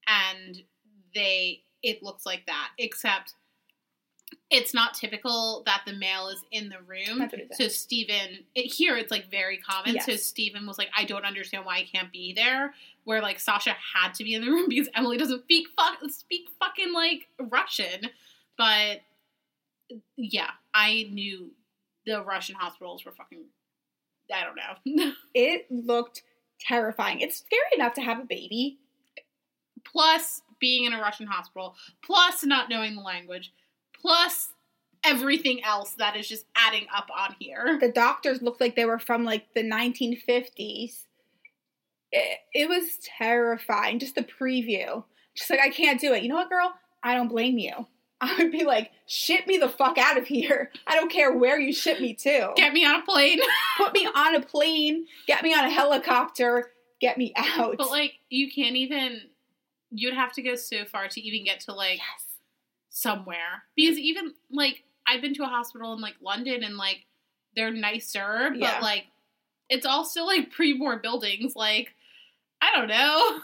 and 0.09 0.63
they 1.15 1.63
it 1.81 2.03
looks 2.03 2.25
like 2.25 2.45
that 2.45 2.69
except 2.77 3.35
it's 4.51 4.73
not 4.73 4.93
typical 4.93 5.63
that 5.65 5.81
the 5.85 5.93
male 5.93 6.27
is 6.27 6.43
in 6.51 6.69
the 6.69 6.79
room. 6.85 7.19
That's 7.19 7.33
what 7.33 7.41
it 7.41 7.55
So 7.55 7.67
stephen 7.67 8.45
it, 8.55 8.71
here 8.71 8.97
it's 8.97 9.11
like 9.11 9.29
very 9.31 9.57
common. 9.57 9.99
So 10.01 10.15
stephen 10.15 10.65
was 10.67 10.77
like, 10.77 10.89
I 10.95 11.05
don't 11.05 11.25
understand 11.25 11.65
why 11.65 11.77
I 11.77 11.83
can't 11.83 12.11
be 12.11 12.33
there. 12.33 12.73
Where 13.05 13.21
like 13.21 13.39
Sasha 13.39 13.75
had 13.93 14.13
to 14.15 14.23
be 14.23 14.35
in 14.35 14.43
the 14.43 14.51
room 14.51 14.65
because 14.69 14.89
Emily 14.95 15.17
doesn't 15.17 15.43
speak 15.43 15.67
fuck 15.75 15.97
speak 16.09 16.49
fucking 16.59 16.93
like 16.93 17.27
Russian. 17.39 18.09
But 18.57 19.01
yeah, 20.17 20.51
I 20.73 21.09
knew 21.11 21.51
the 22.05 22.23
Russian 22.23 22.55
hospitals 22.55 23.05
were 23.05 23.11
fucking 23.11 23.45
I 24.33 24.43
don't 24.43 24.55
know. 24.55 25.13
it 25.33 25.65
looked 25.71 26.23
terrifying. 26.59 27.21
It's 27.21 27.37
scary 27.37 27.61
enough 27.75 27.93
to 27.95 28.01
have 28.01 28.19
a 28.19 28.25
baby. 28.25 28.77
Plus 29.83 30.41
being 30.59 30.85
in 30.85 30.93
a 30.93 31.01
Russian 31.01 31.27
hospital, 31.27 31.75
plus 32.03 32.43
not 32.43 32.69
knowing 32.69 32.95
the 32.95 33.01
language, 33.01 33.53
plus 34.01 34.53
everything 35.03 35.63
else 35.63 35.91
that 35.97 36.15
is 36.15 36.27
just 36.27 36.45
adding 36.55 36.85
up 36.93 37.09
on 37.15 37.35
here. 37.39 37.77
The 37.79 37.91
doctors 37.91 38.41
looked 38.41 38.61
like 38.61 38.75
they 38.75 38.85
were 38.85 38.99
from 38.99 39.23
like 39.23 39.53
the 39.53 39.63
1950s. 39.63 41.03
It, 42.11 42.39
it 42.53 42.69
was 42.69 42.97
terrifying. 43.03 43.99
Just 43.99 44.15
the 44.15 44.23
preview. 44.23 45.03
Just 45.35 45.49
like, 45.49 45.59
I 45.59 45.69
can't 45.69 46.01
do 46.01 46.13
it. 46.13 46.23
You 46.23 46.29
know 46.29 46.35
what, 46.35 46.49
girl? 46.49 46.73
I 47.01 47.13
don't 47.13 47.29
blame 47.29 47.57
you. 47.57 47.87
I 48.21 48.35
would 48.37 48.51
be 48.51 48.65
like, 48.65 48.91
ship 49.07 49.47
me 49.47 49.57
the 49.57 49.69
fuck 49.69 49.97
out 49.97 50.17
of 50.17 50.27
here. 50.27 50.71
I 50.85 50.95
don't 50.95 51.11
care 51.11 51.31
where 51.31 51.57
you 51.57 51.71
ship 51.71 52.01
me 52.01 52.13
to. 52.15 52.51
Get 52.55 52.73
me 52.73 52.85
on 52.85 53.01
a 53.01 53.05
plane. 53.05 53.39
Put 53.77 53.93
me 53.93 54.07
on 54.13 54.35
a 54.35 54.41
plane, 54.41 55.05
get 55.25 55.41
me 55.41 55.53
on 55.53 55.63
a 55.63 55.69
helicopter, 55.69 56.71
get 56.99 57.17
me 57.17 57.31
out. 57.37 57.77
but 57.77 57.89
like 57.89 58.15
you 58.29 58.51
can't 58.51 58.75
even 58.75 59.21
you'd 59.91 60.13
have 60.13 60.33
to 60.33 60.41
go 60.41 60.55
so 60.55 60.85
far 60.85 61.07
to 61.07 61.21
even 61.21 61.45
get 61.45 61.61
to 61.61 61.73
like 61.73 61.97
yes. 61.97 62.25
somewhere. 62.89 63.63
Because 63.75 63.97
even 63.97 64.33
like 64.51 64.83
I've 65.07 65.21
been 65.21 65.33
to 65.35 65.43
a 65.43 65.47
hospital 65.47 65.93
in 65.93 66.01
like 66.01 66.15
London 66.21 66.63
and 66.63 66.77
like 66.77 67.05
they're 67.55 67.71
nicer, 67.71 68.49
but 68.51 68.59
Yeah. 68.59 68.79
like 68.81 69.05
it's 69.69 69.85
all 69.85 70.03
still 70.05 70.25
like 70.27 70.51
pre-war 70.51 70.97
buildings. 70.97 71.55
Like 71.55 71.93
I 72.61 72.75
don't 72.75 72.87
know, 72.87 73.39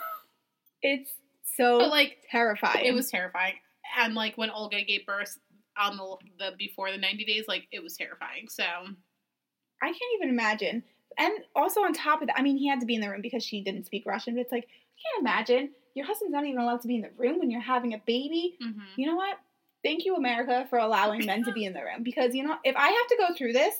It's 0.81 1.11
so 1.55 1.79
but 1.79 1.89
like 1.89 2.17
terrifying. 2.29 2.85
it 2.85 2.93
was 2.93 3.09
terrifying. 3.09 3.55
And 3.97 4.13
like 4.13 4.37
when 4.37 4.49
Olga 4.49 4.83
gave 4.83 5.05
birth 5.05 5.37
on 5.77 5.97
the 5.97 6.15
the 6.39 6.55
before 6.57 6.91
the 6.91 6.97
ninety 6.97 7.25
days, 7.25 7.45
like 7.47 7.67
it 7.71 7.81
was 7.81 7.95
terrifying. 7.97 8.47
So 8.49 8.63
I 8.63 9.85
can't 9.87 10.13
even 10.17 10.29
imagine. 10.29 10.83
And 11.17 11.33
also 11.55 11.81
on 11.81 11.93
top 11.93 12.21
of 12.21 12.27
that, 12.27 12.37
I 12.37 12.41
mean, 12.41 12.57
he 12.57 12.67
had 12.67 12.81
to 12.81 12.85
be 12.85 12.95
in 12.95 13.01
the 13.01 13.09
room 13.09 13.21
because 13.21 13.43
she 13.43 13.61
didn't 13.63 13.85
speak 13.85 14.05
Russian. 14.05 14.35
But 14.35 14.41
it's 14.41 14.51
like, 14.51 14.65
I 14.67 14.95
can't 15.01 15.21
imagine 15.21 15.69
your 15.95 16.05
husband's 16.05 16.33
not 16.33 16.45
even 16.45 16.59
allowed 16.61 16.81
to 16.81 16.87
be 16.87 16.95
in 16.95 17.01
the 17.01 17.09
room 17.17 17.39
when 17.39 17.49
you're 17.49 17.61
having 17.61 17.93
a 17.93 17.97
baby. 18.05 18.57
mhm. 18.61 18.81
You 18.97 19.07
know 19.07 19.15
what? 19.15 19.37
Thank 19.83 20.05
you, 20.05 20.15
America, 20.15 20.65
for 20.69 20.77
allowing 20.79 21.25
men 21.25 21.43
to 21.45 21.51
be 21.51 21.63
in 21.65 21.73
the 21.73 21.81
room. 21.81 22.03
Because 22.03 22.35
you 22.35 22.43
know, 22.43 22.57
if 22.63 22.75
I 22.75 22.87
have 22.89 23.07
to 23.09 23.15
go 23.17 23.33
through 23.35 23.53
this, 23.53 23.75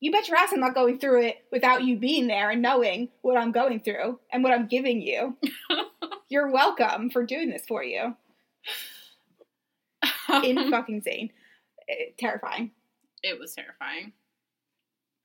you 0.00 0.10
bet 0.10 0.28
your 0.28 0.38
ass 0.38 0.50
I'm 0.52 0.60
not 0.60 0.74
going 0.74 0.98
through 0.98 1.22
it 1.26 1.44
without 1.52 1.84
you 1.84 1.96
being 1.98 2.26
there 2.26 2.48
and 2.50 2.62
knowing 2.62 3.08
what 3.22 3.36
I'm 3.36 3.52
going 3.52 3.80
through 3.80 4.18
and 4.32 4.42
what 4.42 4.52
I'm 4.52 4.66
giving 4.66 5.02
you. 5.02 5.36
You're 6.30 6.50
welcome 6.50 7.10
for 7.10 7.24
doing 7.26 7.50
this 7.50 7.66
for 7.66 7.82
you. 7.84 8.16
In 10.42 10.70
fucking 10.70 10.96
insane, 10.96 11.30
Eh, 11.88 12.12
terrifying. 12.18 12.70
it 13.22 13.38
was 13.38 13.52
terrifying. 13.54 14.12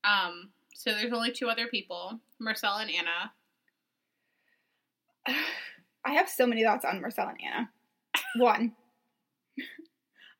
Um, 0.03 0.49
so 0.73 0.91
there's 0.91 1.13
only 1.13 1.31
two 1.31 1.47
other 1.47 1.67
people, 1.67 2.19
Mursel 2.41 2.81
and 2.81 2.91
Anna. 2.91 3.31
I 6.05 6.13
have 6.13 6.29
so 6.29 6.45
many 6.45 6.63
thoughts 6.63 6.85
on 6.85 7.01
Mursel 7.01 7.29
and 7.29 7.37
Anna. 7.43 7.69
One, 8.37 8.73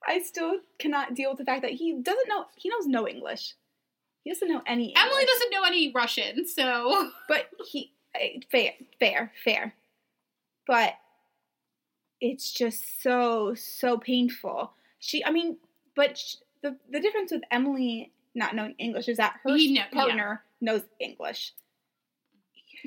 I 0.07 0.21
still 0.21 0.59
cannot 0.79 1.15
deal 1.15 1.31
with 1.31 1.39
the 1.39 1.45
fact 1.45 1.63
that 1.63 1.71
he 1.71 1.93
doesn't 2.01 2.27
know. 2.29 2.45
He 2.55 2.69
knows 2.69 2.85
no 2.85 3.07
English. 3.07 3.53
He 4.23 4.31
doesn't 4.31 4.47
know 4.47 4.61
any. 4.67 4.93
Emily 4.95 5.25
doesn't 5.25 5.51
know 5.51 5.63
any 5.63 5.91
Russian, 5.91 6.47
so 6.47 7.09
But 7.27 7.49
he 7.71 7.91
eh, 8.15 8.39
fair, 8.51 8.73
fair, 8.99 9.31
fair. 9.43 9.73
But 10.67 10.93
it's 12.21 12.51
just 12.51 13.01
so 13.01 13.55
so 13.55 13.97
painful. 13.97 14.73
She, 14.99 15.23
I 15.25 15.31
mean, 15.31 15.57
but 15.95 16.17
sh- 16.17 16.35
the 16.61 16.75
the 16.89 16.99
difference 16.99 17.31
with 17.31 17.43
Emily 17.51 18.11
not 18.33 18.55
knowing 18.55 18.75
English 18.77 19.07
is 19.07 19.17
that 19.17 19.37
her 19.43 19.55
He 19.55 19.73
know- 19.73 19.81
yeah. 19.91 19.99
partner 20.01 20.43
knows 20.61 20.81
English. 20.99 21.53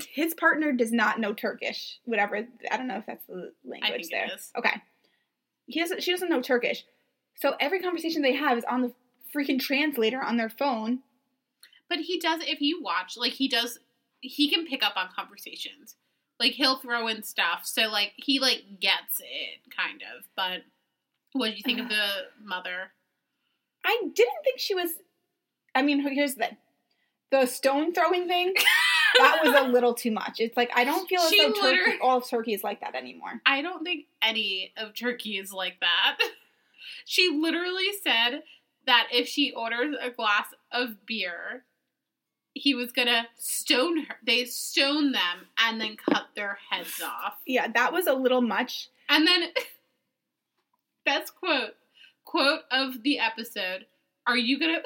His 0.05 0.34
partner 0.34 0.72
does 0.72 0.92
not 0.92 1.20
know 1.20 1.32
Turkish. 1.32 1.99
Whatever 2.05 2.46
I 2.70 2.76
don't 2.76 2.88
know 2.88 2.99
if 2.99 3.07
that's 3.07 3.26
the 3.26 3.53
language 3.64 4.09
there. 4.11 4.28
Okay. 4.57 4.82
He 5.66 5.80
doesn't. 5.80 6.03
She 6.03 6.11
doesn't 6.11 6.30
know 6.30 6.40
Turkish, 6.40 6.84
so 7.36 7.55
every 7.61 7.80
conversation 7.80 8.22
they 8.22 8.34
have 8.34 8.59
is 8.59 8.64
on 8.64 8.82
the 8.82 8.92
freaking 9.34 9.61
translator 9.61 10.22
on 10.22 10.36
their 10.36 10.49
phone. 10.49 11.01
But 11.88 12.01
he 12.01 12.18
does 12.18 12.40
if 12.42 12.61
you 12.61 12.82
watch, 12.82 13.16
like 13.16 13.32
he 13.32 13.49
does 13.49 13.78
he 14.20 14.49
can 14.51 14.66
pick 14.66 14.82
up 14.82 14.94
on 14.96 15.09
conversations. 15.14 15.96
Like 16.40 16.53
he'll 16.53 16.78
throw 16.78 17.09
in 17.09 17.22
stuff. 17.22 17.62
So 17.64 17.88
like 17.88 18.12
he 18.16 18.40
like 18.40 18.80
gets 18.80 19.20
it 19.20 19.61
kind 19.74 20.03
of. 20.03 20.24
But 20.36 20.62
what 21.32 21.51
do 21.51 21.57
you 21.57 21.62
think 21.62 21.80
of 21.80 21.88
the 21.88 22.07
mother? 22.42 22.92
I 23.84 23.99
didn't 24.03 24.42
think 24.44 24.59
she 24.59 24.74
was. 24.74 24.90
I 25.74 25.82
mean, 25.82 26.01
here's 26.01 26.34
the 26.34 26.51
the 27.30 27.46
stone 27.46 27.92
throwing 27.92 28.26
thing. 28.26 28.55
That 29.18 29.40
was 29.44 29.54
a 29.54 29.68
little 29.72 29.94
too 29.94 30.10
much. 30.10 30.40
It's 30.40 30.56
like 30.56 30.70
I 30.74 30.84
don't 30.84 31.08
feel 31.08 31.20
as 31.20 31.30
She 31.30 31.40
though 31.40 31.52
Turkey, 31.52 31.98
all 32.00 32.20
Turkey 32.20 32.54
is 32.54 32.64
like 32.64 32.80
that 32.80 32.94
anymore. 32.94 33.40
I 33.46 33.62
don't 33.62 33.84
think 33.84 34.06
any 34.22 34.72
of 34.76 34.94
Turkey 34.94 35.38
is 35.38 35.52
like 35.52 35.80
that. 35.80 36.18
She 37.04 37.30
literally 37.30 37.88
said 38.02 38.42
that 38.86 39.08
if 39.12 39.28
she 39.28 39.52
orders 39.52 39.94
a 40.00 40.10
glass 40.10 40.46
of 40.70 41.06
beer, 41.06 41.64
he 42.54 42.74
was 42.74 42.92
gonna 42.92 43.28
stone 43.36 44.04
her. 44.04 44.16
They 44.24 44.44
stone 44.44 45.12
them 45.12 45.46
and 45.58 45.80
then 45.80 45.96
cut 45.96 46.28
their 46.34 46.58
heads 46.70 47.00
off. 47.02 47.34
Yeah, 47.46 47.68
that 47.68 47.92
was 47.92 48.06
a 48.06 48.12
little 48.14 48.40
much. 48.40 48.88
And 49.08 49.26
then 49.26 49.44
best 51.04 51.34
quote 51.34 51.76
quote 52.24 52.60
of 52.70 53.02
the 53.02 53.18
episode: 53.18 53.86
Are 54.26 54.36
you 54.36 54.58
gonna 54.58 54.82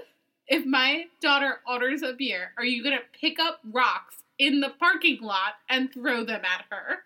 if 0.48 0.66
my 0.66 1.04
daughter 1.20 1.60
orders 1.66 2.02
a 2.02 2.12
beer, 2.12 2.52
are 2.56 2.64
you 2.64 2.82
gonna 2.84 3.00
pick 3.18 3.38
up 3.38 3.60
rocks 3.70 4.21
in 4.38 4.60
the 4.60 4.70
parking 4.78 5.20
lot 5.22 5.54
and 5.68 5.92
throw 5.92 6.24
them 6.24 6.42
at 6.44 6.64
her? 6.70 6.98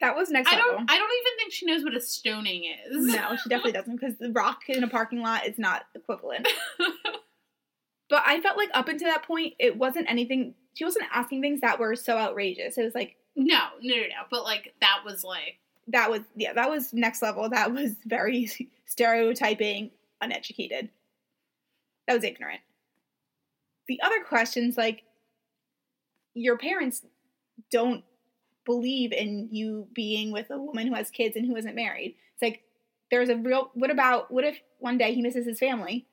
That 0.00 0.16
was 0.16 0.30
next 0.30 0.52
I 0.52 0.56
level. 0.56 0.72
don't 0.72 0.90
I 0.90 0.98
don't 0.98 1.10
even 1.10 1.38
think 1.38 1.52
she 1.52 1.66
knows 1.66 1.84
what 1.84 1.94
a 1.94 2.00
stoning 2.00 2.64
is. 2.64 3.14
no, 3.14 3.36
she 3.36 3.48
definitely 3.48 3.72
doesn't 3.72 3.96
because 3.96 4.16
the 4.18 4.32
rock 4.32 4.62
in 4.68 4.82
a 4.82 4.88
parking 4.88 5.22
lot 5.22 5.46
is 5.46 5.58
not 5.58 5.84
equivalent. 5.94 6.48
But 8.12 8.24
I 8.26 8.42
felt 8.42 8.58
like 8.58 8.68
up 8.74 8.88
until 8.88 9.08
that 9.08 9.22
point, 9.22 9.54
it 9.58 9.78
wasn't 9.78 10.10
anything. 10.10 10.52
She 10.74 10.84
wasn't 10.84 11.06
asking 11.14 11.40
things 11.40 11.62
that 11.62 11.78
were 11.80 11.96
so 11.96 12.18
outrageous. 12.18 12.76
It 12.76 12.84
was 12.84 12.94
like 12.94 13.16
No, 13.34 13.60
no, 13.80 13.94
no, 13.94 14.02
no. 14.02 14.22
But 14.30 14.44
like 14.44 14.74
that 14.82 14.98
was 15.02 15.24
like 15.24 15.56
that 15.88 16.10
was 16.10 16.20
yeah, 16.36 16.52
that 16.52 16.68
was 16.68 16.92
next 16.92 17.22
level. 17.22 17.48
That 17.48 17.72
was 17.72 17.92
very 18.04 18.50
stereotyping, 18.84 19.92
uneducated. 20.20 20.90
That 22.06 22.12
was 22.12 22.22
ignorant. 22.22 22.60
The 23.88 23.98
other 24.02 24.22
questions 24.24 24.76
like 24.76 25.04
your 26.34 26.56
parents 26.58 27.04
don't 27.70 28.04
believe 28.64 29.12
in 29.12 29.48
you 29.50 29.88
being 29.92 30.30
with 30.32 30.50
a 30.50 30.58
woman 30.58 30.86
who 30.86 30.94
has 30.94 31.10
kids 31.10 31.36
and 31.36 31.46
who 31.46 31.56
isn't 31.56 31.74
married. 31.74 32.14
It's 32.34 32.42
like 32.42 32.62
there's 33.10 33.28
a 33.28 33.36
real 33.36 33.70
what 33.74 33.90
about 33.90 34.30
what 34.30 34.44
if 34.44 34.58
one 34.78 34.98
day 34.98 35.14
he 35.14 35.22
misses 35.22 35.46
his 35.46 35.58
family 35.58 36.06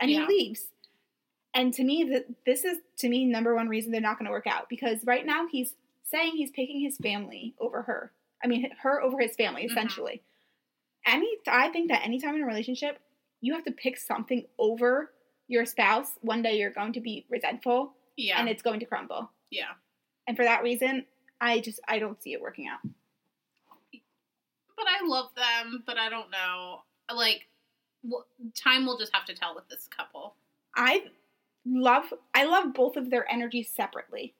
and 0.00 0.10
Yeah. 0.10 0.26
he 0.26 0.26
leaves? 0.26 0.66
And 1.54 1.72
to 1.74 1.84
me, 1.84 2.04
that 2.12 2.26
this 2.44 2.64
is 2.64 2.78
to 2.98 3.08
me 3.08 3.24
number 3.24 3.54
one 3.54 3.68
reason 3.68 3.90
they're 3.90 4.00
not 4.00 4.18
going 4.18 4.26
to 4.26 4.30
work 4.32 4.46
out 4.46 4.68
because 4.68 4.98
right 5.04 5.24
now 5.24 5.46
he's 5.50 5.74
saying 6.04 6.32
he's 6.36 6.50
picking 6.50 6.80
his 6.80 6.98
family 6.98 7.54
over 7.58 7.82
her. 7.82 8.12
I 8.44 8.46
mean, 8.46 8.70
her 8.82 9.00
over 9.02 9.18
his 9.18 9.34
family 9.36 9.62
Mhm. 9.62 9.70
essentially. 9.70 10.22
Any, 11.06 11.38
I 11.46 11.70
think 11.70 11.88
that 11.90 12.04
anytime 12.04 12.34
in 12.34 12.42
a 12.42 12.46
relationship, 12.46 12.98
you 13.40 13.54
have 13.54 13.64
to 13.64 13.72
pick 13.72 13.96
something 13.96 14.44
over 14.58 15.12
your 15.48 15.64
spouse. 15.64 16.10
One 16.20 16.42
day 16.42 16.58
you're 16.58 16.70
going 16.70 16.92
to 16.94 17.00
be 17.00 17.24
resentful, 17.30 17.94
yeah. 18.16 18.38
and 18.40 18.48
it's 18.48 18.62
going 18.62 18.80
to 18.80 18.86
crumble. 18.86 19.30
Yeah. 19.50 19.72
And 20.26 20.36
for 20.36 20.44
that 20.44 20.62
reason, 20.62 21.04
I 21.40 21.60
just 21.60 21.80
I 21.88 21.98
don't 21.98 22.22
see 22.22 22.32
it 22.32 22.40
working 22.40 22.66
out. 22.66 22.80
But 24.76 24.86
I 24.88 25.06
love 25.06 25.30
them, 25.34 25.82
but 25.86 25.98
I 25.98 26.08
don't 26.08 26.30
know. 26.30 26.82
Like 27.14 27.46
time 28.54 28.86
will 28.86 28.98
just 28.98 29.14
have 29.14 29.24
to 29.26 29.34
tell 29.34 29.54
with 29.54 29.68
this 29.68 29.88
couple. 29.88 30.34
I 30.76 31.04
love 31.66 32.04
I 32.34 32.44
love 32.44 32.74
both 32.74 32.96
of 32.96 33.10
their 33.10 33.30
energies 33.30 33.70
separately. 33.74 34.34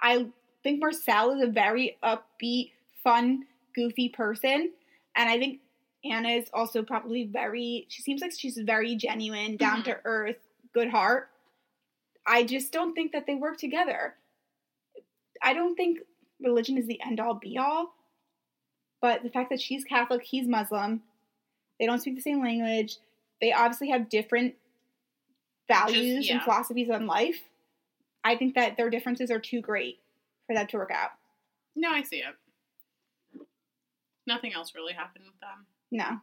I 0.00 0.26
think 0.62 0.82
Mursel 0.82 1.36
is 1.36 1.42
a 1.42 1.50
very 1.50 1.96
upbeat, 2.02 2.72
fun, 3.04 3.44
goofy 3.74 4.08
person, 4.08 4.72
and 5.16 5.28
I 5.28 5.38
think 5.38 5.60
Anna 6.04 6.30
is 6.30 6.48
also 6.52 6.82
probably 6.82 7.24
very 7.24 7.86
she 7.88 8.02
seems 8.02 8.20
like 8.20 8.32
she's 8.36 8.58
very 8.58 8.96
genuine, 8.96 9.56
down 9.56 9.82
mm-hmm. 9.82 9.90
to 9.90 10.00
earth, 10.04 10.38
good 10.74 10.90
heart. 10.90 11.28
I 12.26 12.44
just 12.44 12.72
don't 12.72 12.94
think 12.94 13.12
that 13.12 13.26
they 13.26 13.34
work 13.34 13.58
together. 13.58 14.14
I 15.42 15.52
don't 15.52 15.74
think 15.74 15.98
religion 16.40 16.78
is 16.78 16.86
the 16.86 17.00
end 17.04 17.20
all 17.20 17.34
be 17.34 17.58
all. 17.58 17.94
But 19.00 19.22
the 19.24 19.30
fact 19.30 19.50
that 19.50 19.60
she's 19.60 19.84
Catholic, 19.84 20.22
he's 20.22 20.46
Muslim, 20.46 21.02
they 21.80 21.86
don't 21.86 22.00
speak 22.00 22.14
the 22.14 22.22
same 22.22 22.40
language, 22.40 22.98
they 23.40 23.52
obviously 23.52 23.90
have 23.90 24.08
different 24.08 24.54
values 25.66 26.28
and 26.30 26.38
yeah. 26.38 26.44
philosophies 26.44 26.88
on 26.88 27.06
life. 27.06 27.40
I 28.22 28.36
think 28.36 28.54
that 28.54 28.76
their 28.76 28.90
differences 28.90 29.30
are 29.32 29.40
too 29.40 29.60
great 29.60 29.98
for 30.46 30.54
that 30.54 30.68
to 30.70 30.76
work 30.76 30.92
out. 30.92 31.10
No, 31.74 31.90
I 31.90 32.02
see 32.02 32.18
it. 32.18 33.44
Nothing 34.26 34.54
else 34.54 34.72
really 34.76 34.92
happened 34.92 35.24
with 35.26 35.40
them. 35.40 35.66
No. 35.90 36.20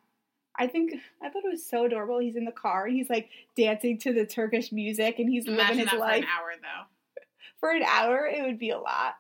I 0.58 0.68
think 0.68 0.94
I 1.22 1.30
thought 1.30 1.44
it 1.44 1.52
was 1.52 1.66
so 1.66 1.86
adorable. 1.86 2.20
He's 2.20 2.38
in 2.38 2.46
the 2.46 2.52
car 2.52 2.86
and 2.86 2.96
he's 2.96 3.10
like 3.10 3.30
dancing 3.58 3.98
to 4.00 4.14
the 4.14 4.26
Turkish 4.26 4.72
music 4.72 5.20
and 5.20 5.30
he's 5.30 5.48
Imagine 5.48 5.58
living 5.58 5.78
that 5.78 5.92
his 5.92 6.00
for 6.00 6.00
life. 6.00 6.24
an 6.24 6.30
hour 6.30 6.52
though. 6.62 6.86
For 7.60 7.72
an 7.72 7.84
hour, 7.84 8.26
it 8.26 8.42
would 8.44 8.60
be 8.60 8.70
a 8.70 8.78
lot. 8.78 9.16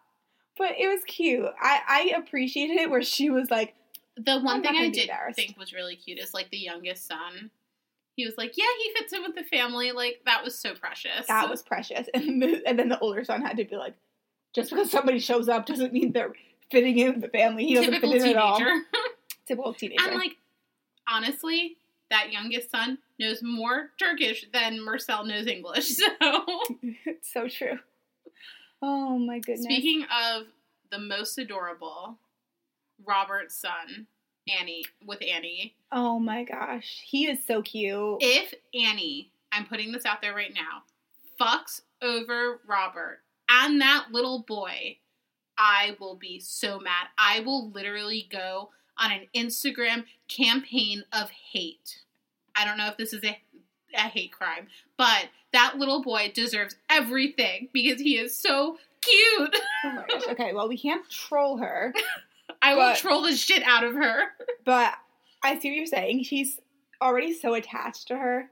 But 0.57 0.71
it 0.77 0.87
was 0.87 1.03
cute. 1.05 1.45
I, 1.61 1.81
I 1.87 2.17
appreciated 2.17 2.77
it 2.77 2.89
where 2.89 3.01
she 3.01 3.29
was 3.29 3.49
like, 3.49 3.75
The 4.17 4.39
one 4.39 4.57
I'm 4.57 4.63
thing 4.63 4.75
I 4.75 4.89
did 4.89 5.09
think 5.35 5.57
was 5.57 5.73
really 5.73 5.95
cute 5.95 6.19
is 6.19 6.33
like 6.33 6.49
the 6.49 6.57
youngest 6.57 7.07
son. 7.07 7.51
He 8.15 8.25
was 8.25 8.37
like, 8.37 8.57
"Yeah, 8.57 8.65
he 8.83 8.93
fits 8.97 9.13
in 9.13 9.23
with 9.23 9.33
the 9.35 9.45
family." 9.45 9.93
Like 9.93 10.21
that 10.25 10.43
was 10.43 10.59
so 10.59 10.75
precious. 10.75 11.27
that 11.27 11.49
was 11.49 11.61
precious. 11.61 12.09
And, 12.13 12.41
the, 12.41 12.61
and 12.67 12.77
then 12.77 12.89
the 12.89 12.99
older 12.99 13.23
son 13.23 13.41
had 13.41 13.55
to 13.55 13.63
be 13.63 13.77
like, 13.77 13.93
just 14.53 14.71
because 14.71 14.91
somebody 14.91 15.19
shows 15.19 15.47
up 15.47 15.65
doesn't 15.65 15.93
mean 15.93 16.11
they're 16.11 16.33
fitting 16.69 16.97
in 16.97 17.13
with 17.13 17.21
the 17.21 17.29
family. 17.29 17.65
He 17.65 17.75
doesn't 17.75 17.91
typical 17.93 18.11
fit 18.11 18.23
in 18.23 18.29
at 18.31 18.35
all. 18.37 18.57
teenager. 18.57 18.81
Typical 19.45 19.73
teenager. 19.73 20.03
and 20.05 20.15
like, 20.15 20.35
honestly, 21.07 21.77
that 22.11 22.31
youngest 22.31 22.69
son 22.69 22.97
knows 23.19 23.41
more 23.41 23.91
Turkish 23.97 24.45
than 24.53 24.79
Mursel 24.79 25.25
knows 25.25 25.47
English. 25.47 25.95
So, 25.95 26.05
it's 27.05 27.31
so 27.31 27.47
true. 27.47 27.79
Oh 28.81 29.17
my 29.17 29.39
goodness. 29.39 29.63
speaking 29.63 30.03
of 30.03 30.43
the 30.91 30.99
most 30.99 31.37
adorable, 31.37 32.17
Robert's 33.05 33.55
son 33.55 34.07
Annie 34.59 34.85
with 35.05 35.19
Annie. 35.21 35.75
Oh 35.91 36.19
my 36.19 36.43
gosh, 36.43 37.03
he 37.05 37.27
is 37.27 37.39
so 37.45 37.61
cute. 37.61 38.17
If 38.21 38.53
Annie, 38.73 39.31
I'm 39.51 39.65
putting 39.65 39.91
this 39.91 40.05
out 40.05 40.21
there 40.21 40.33
right 40.33 40.53
now, 40.53 40.83
fucks 41.39 41.81
over 42.01 42.61
Robert 42.67 43.19
and 43.49 43.81
that 43.81 44.07
little 44.11 44.39
boy, 44.39 44.97
I 45.57 45.97
will 45.99 46.15
be 46.15 46.39
so 46.39 46.79
mad. 46.79 47.07
I 47.17 47.41
will 47.41 47.71
literally 47.71 48.27
go 48.31 48.69
on 48.97 49.11
an 49.11 49.27
Instagram 49.35 50.05
campaign 50.27 51.03
of 51.11 51.29
hate. 51.29 51.99
I 52.55 52.65
don't 52.65 52.77
know 52.77 52.87
if 52.87 52.97
this 52.97 53.13
is 53.13 53.23
a, 53.23 53.37
a 53.95 54.01
hate 54.01 54.31
crime, 54.31 54.67
but 54.97 55.27
that 55.53 55.77
little 55.77 56.01
boy 56.01 56.31
deserves 56.33 56.75
everything 56.89 57.69
because 57.73 57.99
he 57.99 58.17
is 58.17 58.35
so 58.35 58.77
cute. 59.01 59.55
Oh. 59.85 60.03
Okay, 60.31 60.51
well 60.53 60.67
we 60.67 60.77
can't 60.77 61.09
troll 61.09 61.57
her, 61.57 61.93
I 62.61 62.75
will 62.75 62.93
troll 62.95 63.21
the 63.21 63.33
shit 63.35 63.63
out 63.63 63.85
of 63.85 63.93
her. 63.93 64.23
but 64.65 64.93
I 65.41 65.57
see 65.57 65.69
what 65.69 65.77
you're 65.77 65.85
saying. 65.85 66.19
He's 66.19 66.59
already 67.01 67.31
so 67.33 67.53
attached 67.53 68.09
to 68.09 68.17
her, 68.17 68.49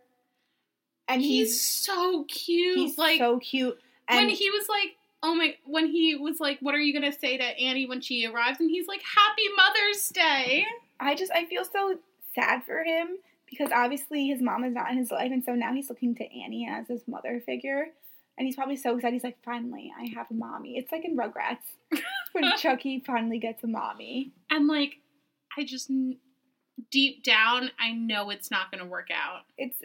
and 1.10 1.22
He's, 1.22 1.50
he's 1.50 1.62
so 1.62 2.24
cute. 2.30 2.78
he's 2.78 2.98
like 2.98 3.20
so 3.20 3.40
cute. 3.40 3.78
And 4.08 4.28
when 4.28 4.30
he 4.30 4.50
was 4.52 4.70
like, 4.70 4.96
"Oh 5.22 5.36
my," 5.36 5.56
when 5.66 5.88
he 5.88 6.16
was 6.16 6.40
like, 6.40 6.60
"What 6.62 6.76
are 6.76 6.80
you 6.80 6.94
gonna 6.94 7.12
say 7.12 7.36
to 7.38 7.44
Annie 7.44 7.86
when 7.88 8.00
she 8.00 8.26
arrives?" 8.26 8.62
and 8.62 8.70
he's 8.72 8.88
like, 8.88 9.02
"Happy 9.02 9.44
Mother's 9.58 10.08
Day." 10.10 10.66
I 11.02 11.14
just 11.14 11.32
I 11.34 11.44
feel 11.46 11.66
so 11.66 12.00
sad 12.34 12.64
for 12.64 12.86
him 12.86 13.18
because 13.50 13.72
obviously 13.72 14.28
his 14.28 14.42
mom 14.42 14.64
is 14.64 14.74
not 14.74 14.92
in 14.92 14.98
his 14.98 15.12
life, 15.12 15.32
and 15.32 15.44
so 15.44 15.54
now 15.54 15.74
he's 15.74 15.90
looking 15.90 16.16
to 16.16 16.24
Annie 16.24 16.68
as 16.70 16.88
his 16.88 17.08
mother 17.08 17.42
figure, 17.46 17.88
and 18.38 18.46
he's 18.46 18.56
probably 18.56 18.76
so 18.78 18.96
excited. 18.96 19.14
He's 19.14 19.24
like, 19.24 19.38
finally, 19.44 19.92
I 20.00 20.10
have 20.16 20.28
a 20.32 20.34
mommy. 20.34 20.78
It's 20.78 20.92
like 20.92 21.06
in 21.06 21.16
Rugrats 21.18 21.58
when 22.34 22.52
Chucky 22.58 23.04
finally 23.06 23.40
gets 23.40 23.64
a 23.64 23.68
mommy. 23.68 24.32
And 24.50 24.68
like, 24.68 24.98
I 25.58 25.64
just 25.64 25.90
deep 26.92 27.24
down, 27.24 27.72
I 27.80 27.92
know 27.94 28.30
it's 28.30 28.52
not 28.52 28.72
gonna 28.72 28.86
work 28.86 29.08
out. 29.12 29.42
It's 29.58 29.78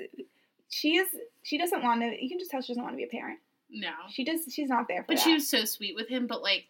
she 0.69 0.97
is 0.97 1.09
she 1.43 1.59
doesn't 1.59 1.83
want 1.83 2.01
to. 2.03 2.07
You 2.23 2.29
can 2.29 2.39
just 2.39 2.51
tell 2.51 2.61
she 2.63 2.73
doesn't 2.73 2.83
want 2.83 2.95
to 2.95 2.99
be 2.99 3.05
a 3.05 3.09
parent. 3.09 3.39
No, 3.75 3.93
She 4.11 4.23
does. 4.25 4.41
She's 4.53 4.69
not 4.69 4.87
there 4.87 5.03
for 5.03 5.09
but 5.09 5.17
that. 5.17 5.23
she 5.23 5.33
was 5.33 5.49
so 5.49 5.65
sweet 5.65 5.95
with 5.95 6.07
him. 6.09 6.27
But 6.27 6.43
like, 6.43 6.67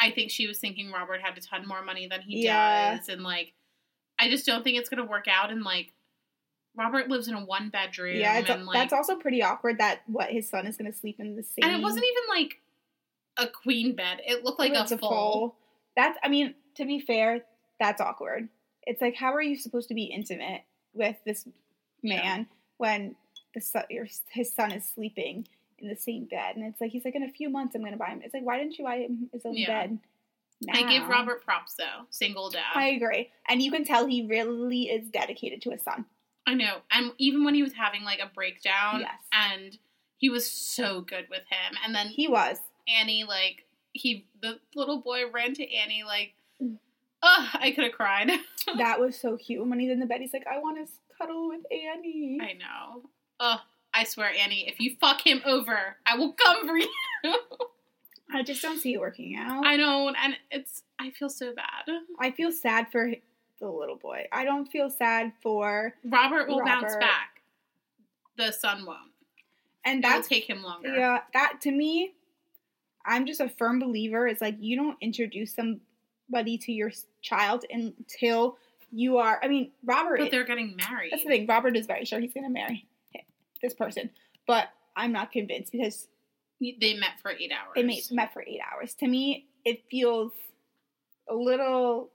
I 0.00 0.10
think 0.10 0.30
she 0.32 0.48
was 0.48 0.58
thinking 0.58 0.90
Robert 0.90 1.20
had 1.20 1.38
a 1.38 1.40
ton 1.40 1.66
more 1.66 1.84
money 1.84 2.08
than 2.08 2.22
he 2.22 2.42
Yeah. 2.44 2.96
does, 2.96 3.08
and 3.08 3.22
like, 3.22 3.52
I 4.18 4.28
just 4.28 4.46
don't 4.46 4.64
think 4.64 4.76
it's 4.78 4.88
gonna 4.88 5.04
work 5.04 5.26
out. 5.28 5.52
And 5.52 5.62
like, 5.62 5.92
Robert 6.76 7.08
lives 7.08 7.28
in 7.28 7.34
a 7.34 7.44
one 7.44 7.68
bedroom. 7.68 8.16
yeah, 8.16 8.42
and 8.46 8.66
like, 8.66 8.74
that's 8.74 8.92
also 8.92 9.16
pretty 9.16 9.42
awkward. 9.42 9.78
That 9.78 10.00
what 10.06 10.30
his 10.30 10.48
son 10.48 10.66
is 10.66 10.76
going 10.76 10.90
to 10.90 10.96
sleep 10.96 11.18
in 11.18 11.36
the 11.36 11.42
same. 11.42 11.64
and 11.64 11.72
it 11.72 11.82
wasn't 11.82 12.04
even 12.04 12.42
like 12.42 12.60
a 13.36 13.46
queen 13.46 13.94
bed. 13.94 14.20
It 14.26 14.44
looked 14.44 14.58
like 14.58 14.72
It's 14.72 14.92
a 14.92 14.98
full. 14.98 15.56
That's. 15.96 16.18
I 16.22 16.28
mean, 16.28 16.54
to 16.76 16.84
be 16.84 17.00
fair, 17.00 17.42
that's 17.78 18.00
awkward. 18.00 18.48
It's 18.84 19.00
like, 19.00 19.16
how 19.16 19.34
are 19.34 19.42
you 19.42 19.56
supposed 19.56 19.88
to 19.88 19.94
be 19.94 20.04
intimate 20.04 20.62
with 20.94 21.16
this 21.26 21.46
man 22.02 22.46
when 22.78 23.14
the 23.54 23.60
son, 23.60 23.84
your, 23.90 24.06
his 24.30 24.52
son 24.52 24.72
is 24.72 24.88
sleeping 24.88 25.46
in 25.78 25.88
the 25.88 25.96
same 25.96 26.24
bed? 26.26 26.56
And 26.56 26.64
it's 26.64 26.80
like 26.80 26.90
he's 26.92 27.04
like, 27.04 27.14
in 27.14 27.22
a 27.22 27.30
few 27.30 27.50
months, 27.50 27.74
I'm 27.74 27.82
going 27.82 27.92
to 27.92 27.98
buy 27.98 28.08
him. 28.08 28.22
It's 28.24 28.32
like, 28.32 28.44
why 28.44 28.58
didn't 28.58 28.78
you 28.78 28.84
buy 28.84 28.98
him 28.98 29.28
his 29.32 29.44
own 29.44 29.54
Yeah. 29.54 29.66
bed? 29.86 29.98
I 30.72 30.82
give? 30.82 31.08
Robert 31.08 31.42
props 31.42 31.74
though, 31.74 32.04
single 32.10 32.50
dad. 32.50 32.62
I 32.74 32.88
agree, 32.90 33.30
and 33.48 33.62
you 33.62 33.70
can 33.70 33.82
tell 33.84 34.06
he 34.06 34.26
really 34.26 34.84
is 34.90 35.08
dedicated 35.08 35.62
to 35.62 35.70
his 35.70 35.80
son. 35.82 36.04
I 36.50 36.54
know. 36.54 36.78
And 36.90 37.12
even 37.18 37.44
when 37.44 37.54
he 37.54 37.62
was 37.62 37.72
having 37.74 38.02
like 38.02 38.18
a 38.20 38.30
breakdown, 38.34 39.00
Yes. 39.00 39.10
and 39.32 39.78
he 40.18 40.28
was 40.30 40.50
so 40.50 41.00
good 41.00 41.26
with 41.30 41.42
him. 41.48 41.78
And 41.84 41.94
then 41.94 42.08
He 42.08 42.28
was. 42.28 42.58
Annie, 42.88 43.24
like 43.24 43.66
he, 43.92 44.26
the 44.42 44.58
little 44.74 44.98
boy 45.00 45.30
ran 45.30 45.54
to 45.54 45.74
Annie, 45.74 46.02
like, 46.04 46.34
oh, 47.22 47.50
I 47.54 47.70
could 47.72 47.84
have 47.84 47.92
cried. 47.92 48.30
That 48.78 49.00
was 49.00 49.18
so 49.18 49.36
cute. 49.36 49.60
And 49.60 49.70
when 49.70 49.80
he's 49.80 49.90
in 49.90 49.98
the 50.00 50.06
bed, 50.06 50.20
he's 50.20 50.32
like, 50.32 50.46
I 50.46 50.58
want 50.58 50.86
to 50.86 50.92
cuddle 51.18 51.48
with 51.48 51.62
Annie. 51.72 52.38
I 52.40 52.52
know. 52.52 53.02
Oh, 53.40 53.60
I 53.92 54.04
swear, 54.04 54.30
Annie, 54.32 54.68
if 54.68 54.78
you 54.78 54.94
fuck 55.00 55.26
him 55.26 55.40
over, 55.44 55.96
I 56.06 56.16
will 56.16 56.32
come 56.34 56.66
for 56.68 56.76
you. 56.78 56.88
I 58.32 58.42
just 58.44 58.62
don't 58.62 58.78
see 58.78 58.94
it 58.94 59.00
working 59.00 59.34
out. 59.36 59.66
I 59.66 59.76
know, 59.76 60.08
and 60.08 60.36
it's. 60.52 60.82
I 61.00 61.10
feel 61.10 61.28
so 61.30 61.52
bad. 61.52 61.96
I 62.20 62.30
feel 62.30 62.52
sad 62.52 62.92
for 62.92 63.12
the 63.60 63.68
little 63.70 63.96
boy. 63.96 64.26
I 64.32 64.44
don't 64.44 64.66
feel 64.66 64.88
sad 64.90 65.32
for, 65.42 65.94
Robert 66.04 66.48
will 66.48 66.64
bounce 66.64 66.94
back. 66.96 67.42
The 68.36 68.52
son 68.52 68.86
won't. 68.86 69.10
and 69.84 70.02
That'll 70.02 70.22
take 70.22 70.48
him 70.48 70.62
longer. 70.62 70.94
yeah. 70.94 71.20
That 71.34 71.60
to 71.62 71.70
me, 71.70 72.14
I'm 73.04 73.26
just 73.26 73.40
a 73.40 73.48
firm 73.48 73.78
believer. 73.78 74.26
It's 74.26 74.40
like 74.40 74.56
you 74.60 74.76
don't 74.76 74.96
introduce 75.00 75.54
somebody 75.54 76.56
to 76.58 76.72
your 76.72 76.90
child 77.22 77.64
until 77.70 78.56
you 78.90 79.18
are. 79.18 79.38
I 79.42 79.48
mean, 79.48 79.72
Robert. 79.84 80.18
But 80.20 80.30
they're 80.30 80.44
getting 80.44 80.76
married. 80.76 81.10
that's 81.12 81.22
the 81.22 81.28
thing. 81.28 81.46
Robert 81.46 81.76
is 81.76 81.86
very 81.86 82.04
sure 82.04 82.18
he's 82.20 82.32
going 82.32 82.44
to 82.44 82.50
marry 82.50 82.86
this 83.62 83.74
person, 83.74 84.08
but 84.46 84.68
I'm 84.96 85.12
not 85.12 85.32
convinced 85.32 85.70
because 85.72 86.08
They 86.60 86.94
met 86.94 87.20
for 87.20 87.30
eight 87.30 87.52
hours. 87.52 87.74
they 87.74 88.14
met 88.14 88.32
for 88.32 88.42
eight 88.42 88.60
hours. 88.72 88.94
To 88.94 89.06
me, 89.06 89.46
it 89.66 89.82
feels 89.90 90.32
a 91.28 91.34
little 91.34 92.10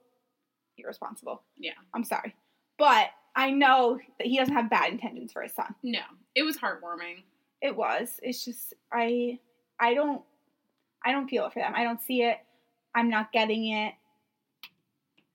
irresponsible. 0.78 1.42
Yeah. 1.58 1.74
I'm 1.94 2.04
sorry, 2.04 2.36
but 2.78 3.08
I 3.36 3.52
know 3.52 4.00
that 4.18 4.28
he 4.28 4.38
doesn't 4.38 4.54
have 4.54 4.70
bad 4.70 4.92
intentions 4.92 5.32
for 5.34 5.42
his 5.42 5.54
son. 5.54 5.76
No, 5.84 6.00
it 6.36 6.44
was 6.44 6.58
heartwarming. 6.58 7.24
It 7.62 7.76
was. 7.76 8.20
It's 8.22 8.44
just 8.46 8.74
I 8.92 9.40
I 9.80 9.94
don't 9.94 10.22
I 11.04 11.12
don't 11.12 11.28
feel 11.28 11.46
it 11.46 11.54
for 11.54 11.60
them. 11.60 11.74
I 11.76 11.84
don't 11.84 12.02
see 12.02 12.22
it. 12.24 12.38
I'm 12.94 13.10
not 13.10 13.32
getting 13.32 13.68
it. 13.72 13.94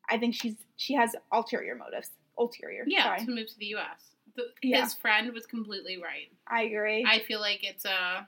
I 0.09 0.19
think 0.19 0.35
she's 0.35 0.55
she 0.77 0.95
has 0.95 1.15
ulterior 1.33 1.75
motives. 1.75 2.11
Ulterior. 2.39 2.85
Yeah, 2.87 3.05
Sorry. 3.05 3.25
to 3.27 3.31
move 3.31 3.49
to 3.49 3.59
the 3.59 3.67
U.S. 3.67 4.01
The, 4.35 4.45
Yeah. 4.63 4.83
His 4.83 4.95
friend 4.95 5.33
was 5.33 5.45
completely 5.45 6.01
right. 6.03 6.31
I 6.49 6.63
agree. 6.63 7.05
I 7.07 7.19
feel 7.21 7.41
like 7.41 7.61
it's 7.63 7.85
a 7.85 8.27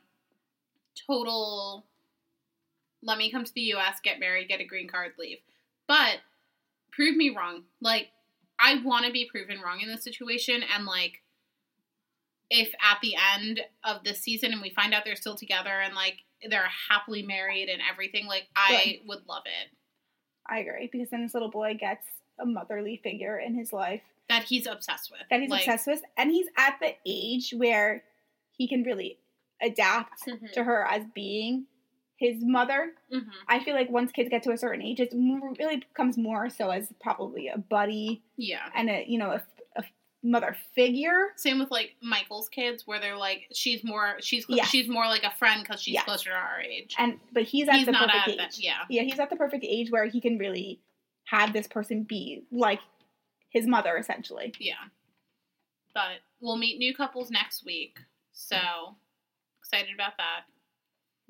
total. 1.06 1.86
Let 3.02 3.18
me 3.18 3.30
come 3.32 3.44
to 3.44 3.54
the 3.54 3.62
U.S., 3.62 3.98
get 4.02 4.20
married, 4.20 4.48
get 4.48 4.60
a 4.60 4.64
green 4.64 4.86
card, 4.86 5.12
leave. 5.18 5.38
But 5.88 6.18
prove 6.92 7.16
me 7.16 7.30
wrong. 7.36 7.64
Like 7.80 8.08
I 8.58 8.80
want 8.84 9.06
to 9.06 9.12
be 9.12 9.28
proven 9.30 9.60
wrong 9.60 9.80
in 9.80 9.88
this 9.88 10.04
situation, 10.04 10.62
and 10.74 10.84
like 10.86 11.22
if 12.50 12.72
at 12.82 12.98
the 13.02 13.14
end 13.34 13.60
of 13.84 14.04
this 14.04 14.20
season 14.20 14.52
and 14.52 14.60
we 14.60 14.70
find 14.70 14.92
out 14.92 15.04
they're 15.04 15.16
still 15.16 15.36
together 15.36 15.70
and 15.80 15.94
like 15.94 16.18
they're 16.50 16.68
happily 16.90 17.22
married 17.22 17.68
and 17.68 17.80
everything, 17.90 18.26
like 18.26 18.46
I 18.54 19.00
would 19.06 19.26
love 19.26 19.44
it. 19.46 19.74
I 20.48 20.58
agree 20.58 20.88
because 20.92 21.08
then 21.10 21.22
this 21.22 21.34
little 21.34 21.50
boy 21.50 21.76
gets 21.78 22.04
a 22.38 22.44
motherly 22.44 23.00
figure 23.02 23.38
in 23.38 23.54
his 23.54 23.72
life 23.72 24.02
That 24.28 24.42
he's 24.44 24.66
obsessed 24.66 25.10
with. 25.10 25.20
that 25.30 25.40
he's 25.40 25.50
Like, 25.50 25.60
obsessed 25.60 25.86
with, 25.86 26.02
and 26.16 26.30
he's 26.30 26.46
at 26.58 26.78
the 26.80 26.94
age 27.06 27.54
where 27.56 28.02
he 28.50 28.68
can 28.68 28.82
really 28.82 29.18
adapt 29.62 30.26
Mhm. 30.26 30.52
to 30.52 30.64
her 30.64 30.84
as 30.84 31.04
being 31.14 31.66
his 32.22 32.38
mother. 32.44 32.92
mhm. 33.12 33.26
I 33.48 33.62
feel 33.64 33.74
like 33.74 33.90
once 33.90 34.12
kids 34.12 34.28
get 34.30 34.42
to 34.44 34.52
a 34.52 34.56
certain 34.56 34.80
age, 34.82 35.00
it 35.00 35.12
really 35.58 35.76
becomes 35.76 36.16
more 36.16 36.48
so 36.48 36.70
as 36.70 36.92
probably 37.00 37.48
a 37.48 37.58
buddy 37.58 38.22
Yeah. 38.36 38.68
and 38.74 38.88
a 38.88 39.04
you 39.06 39.18
know 39.18 39.30
a, 39.32 39.42
a 39.76 39.82
mother 40.22 40.56
figure. 40.74 41.32
Same 41.36 41.58
with 41.58 41.70
like 41.70 41.96
Michael's 42.00 42.48
kids, 42.48 42.86
where 42.86 43.00
they're 43.00 43.16
like, 43.16 43.48
she's 43.52 43.82
more, 43.82 44.16
she's 44.20 44.46
Yes. 44.48 44.68
she's 44.68 44.88
more 44.88 45.06
like 45.06 45.24
a 45.24 45.32
friend 45.36 45.62
because 45.62 45.82
she's 45.82 45.94
Yes. 45.94 46.04
closer 46.04 46.30
to 46.30 46.36
our 46.36 46.60
age. 46.60 46.94
And 46.98 47.18
but 47.32 47.42
he's 47.42 47.68
at 47.68 47.74
He's 47.76 47.86
the 47.86 47.92
perfect 47.92 48.28
age. 48.28 48.36
that. 48.38 48.58
Yeah, 48.58 48.84
Yeah, 48.88 49.02
he's 49.02 49.18
at 49.18 49.30
the 49.30 49.36
perfect 49.36 49.64
age 49.68 49.90
where 49.90 50.06
he 50.06 50.20
can 50.20 50.38
really 50.38 50.80
have 51.24 51.52
this 51.52 51.66
person 51.66 52.04
be 52.04 52.44
like 52.52 52.80
his 53.50 53.66
mother 53.66 53.96
essentially. 53.98 54.54
yeah. 54.60 54.74
But 55.94 56.20
we'll 56.40 56.56
meet 56.56 56.78
new 56.78 56.94
couples 56.94 57.30
next 57.30 57.64
week, 57.66 57.98
so 58.32 58.56
excited 59.60 59.94
about 59.94 60.16
that. 60.16 60.44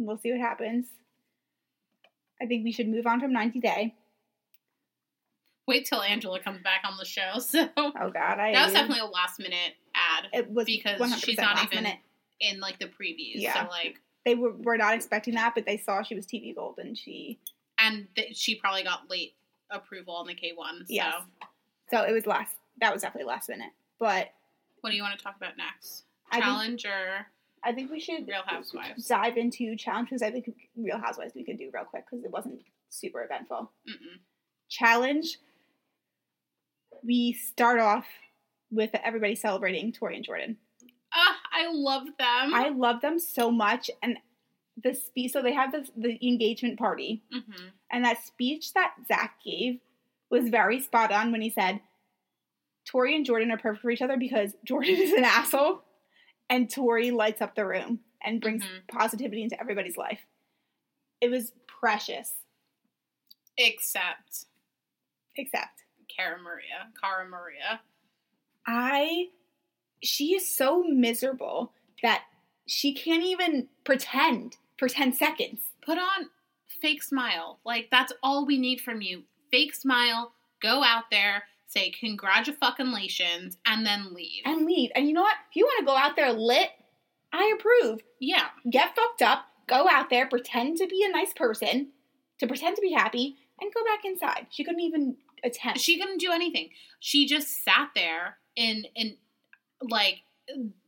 We'll 0.07 0.19
see 0.19 0.31
what 0.33 0.41
happens. 0.41 0.87
I 2.41 2.47
think 2.47 2.65
we 2.65 2.73
should 2.73 2.89
move 2.89 3.07
on 3.07 3.21
from 3.21 3.33
90 3.33 3.61
Day. 3.61 3.95
Wait 5.69 5.87
till 5.87 6.03
Angela 6.03 6.41
comes 6.41 6.61
back 6.63 6.83
on 6.85 6.97
the 6.97 7.05
show. 7.05 7.35
So 7.41 7.69
Oh 7.77 8.11
God, 8.11 8.39
I 8.39 8.53
that 8.53 8.65
was 8.65 8.73
definitely 8.73 9.01
a 9.01 9.07
last 9.07 9.39
minute 9.39 9.75
ad 9.95 10.27
it 10.33 10.51
was 10.51 10.67
because 10.67 11.01
she's 11.21 11.37
not 11.39 11.63
even 11.65 11.85
minute. 11.85 11.99
in 12.41 12.59
like 12.61 12.79
the 12.79 12.87
previews. 12.87 13.35
Yeah. 13.37 13.65
So 13.65 13.71
like, 13.71 14.01
They 14.25 14.35
were, 14.35 14.53
were 14.53 14.77
not 14.77 14.95
expecting 14.95 15.35
that, 15.35 15.55
but 15.55 15.67
they 15.67 15.77
saw 15.77 16.03
she 16.03 16.15
was 16.15 16.27
TV 16.27 16.55
gold 16.55 16.79
and 16.79 16.99
she 16.99 17.39
and 17.79 18.07
th- 18.17 18.37
she 18.37 18.57
probably 18.57 18.83
got 18.83 19.09
late 19.09 19.35
approval 19.71 20.15
on 20.17 20.27
the 20.27 20.35
K 20.35 20.53
one. 20.55 20.79
So 20.81 20.85
Yes. 20.89 21.15
so 21.91 22.03
it 22.03 22.13
was 22.13 22.27
last. 22.27 22.57
That 22.81 22.93
was 22.93 23.03
definitely 23.03 23.29
last 23.29 23.49
minute. 23.49 23.71
But 23.99 24.33
what 24.81 24.91
do 24.91 24.97
you 24.97 25.03
want 25.03 25.17
to 25.17 25.23
talk 25.23 25.37
about 25.37 25.57
next? 25.57 26.05
I 26.31 26.37
think, 26.37 26.45
Challenge 26.45 26.87
or 26.87 27.27
I 27.65 27.73
think 27.73 27.91
we 27.91 28.01
should 28.01 28.27
Real 28.27 28.43
Housewives? 28.45 29.07
dive 29.07 29.37
into 29.37 29.77
challenge 29.77 30.09
because 30.11 30.23
I 30.23 30.31
think 30.31 30.51
Real 30.77 30.99
Housewives 30.99 31.33
we 31.35 31.45
could 31.45 31.59
do 31.59 31.71
real 31.73 31.85
quick 31.85 32.05
because 32.11 32.25
it 32.25 32.31
wasn't 32.31 32.61
super 32.89 33.23
eventful. 33.23 33.71
Mm-mm. 33.89 34.19
Challenge. 34.69 35.39
We 37.05 37.33
start 37.33 37.81
off 37.81 38.07
with 38.71 38.91
everybody 39.05 39.35
celebrating 39.35 39.93
Tori 39.93 40.17
and 40.17 40.25
Jordan. 40.25 40.57
Ah, 41.15 41.37
I 41.53 41.71
love 41.73 42.07
them. 42.19 42.55
I 42.55 42.71
love 42.71 43.01
them 43.01 43.19
so 43.19 43.51
much, 43.51 43.91
and 44.03 44.17
the 44.83 44.95
speech. 44.95 45.33
So 45.33 45.43
they 45.43 45.53
have 45.53 45.73
this 45.73 45.91
the 45.97 46.19
engagement 46.27 46.79
party, 46.79 47.23
hmm 47.33 47.69
and 47.91 48.05
that 48.07 48.25
speech 48.25 48.73
that 48.73 48.95
Zach 49.07 49.35
gave 49.45 49.79
was 50.31 50.49
very 50.49 50.81
spot 50.81 51.13
on 51.13 51.31
when 51.31 51.43
he 51.43 51.51
said 51.51 51.81
Tori 52.87 53.15
and 53.15 53.27
Jordan 53.27 53.51
are 53.51 53.59
perfect 53.59 53.83
for 53.83 53.91
each 53.91 54.01
other 54.01 54.17
because 54.17 54.55
Jordan 54.65 54.95
is 54.97 55.13
an 55.13 55.25
asshole 55.25 55.83
and 56.53 56.71
Tori 56.71 57.11
lights 57.11 57.41
up 57.41 57.55
the 57.55 57.65
room 57.67 58.01
and 58.23 58.41
brings 58.41 58.63
Mhm. 58.63 58.87
positivity 58.89 59.43
into 59.43 59.59
everybody's 59.59 59.97
life. 59.97 60.21
It 61.21 61.31
was 61.31 61.53
precious, 61.67 62.35
Except 63.57 64.45
except 65.37 65.85
Cara 66.09 66.39
Maria. 66.41 66.93
Cara 67.01 67.27
Maria. 67.29 67.83
I 68.67 69.31
she 70.03 70.35
is 70.35 70.49
so 70.55 70.83
miserable 70.83 71.73
that 72.03 72.25
she 72.67 72.93
can't 72.93 73.23
even 73.25 73.69
pretend 73.85 74.57
for 74.79 74.89
10 74.89 75.13
seconds. 75.13 75.73
Put 75.81 75.97
on 75.99 76.31
fake 76.67 77.03
smile. 77.03 77.61
Like 77.65 77.91
that's 77.91 78.13
all 78.23 78.45
we 78.47 78.59
need 78.59 78.81
from 78.81 79.01
you. 79.01 79.25
Fake 79.51 79.75
smile. 79.75 80.35
Go 80.61 80.83
out 80.85 81.11
there. 81.11 81.49
Say 81.73 81.91
congratulations, 81.91 83.57
and 83.67 83.87
then 83.87 84.13
leave. 84.13 84.43
and 84.45 84.67
leave. 84.67 84.91
And 84.95 85.09
you 85.09 85.15
know 85.15 85.23
what? 85.23 85.37
If 85.51 85.57
you 85.57 85.65
want 85.65 85.81
to 85.81 85.87
go 85.87 85.97
out 85.97 86.17
there 86.17 86.33
lit, 86.33 86.69
I 87.33 87.55
approve. 87.59 88.01
yeah. 88.21 88.49
Get 88.71 88.95
fucked 88.95 89.23
up, 89.23 89.47
go 89.67 89.89
out 89.91 90.11
there, 90.11 90.29
pretend 90.29 90.77
to 90.79 90.87
be 90.87 91.03
a 91.09 91.11
nice 91.11 91.33
person, 91.33 91.89
to 92.39 92.47
pretend 92.47 92.77
to 92.77 92.83
be 92.83 92.93
happy, 92.93 93.37
and 93.61 93.73
go 93.73 93.83
back 93.85 94.05
inside. 94.05 94.49
She 94.51 94.65
couldn't 94.65 94.81
even 94.81 95.17
attempt. 95.43 95.81
She 95.81 95.99
couldn't 95.99 96.19
do 96.19 96.31
anything. 96.31 96.71
She 97.01 97.27
just 97.27 97.65
sat 97.65 97.91
there 97.95 98.37
in 98.55 98.85
in 98.95 99.17
like 99.81 100.23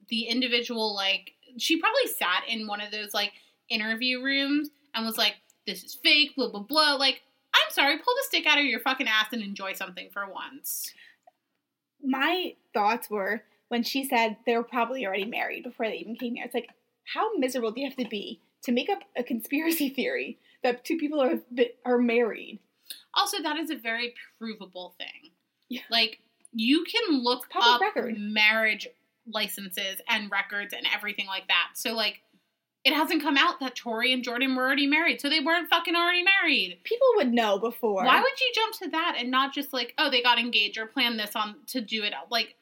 the 0.08 0.24
individual 0.24 0.94
like 0.94 1.32
she 1.56 1.78
probably 1.80 2.06
sat 2.08 2.44
in 2.48 2.66
one 2.66 2.80
of 2.80 2.90
those 2.90 3.14
like 3.14 3.32
interview 3.68 4.22
rooms 4.22 4.68
and 4.94 5.06
was 5.06 5.16
like, 5.16 5.36
This 5.66 5.82
is 5.82 5.94
fake, 5.94 6.36
blah 6.36 6.50
blah 6.50 6.60
blah. 6.62 6.94
Like, 6.94 7.22
I'm 7.54 7.70
sorry, 7.70 7.96
pull 7.98 8.14
the 8.14 8.26
stick 8.26 8.46
out 8.46 8.58
of 8.58 8.64
your 8.64 8.80
fucking 8.80 9.08
ass 9.08 9.28
and 9.32 9.42
enjoy 9.42 9.74
something 9.74 10.10
for 10.12 10.26
once. 10.30 10.92
My 12.02 12.54
thoughts 12.72 13.08
were 13.08 13.42
when 13.68 13.82
she 13.82 14.04
said 14.04 14.36
they 14.46 14.56
were 14.56 14.62
probably 14.64 15.06
already 15.06 15.24
married 15.24 15.64
before 15.64 15.86
they 15.86 15.96
even 15.96 16.16
came 16.16 16.34
here. 16.34 16.44
It's 16.44 16.54
like, 16.54 16.68
how 17.14 17.36
miserable 17.36 17.70
do 17.70 17.80
you 17.80 17.88
have 17.88 17.96
to 17.96 18.08
be 18.08 18.40
to 18.62 18.72
make 18.72 18.88
up 18.90 19.00
a 19.16 19.22
conspiracy 19.22 19.88
theory 19.88 20.38
that 20.62 20.84
two 20.84 20.96
people 20.96 21.20
are 21.20 21.40
are 21.84 21.98
married? 21.98 22.58
Also, 23.14 23.42
that 23.42 23.56
is 23.56 23.70
a 23.70 23.76
very 23.76 24.14
provable 24.38 24.94
thing. 24.98 25.30
Yeah. 25.68 25.82
Like 25.90 26.20
you 26.52 26.84
can 26.84 27.22
look 27.22 27.48
Public 27.50 27.88
up 27.88 27.96
record. 27.96 28.18
marriage 28.18 28.88
licenses 29.26 30.00
and 30.08 30.30
records 30.30 30.74
and 30.74 30.86
everything 30.94 31.26
like 31.26 31.48
that. 31.48 31.70
So 31.74 31.94
like 31.94 32.22
it 32.84 32.92
hasn't 32.92 33.22
come 33.22 33.38
out 33.38 33.60
that 33.60 33.74
Tori 33.74 34.12
and 34.12 34.22
Jordan 34.22 34.54
were 34.54 34.62
already 34.62 34.86
married, 34.86 35.20
so 35.20 35.30
they 35.30 35.40
weren't 35.40 35.70
fucking 35.70 35.96
already 35.96 36.22
married. 36.22 36.78
People 36.84 37.06
would 37.16 37.32
know 37.32 37.58
before. 37.58 38.04
Why 38.04 38.20
would 38.20 38.40
you 38.40 38.52
jump 38.54 38.74
to 38.80 38.90
that 38.90 39.16
and 39.18 39.30
not 39.30 39.54
just 39.54 39.72
like, 39.72 39.94
oh, 39.96 40.10
they 40.10 40.22
got 40.22 40.38
engaged 40.38 40.76
or 40.76 40.86
planned 40.86 41.18
this 41.18 41.34
on 41.34 41.56
to 41.68 41.80
do 41.80 42.02
it? 42.02 42.12
Like, 42.30 42.56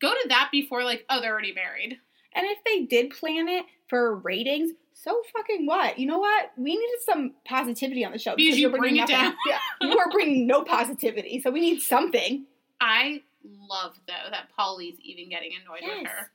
go 0.00 0.12
to 0.12 0.28
that 0.28 0.50
before 0.52 0.84
like, 0.84 1.04
oh, 1.10 1.20
they're 1.20 1.32
already 1.32 1.52
married. 1.52 1.98
And 2.34 2.46
if 2.46 2.58
they 2.64 2.84
did 2.84 3.10
plan 3.10 3.48
it 3.48 3.64
for 3.88 4.14
ratings, 4.16 4.72
so 4.92 5.22
fucking 5.36 5.66
what? 5.66 5.98
You 5.98 6.06
know 6.06 6.18
what? 6.18 6.52
We 6.56 6.76
needed 6.76 7.00
some 7.04 7.32
positivity 7.44 8.04
on 8.04 8.12
the 8.12 8.18
show 8.18 8.36
Because 8.36 8.56
you 8.56 8.62
you're 8.62 8.70
bring 8.70 8.80
bringing 8.80 9.02
it 9.02 9.10
nothing. 9.10 9.36
Yeah, 9.48 9.58
you 9.80 9.98
are 9.98 10.10
bringing 10.10 10.46
no 10.46 10.62
positivity, 10.62 11.40
so 11.40 11.50
we 11.50 11.60
need 11.60 11.80
something. 11.80 12.46
I 12.80 13.22
love 13.44 13.98
though 14.06 14.30
that 14.30 14.50
Paulie's 14.56 14.98
even 15.00 15.28
getting 15.28 15.50
annoyed 15.60 15.82
with 15.82 16.06
her. 16.06 16.30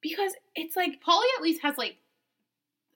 Because 0.00 0.32
it's 0.54 0.76
like, 0.76 1.00
Polly 1.00 1.26
at 1.36 1.42
least 1.42 1.62
has 1.62 1.76
like 1.76 1.96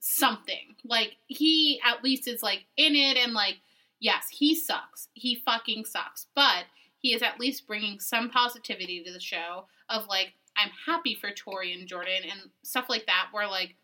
something. 0.04 0.74
Like 0.84 1.16
he 1.28 1.80
at 1.86 2.02
least 2.02 2.26
is 2.26 2.42
like 2.42 2.64
in 2.76 2.96
it 2.96 3.16
and 3.16 3.32
like 3.32 3.58
yes, 4.00 4.26
he 4.30 4.54
sucks. 4.54 5.08
He 5.14 5.36
fucking 5.36 5.84
sucks. 5.84 6.26
But 6.34 6.64
he 6.98 7.14
is 7.14 7.22
at 7.22 7.38
least 7.40 7.68
bringing 7.68 8.00
some 8.00 8.28
positivity 8.28 9.02
to 9.04 9.12
the 9.12 9.20
show 9.20 9.66
of 9.88 10.08
like 10.08 10.32
I'm 10.56 10.70
happy 10.86 11.14
for 11.14 11.30
Tori 11.30 11.72
and 11.72 11.88
Jordan 11.88 12.22
and 12.30 12.50
stuff 12.64 12.86
like 12.88 13.06
that 13.06 13.28
where 13.30 13.46
like 13.46 13.76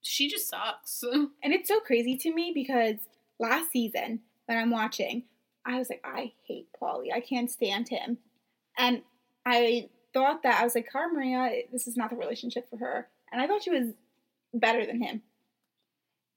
she 0.00 0.28
just 0.28 0.48
sucks. 0.48 1.04
and 1.12 1.30
it's 1.42 1.68
so 1.68 1.78
crazy 1.80 2.16
to 2.16 2.32
me 2.32 2.52
because 2.54 2.96
last 3.38 3.70
season 3.70 4.20
when 4.46 4.56
I'm 4.56 4.70
watching, 4.70 5.24
I 5.66 5.78
was 5.78 5.90
like, 5.90 6.02
I 6.04 6.32
hate 6.46 6.68
Paulie. 6.80 7.12
I 7.14 7.20
can't 7.20 7.50
stand 7.50 7.88
him. 7.88 8.18
And 8.78 9.02
I 9.44 9.90
thought 10.14 10.42
that 10.42 10.60
I 10.60 10.64
was 10.64 10.74
like, 10.74 10.90
Cara 10.90 11.12
Maria, 11.12 11.62
this 11.70 11.86
is 11.86 11.96
not 11.96 12.10
the 12.10 12.16
relationship 12.16 12.70
for 12.70 12.78
her. 12.78 13.08
And 13.30 13.42
I 13.42 13.46
thought 13.46 13.62
she 13.62 13.70
was 13.70 13.88
better 14.58 14.84
than 14.86 15.02
him. 15.02 15.22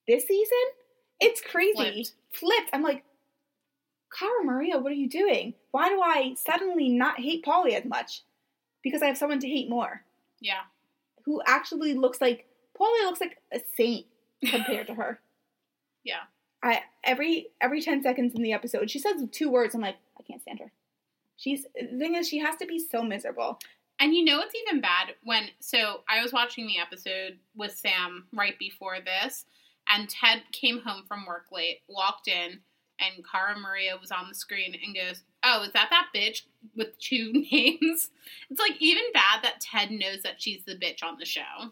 This 0.08 0.28
season, 0.28 0.58
it's 1.20 1.42
crazy. 1.42 1.74
Flipped. 1.76 2.14
Flipped. 2.34 2.70
I'm 2.74 2.84
like, 2.84 3.04
Cara 4.18 4.44
Maria, 4.44 4.80
what 4.80 4.92
are 4.92 4.96
you 4.96 5.10
doing? 5.10 5.54
Why 5.72 5.90
do 5.90 6.02
I 6.02 6.34
suddenly 6.36 6.90
not 6.90 7.20
hate 7.20 7.46
Paulie 7.46 7.74
as 7.76 7.86
much? 7.86 8.24
Because 8.84 9.02
I 9.02 9.06
have 9.08 9.18
someone 9.18 9.40
to 9.40 9.48
hate 9.48 9.70
more. 9.70 10.04
yeah. 10.40 10.62
Who 11.26 11.42
actually 11.46 11.94
looks 11.94 12.22
like 12.22 12.48
Paulie 12.80 13.04
looks 13.06 13.22
like 13.22 13.38
a 13.54 13.60
saint 13.78 14.08
compared 14.46 14.88
to 14.88 14.96
her. 14.96 15.20
Yeah. 16.06 16.22
I 16.64 16.84
every 17.04 17.50
every 17.62 17.82
ten 17.82 18.02
seconds 18.02 18.34
in 18.34 18.42
the 18.42 18.54
episode, 18.54 18.90
she 18.90 19.00
says 19.00 19.22
two 19.32 19.52
words. 19.52 19.76
I'm 19.76 19.82
like, 19.82 19.98
I 20.18 20.24
can't 20.24 20.42
stand 20.42 20.60
her. 20.60 20.72
She's 21.36 21.66
the 21.76 21.98
thing 22.00 22.16
is, 22.16 22.28
she 22.28 22.40
has 22.40 22.56
to 22.58 22.66
be 22.66 22.80
so 22.80 23.04
miserable. 23.04 23.60
And 24.00 24.16
you 24.16 24.24
know 24.24 24.40
it's 24.42 24.56
even 24.56 24.82
bad 24.82 25.16
when 25.24 25.50
so 25.60 26.02
I 26.08 26.22
was 26.22 26.32
watching 26.34 26.68
the 26.68 26.80
episode 26.80 27.38
with 27.56 27.76
Sam 27.76 28.26
right 28.34 28.58
before 28.58 28.98
this, 29.04 29.46
and 29.88 30.10
Ted 30.10 30.44
came 30.52 30.80
home 30.80 31.04
from 31.08 31.26
work 31.26 31.46
late, 31.52 31.80
walked 31.90 32.28
in, 32.30 32.60
and 33.00 33.26
Cara 33.30 33.58
Maria 33.60 33.98
was 34.00 34.12
on 34.12 34.30
the 34.30 34.36
screen 34.36 34.74
and 34.86 34.96
goes, 34.96 35.24
"Oh, 35.44 35.64
is 35.64 35.74
that 35.74 35.90
that 35.90 36.08
bitch 36.16 36.44
with 36.76 36.98
two 37.00 37.32
names?" 37.52 38.10
It's 38.50 38.60
like 38.60 38.76
even 38.80 39.04
bad 39.14 39.44
that 39.44 39.60
Ted 39.62 39.92
knows 39.92 40.22
that 40.24 40.42
she's 40.42 40.64
the 40.66 40.76
bitch 40.76 41.04
on 41.04 41.18
the 41.20 41.26
show, 41.26 41.72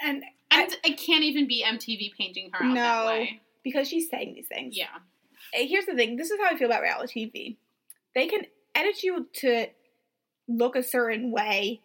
And 0.00 0.24
and 0.50 0.76
it 0.84 0.98
can't 0.98 1.22
even 1.24 1.46
be 1.46 1.62
MTV 1.66 2.14
painting 2.16 2.50
her 2.54 2.64
out 2.64 2.74
that 2.74 3.02
No. 3.02 3.06
way. 3.06 3.40
because 3.62 3.88
she's 3.88 4.08
saying 4.08 4.34
these 4.34 4.46
things. 4.48 4.74
Yeah, 4.76 4.86
Here's 5.52 5.84
the 5.86 5.94
thing. 5.94 6.16
This 6.16 6.30
is 6.30 6.38
how 6.40 6.46
I 6.54 6.56
feel 6.56 6.68
about 6.68 6.80
reality 6.82 7.26
TV. 7.30 7.56
They 8.14 8.26
can 8.26 8.46
edit 8.74 9.02
you 9.02 9.28
to 9.34 9.66
look 10.50 10.76
a 10.76 10.82
certain 10.82 11.30
way, 11.30 11.80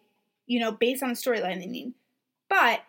you 0.46 0.60
know, 0.60 0.72
based 0.72 1.02
on 1.02 1.10
the 1.10 1.14
storyline 1.14 1.60
they 1.60 1.66
need. 1.66 1.94
But 2.48 2.80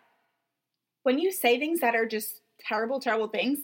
when 1.02 1.18
you 1.18 1.32
say 1.32 1.58
things 1.58 1.80
that 1.80 1.94
are 1.94 2.06
just 2.06 2.40
terrible, 2.60 3.00
terrible 3.00 3.28
things, 3.28 3.60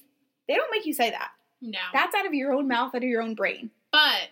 they 0.48 0.54
don't 0.54 0.70
make 0.70 0.86
you 0.86 0.94
say 0.94 1.10
that. 1.10 1.30
no. 1.60 1.78
That's 1.92 2.14
out 2.14 2.26
of 2.26 2.34
your 2.34 2.52
own 2.52 2.68
mouth, 2.68 2.94
out 2.94 3.02
of 3.02 3.08
your 3.08 3.22
own 3.22 3.34
brain. 3.34 3.70
But 3.92 4.28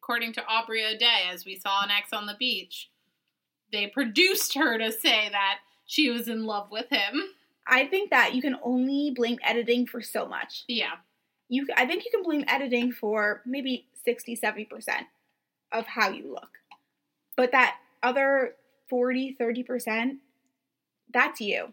according 0.00 0.32
to 0.34 0.46
Aubrey 0.46 0.84
O'Day, 0.84 1.28
as 1.32 1.44
we 1.44 1.56
saw 1.56 1.84
in 1.84 1.90
Ex 1.90 2.12
on 2.12 2.26
the 2.26 2.36
Beach, 2.38 2.90
they 3.72 3.86
produced 3.86 4.54
her 4.54 4.78
to 4.78 4.90
say 4.92 5.28
that 5.30 5.58
she 5.86 6.10
was 6.10 6.28
in 6.28 6.44
love 6.44 6.70
with 6.70 6.88
him. 6.90 7.22
I 7.66 7.86
think 7.86 8.10
that 8.10 8.34
you 8.34 8.40
can 8.40 8.56
only 8.62 9.12
blame 9.14 9.38
editing 9.44 9.86
for 9.86 10.00
so 10.00 10.26
much. 10.26 10.64
Yeah. 10.68 10.92
You, 11.50 11.66
I 11.76 11.86
think 11.86 12.04
you 12.04 12.10
can 12.10 12.22
blame 12.22 12.44
editing 12.46 12.92
for 12.92 13.42
maybe 13.44 13.86
60, 14.04 14.36
70% 14.36 14.68
of 15.72 15.86
how 15.86 16.10
you 16.10 16.32
look. 16.32 16.57
But 17.38 17.52
that 17.52 17.76
other 18.02 18.56
40, 18.90 19.36
30%, 19.40 20.16
that's 21.14 21.40
you. 21.40 21.72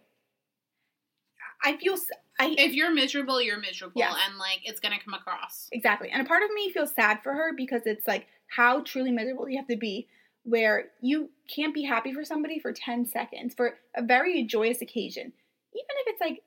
I 1.63 1.76
feel, 1.78 1.97
I, 2.39 2.53
If 2.55 2.74
you're 2.76 2.93
miserable, 2.93 3.41
you're 3.41 3.59
miserable, 3.59 3.99
Yes. 3.99 4.16
and 4.30 4.38
like 4.38 4.59
it's 4.63 4.80
gonna 4.80 4.99
come 5.03 5.16
across. 5.16 5.68
Exactly. 5.72 6.11
And 6.11 6.22
a 6.22 6.26
part 6.30 6.43
of 6.43 6.51
me 6.53 6.72
feels 6.72 6.93
sad 6.93 7.24
for 7.24 7.34
her 7.34 7.51
because 7.51 7.82
it's 7.88 8.05
like 8.07 8.28
how 8.47 8.82
truly 8.84 9.09
miserable 9.11 9.49
you 9.49 9.57
have 9.57 9.68
to 9.70 9.76
be 9.76 10.07
where 10.43 10.91
you 11.01 11.32
can't 11.49 11.74
be 11.74 11.82
happy 11.82 12.13
for 12.13 12.24
somebody 12.24 12.59
for 12.59 12.72
10 12.72 13.07
seconds 13.07 13.55
for 13.55 13.80
a 13.95 14.03
very 14.03 14.43
joyous 14.43 14.82
occasion. 14.82 15.34
Even 15.74 15.95
if 16.05 16.07
it's 16.09 16.22
like, 16.22 16.43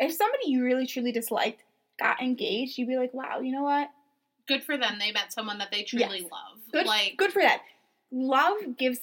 if 0.00 0.12
somebody 0.12 0.50
you 0.50 0.64
really 0.64 0.88
truly 0.88 1.12
disliked 1.12 1.62
got 2.00 2.20
engaged, 2.20 2.76
you'd 2.78 2.88
be 2.88 2.96
like, 2.96 3.14
wow, 3.14 3.38
you 3.38 3.52
know 3.52 3.62
what? 3.62 3.90
Good 4.48 4.64
for 4.64 4.76
them. 4.76 4.98
They 4.98 5.12
met 5.12 5.32
someone 5.32 5.58
that 5.58 5.70
they 5.70 5.84
truly 5.84 6.22
Yes. 6.22 6.32
love. 6.32 6.58
Good, 6.72 6.86
like 6.86 7.14
good 7.16 7.32
for 7.32 7.42
that. 7.42 7.62
Love 8.12 8.56
gives 8.78 9.00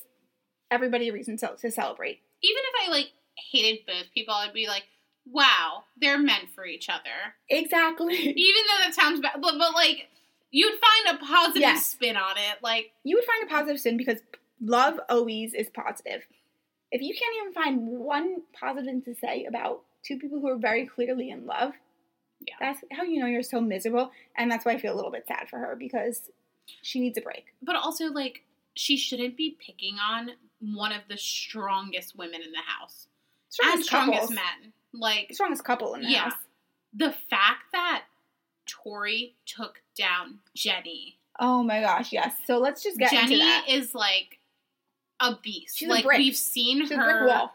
everybody 0.71 1.09
a 1.09 1.13
reason 1.13 1.37
to, 1.37 1.53
to 1.59 1.71
celebrate. 1.71 2.19
even 2.41 2.61
if 2.73 2.87
I 2.87 2.91
like 2.91 3.11
hated 3.51 3.85
both 3.85 4.11
people, 4.13 4.33
I'd 4.33 4.53
be 4.53 4.67
like, 4.67 4.83
wow, 5.25 5.83
they're 5.99 6.17
meant 6.17 6.49
for 6.55 6.65
each 6.65 6.89
other. 6.89 7.35
Exactly. 7.49 8.15
Even 8.17 8.61
though 8.67 8.85
that 8.85 8.93
sounds 8.93 9.21
bad, 9.21 9.33
but, 9.41 9.57
but 9.57 9.73
like 9.73 10.07
you'd 10.51 10.79
find 11.05 11.17
a 11.17 11.25
positive 11.25 11.61
Yes. 11.61 11.85
spin 11.85 12.17
on 12.17 12.37
it. 12.37 12.61
Like 12.61 12.91
you 13.03 13.15
would 13.15 13.25
find 13.25 13.43
a 13.43 13.47
positive 13.53 13.79
spin 13.79 13.97
because 13.97 14.19
love 14.61 14.99
always 15.09 15.53
is 15.53 15.69
positive. 15.69 16.23
If 16.91 17.01
you 17.01 17.13
can't 17.15 17.35
even 17.41 17.53
find 17.53 17.87
one 17.99 18.41
positive 18.59 18.85
thing 18.85 19.01
to 19.03 19.15
say 19.15 19.45
about 19.45 19.81
two 20.05 20.17
people 20.19 20.39
who 20.41 20.47
are 20.49 20.57
very 20.57 20.85
clearly 20.85 21.29
in 21.29 21.45
love, 21.45 21.73
Yeah. 22.45 22.55
that's 22.59 22.81
how 22.91 23.03
you 23.03 23.19
know 23.19 23.25
you're 23.27 23.43
so 23.43 23.61
miserable. 23.61 24.11
And 24.37 24.51
that's 24.51 24.65
why 24.65 24.73
I 24.73 24.77
feel 24.77 24.93
a 24.93 24.97
little 24.97 25.11
bit 25.11 25.25
sad 25.27 25.47
for 25.49 25.57
her 25.59 25.75
because 25.79 26.29
she 26.81 26.99
needs 26.99 27.17
a 27.17 27.21
break. 27.21 27.45
but 27.61 27.75
also 27.75 28.05
like 28.11 28.43
she 28.75 28.97
shouldn't 28.97 29.37
be 29.37 29.57
picking 29.65 29.97
on 29.99 30.31
one 30.59 30.91
of 30.91 31.01
the 31.09 31.17
strongest 31.17 32.17
women 32.17 32.41
in 32.41 32.51
the 32.51 32.57
house 32.65 33.07
and 33.61 33.83
Strongest 33.83 33.87
strongest 33.87 34.19
couples. 34.21 34.29
men. 34.31 34.73
Like 34.93 35.29
Strongest 35.33 35.63
couple 35.63 35.93
in 35.95 36.01
the 36.03 36.09
Yeah. 36.09 36.23
house. 36.29 36.33
the 36.93 37.11
fact 37.29 37.71
that 37.73 38.03
Tori 38.65 39.35
took 39.45 39.81
down 39.97 40.39
Jenny. 40.55 41.17
Oh 41.39 41.63
my 41.63 41.81
gosh, 41.81 42.11
yes. 42.13 42.35
So 42.45 42.57
let's 42.59 42.83
just 42.83 42.97
get 42.97 43.11
Jenny 43.11 43.41
is 43.69 43.93
like 43.95 44.39
a 45.19 45.35
beast. 45.41 45.77
She's 45.77 45.87
a 45.87 45.91
like 45.91 46.05
brick. 46.05 46.17
we've 46.19 46.35
seen 46.35 46.81
She's 46.81 46.91
her 46.91 47.49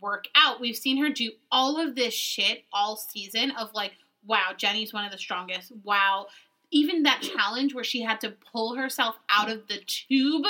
work 0.00 0.26
out. 0.34 0.60
We've 0.60 0.76
seen 0.76 0.98
her 1.02 1.08
do 1.10 1.30
all 1.50 1.80
of 1.80 1.94
this 1.94 2.12
shit 2.14 2.64
all 2.72 2.96
season 2.96 3.52
of 3.52 3.72
like, 3.74 3.92
wow, 4.26 4.50
Jenny's 4.56 4.92
one 4.92 5.04
of 5.04 5.12
the 5.12 5.18
strongest. 5.18 5.72
Wow. 5.84 6.26
Even 6.72 7.02
that 7.02 7.22
challenge 7.22 7.74
where 7.74 7.84
she 7.84 8.02
had 8.02 8.20
to 8.22 8.34
pull 8.52 8.74
herself 8.74 9.16
out 9.28 9.50
of 9.50 9.68
the 9.68 9.78
tube, 9.86 10.44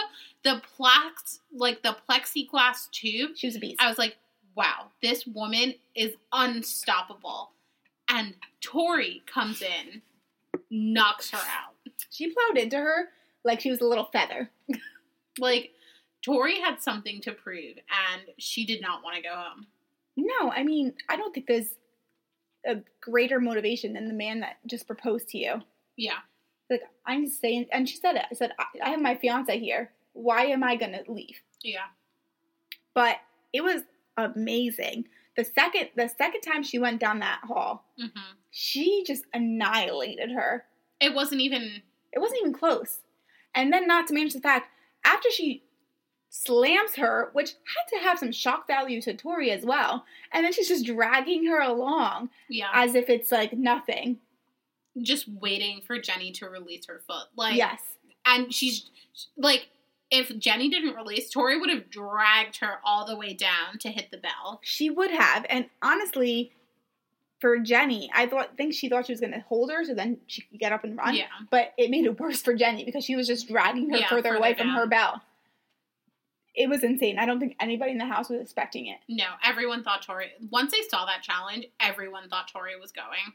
the 0.45 0.63
plex, 0.79 1.41
like 1.53 1.83
the 1.83 1.97
plexiglass 2.09 2.91
tube. 2.91 3.33
She 3.35 3.47
was 3.47 3.57
a 3.57 3.59
beast. 3.59 3.81
I 3.81 3.89
was 3.89 3.99
like, 3.99 4.17
wow, 4.55 4.87
this 5.03 5.27
woman 5.27 5.75
is 5.95 6.15
unstoppable. 6.33 7.51
And 8.09 8.35
Tori 8.61 9.23
comes 9.27 9.63
in, 9.63 10.03
knocks 10.71 11.31
her 11.31 11.39
out. 11.39 11.75
She 12.11 12.33
plowed 12.33 12.63
into 12.63 12.77
her 12.77 13.09
like 13.45 13.61
she 13.61 13.71
was 13.71 13.81
a 13.81 13.87
little 13.87 14.09
feather. 14.13 14.51
Like, 15.39 15.71
Tori 16.23 16.61
had 16.61 16.81
something 16.81 17.21
to 17.23 17.33
prove, 17.33 17.77
and 17.77 18.23
she 18.39 18.65
did 18.65 18.81
not 18.81 19.03
want 19.03 19.17
to 19.17 19.23
go 19.23 19.35
home. 19.35 19.67
No, 20.17 20.51
I 20.51 20.63
mean, 20.63 20.95
I 21.09 21.17
don't 21.17 21.35
think 21.35 21.47
there's 21.47 21.75
a 22.67 22.77
greater 23.01 23.41
motivation 23.41 23.93
than 23.93 24.07
the 24.07 24.15
man 24.15 24.41
that 24.41 24.59
just 24.67 24.87
proposed 24.87 25.29
to 25.31 25.39
you. 25.39 25.63
Yeah. 26.03 26.19
Like, 26.71 26.83
I'm 27.07 27.27
staying, 27.27 27.67
and 27.73 27.89
she 27.89 27.97
said 27.97 28.17
it. 28.17 28.25
I 28.31 28.35
said, 28.35 28.53
I, 28.59 28.65
I 28.87 28.91
have 28.91 29.01
my 29.03 29.15
fiance 29.15 29.59
here. 29.59 29.91
Why 30.15 30.47
am 30.47 30.63
I 30.65 30.77
going 30.77 30.93
to 30.93 31.11
leave? 31.11 31.41
Yeah. 31.63 31.89
But 32.95 33.17
it 33.53 33.63
was 33.63 33.83
amazing. 34.17 35.07
The 35.37 35.45
second, 35.45 35.91
the 35.97 36.09
second 36.09 36.41
time 36.43 36.63
she 36.63 36.79
went 36.79 37.01
down 37.01 37.19
that 37.21 37.41
hall, 37.45 37.85
hmm 37.99 38.07
she 38.55 39.03
just 39.07 39.25
annihilated 39.33 40.31
her. 40.33 40.65
It 41.01 41.15
wasn't 41.15 41.41
even. 41.41 41.81
It 42.13 42.19
wasn't 42.19 42.41
even 42.41 42.53
close. 42.53 43.01
And 43.55 43.73
then, 43.73 43.87
not 43.87 44.07
to 44.09 44.15
mention 44.15 44.41
the 44.41 44.47
fact, 44.49 44.69
after 45.07 45.31
she 45.31 45.63
slams 46.29 46.97
her, 46.97 47.31
which 47.33 47.51
had 47.53 47.97
to 47.99 48.05
have 48.05 48.19
some 48.19 48.31
shock 48.33 48.67
value 48.67 49.01
to 49.03 49.15
Tori 49.15 49.51
as 49.51 49.65
well, 49.65 50.05
and 50.33 50.45
then 50.45 50.53
she's 50.53 50.69
just 50.69 50.85
dragging 50.87 51.47
her 51.47 51.61
along 51.61 52.29
Yeah. 52.51 52.69
as 52.75 52.95
if 52.95 53.09
it's 53.09 53.33
like 53.33 53.53
nothing. 53.55 54.19
Just 55.01 55.29
waiting 55.29 55.81
for 55.87 55.99
Jenny 55.99 56.33
to 56.33 56.49
release 56.49 56.87
her 56.87 57.01
foot. 57.07 57.29
Like, 57.37 57.57
yes. 57.57 57.81
and 58.27 58.53
she's 58.53 58.91
like, 59.37 59.69
if 60.11 60.39
Jenny 60.39 60.69
didn't 60.69 60.95
release, 60.95 61.31
Tori 61.31 61.59
would 61.59 61.71
have 61.71 61.89
dragged 61.89 62.59
her 62.59 62.79
all 62.85 63.07
the 63.07 63.17
way 63.17 63.33
down 63.33 63.79
to 63.81 63.89
hit 63.89 64.11
the 64.11 64.19
bell. 64.19 64.61
She 64.63 64.91
would 64.91 65.11
have. 65.11 65.47
And 65.49 65.67
honestly, 65.81 66.53
for 67.41 67.59
Jenny, 67.59 68.11
I 68.15 68.27
thought 68.27 68.57
think 68.57 68.75
she 68.75 68.89
thought 68.89 69.07
she 69.07 69.13
was 69.13 69.21
gonna 69.21 69.45
hold 69.49 69.71
her 69.73 69.85
so 69.85 69.95
then 69.95 70.19
she 70.27 70.43
could 70.43 70.61
get 70.61 70.71
up 70.71 70.85
and 70.85 70.97
run. 70.97 71.15
Yeah. 71.15 71.25
But 71.51 71.73
it 71.79 71.91
made 71.91 72.05
it 72.05 72.21
worse 72.21 72.43
for 72.43 72.55
Jenny 72.55 72.85
because 72.85 73.05
she 73.05 73.17
was 73.17 73.27
just 73.27 73.49
dragging 73.49 73.91
her 73.91 73.97
Yeah, 73.97 74.09
further, 74.09 74.29
further 74.29 74.37
away 74.37 74.55
from 74.55 74.69
her 74.69 74.87
bell. 74.87 75.23
It 76.55 76.69
was 76.69 76.85
insane. 76.85 77.19
I 77.19 77.25
don't 77.25 77.41
think 77.41 77.57
anybody 77.59 77.93
in 77.93 77.99
the 77.99 78.05
house 78.05 78.29
was 78.29 78.41
expecting 78.41 78.87
it. 78.87 78.99
No, 79.09 79.25
everyone 79.43 79.83
thought 79.83 80.03
Tori. 80.03 80.31
Once 80.51 80.73
they 80.73 80.83
saw 80.91 81.07
that 81.07 81.23
challenge, 81.23 81.67
everyone 81.81 82.29
thought 82.29 82.51
Tori 82.53 82.79
was 82.79 82.93
going. 82.93 83.33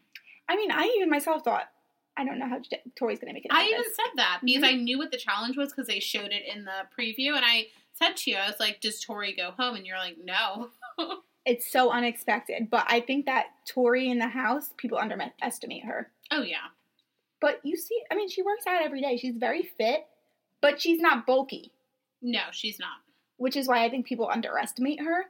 I 0.50 0.56
mean, 0.56 0.72
I 0.72 0.94
even 0.98 1.10
myself 1.10 1.44
thought, 1.44 1.70
I 2.16 2.26
don't 2.26 2.40
know 2.40 2.48
how 2.48 2.60
Tori's 2.98 3.20
gonna 3.20 3.34
make 3.34 3.46
it. 3.46 3.52
I 3.54 3.66
even 3.68 3.82
this. 3.82 3.96
said 3.96 4.12
that 4.16 4.40
because 4.44 4.64
Mhm. 4.64 4.68
I 4.68 4.74
knew 4.74 4.98
what 4.98 5.12
the 5.12 5.18
challenge 5.18 5.56
was 5.58 5.72
because 5.72 5.88
they 5.88 6.00
showed 6.00 6.32
it 6.32 6.44
in 6.46 6.66
the 6.66 6.88
preview, 6.98 7.36
and 7.36 7.46
I 7.46 7.68
said 7.94 8.16
to 8.18 8.32
you, 8.32 8.38
I 8.38 8.48
was 8.48 8.60
like, 8.60 8.82
"Does 8.82 9.00
Tori 9.04 9.34
go 9.34 9.52
home?" 9.52 9.76
And 9.76 9.86
you're 9.86 9.98
like, 9.98 10.18
"No." 10.18 10.70
It's 11.46 11.72
so 11.72 11.92
unexpected, 11.92 12.70
but 12.70 12.86
I 12.90 13.00
think 13.00 13.26
that 13.28 13.46
Tori 13.66 14.10
in 14.10 14.20
the 14.20 14.28
house, 14.28 14.74
people 14.76 14.98
underestimate 14.98 15.86
her. 15.86 16.12
Oh 16.30 16.42
yeah, 16.42 16.68
But 17.40 17.62
you 17.64 17.78
see, 17.78 18.04
I 18.12 18.16
mean, 18.16 18.28
she 18.28 18.42
works 18.42 18.68
out 18.68 18.82
every 18.82 19.00
day. 19.00 19.16
She's 19.16 19.38
very 19.38 19.64
fit, 19.64 20.06
but 20.60 20.82
she's 20.82 21.00
not 21.00 21.26
bulky. 21.26 21.72
no, 22.22 22.42
she's 22.52 22.80
not. 22.80 22.98
which 23.38 23.56
is 23.56 23.66
why 23.68 23.86
I 23.86 23.90
think 23.90 24.06
people 24.08 24.28
underestimate 24.30 25.00
her. 25.02 25.28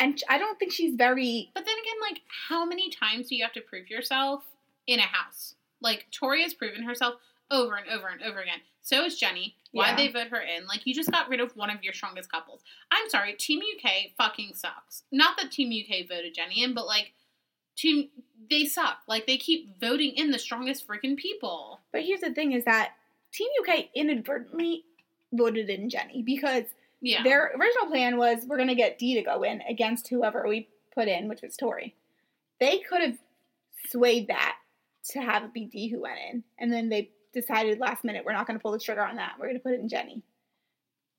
And 0.00 0.20
I 0.28 0.38
don't 0.38 0.58
think 0.58 0.72
she's 0.72 0.94
very. 0.94 1.50
But 1.54 1.64
then 1.64 1.74
again, 1.74 2.00
like, 2.00 2.22
how 2.48 2.64
many 2.64 2.90
times 2.90 3.28
do 3.28 3.36
you 3.36 3.44
have 3.44 3.52
to 3.52 3.60
prove 3.60 3.90
yourself 3.90 4.44
in 4.86 4.98
a 4.98 5.02
house? 5.02 5.54
Like, 5.80 6.06
Tori 6.10 6.42
has 6.42 6.54
proven 6.54 6.82
herself 6.82 7.14
over 7.50 7.76
and 7.76 7.88
over 7.90 8.08
and 8.08 8.22
over 8.22 8.40
again. 8.40 8.60
So 8.82 9.04
is 9.04 9.18
Jenny. 9.18 9.56
Why 9.72 9.90
Yeah. 9.90 9.96
they 9.96 10.08
vote 10.08 10.28
her 10.28 10.40
in? 10.40 10.66
Like, 10.66 10.86
you 10.86 10.94
just 10.94 11.10
got 11.10 11.28
rid 11.28 11.40
of 11.40 11.56
one 11.56 11.70
of 11.70 11.82
your 11.84 11.92
strongest 11.92 12.30
couples. 12.30 12.62
I'm 12.90 13.08
sorry, 13.08 13.34
Team 13.34 13.60
UK 13.60 14.12
fucking 14.16 14.54
sucks. 14.54 15.04
Not 15.12 15.36
that 15.36 15.52
Team 15.52 15.70
UK 15.70 16.08
voted 16.08 16.34
Jenny 16.34 16.62
in, 16.62 16.74
but 16.74 16.86
like, 16.86 17.12
Team 17.76 18.08
they 18.50 18.64
suck. 18.64 19.02
Like, 19.06 19.26
they 19.26 19.36
keep 19.36 19.78
voting 19.80 20.12
in 20.16 20.30
the 20.32 20.38
strongest 20.38 20.86
freaking 20.88 21.16
people. 21.16 21.80
But 21.92 22.02
here's 22.02 22.20
the 22.20 22.32
thing: 22.34 22.52
is 22.52 22.64
that 22.64 22.94
Team 23.32 23.48
UK 23.60 23.90
inadvertently 23.94 24.84
voted 25.32 25.70
in 25.70 25.88
Jenny 25.88 26.22
because 26.22 26.64
Yeah. 27.02 27.22
their 27.22 27.52
original 27.58 27.86
plan 27.86 28.16
was 28.18 28.44
we're 28.46 28.56
going 28.56 28.68
to 28.68 28.74
get 28.74 28.98
Dee 28.98 29.14
to 29.14 29.22
go 29.22 29.42
in 29.42 29.62
against 29.62 30.08
whoever 30.08 30.46
we 30.46 30.68
put 30.94 31.08
in, 31.08 31.28
which 31.28 31.40
was 31.42 31.56
Tori. 31.56 31.94
They 32.60 32.78
could 32.80 33.00
have 33.00 33.16
swayed 33.88 34.28
that 34.28 34.56
to 35.12 35.20
have 35.20 35.44
it 35.44 35.54
be 35.54 35.64
Dee 35.64 35.88
who 35.88 36.02
went 36.02 36.18
in, 36.30 36.44
and 36.58 36.72
then 36.72 36.88
they 36.90 37.10
decided 37.32 37.78
last 37.78 38.04
minute 38.04 38.24
we're 38.24 38.32
not 38.32 38.46
going 38.46 38.58
to 38.58 38.62
pull 38.62 38.72
the 38.72 38.78
trigger 38.78 39.04
on 39.04 39.16
that. 39.16 39.34
We're 39.38 39.46
going 39.46 39.56
to 39.58 39.62
put 39.62 39.72
it 39.72 39.80
in 39.80 39.88
Jenny. 39.88 40.22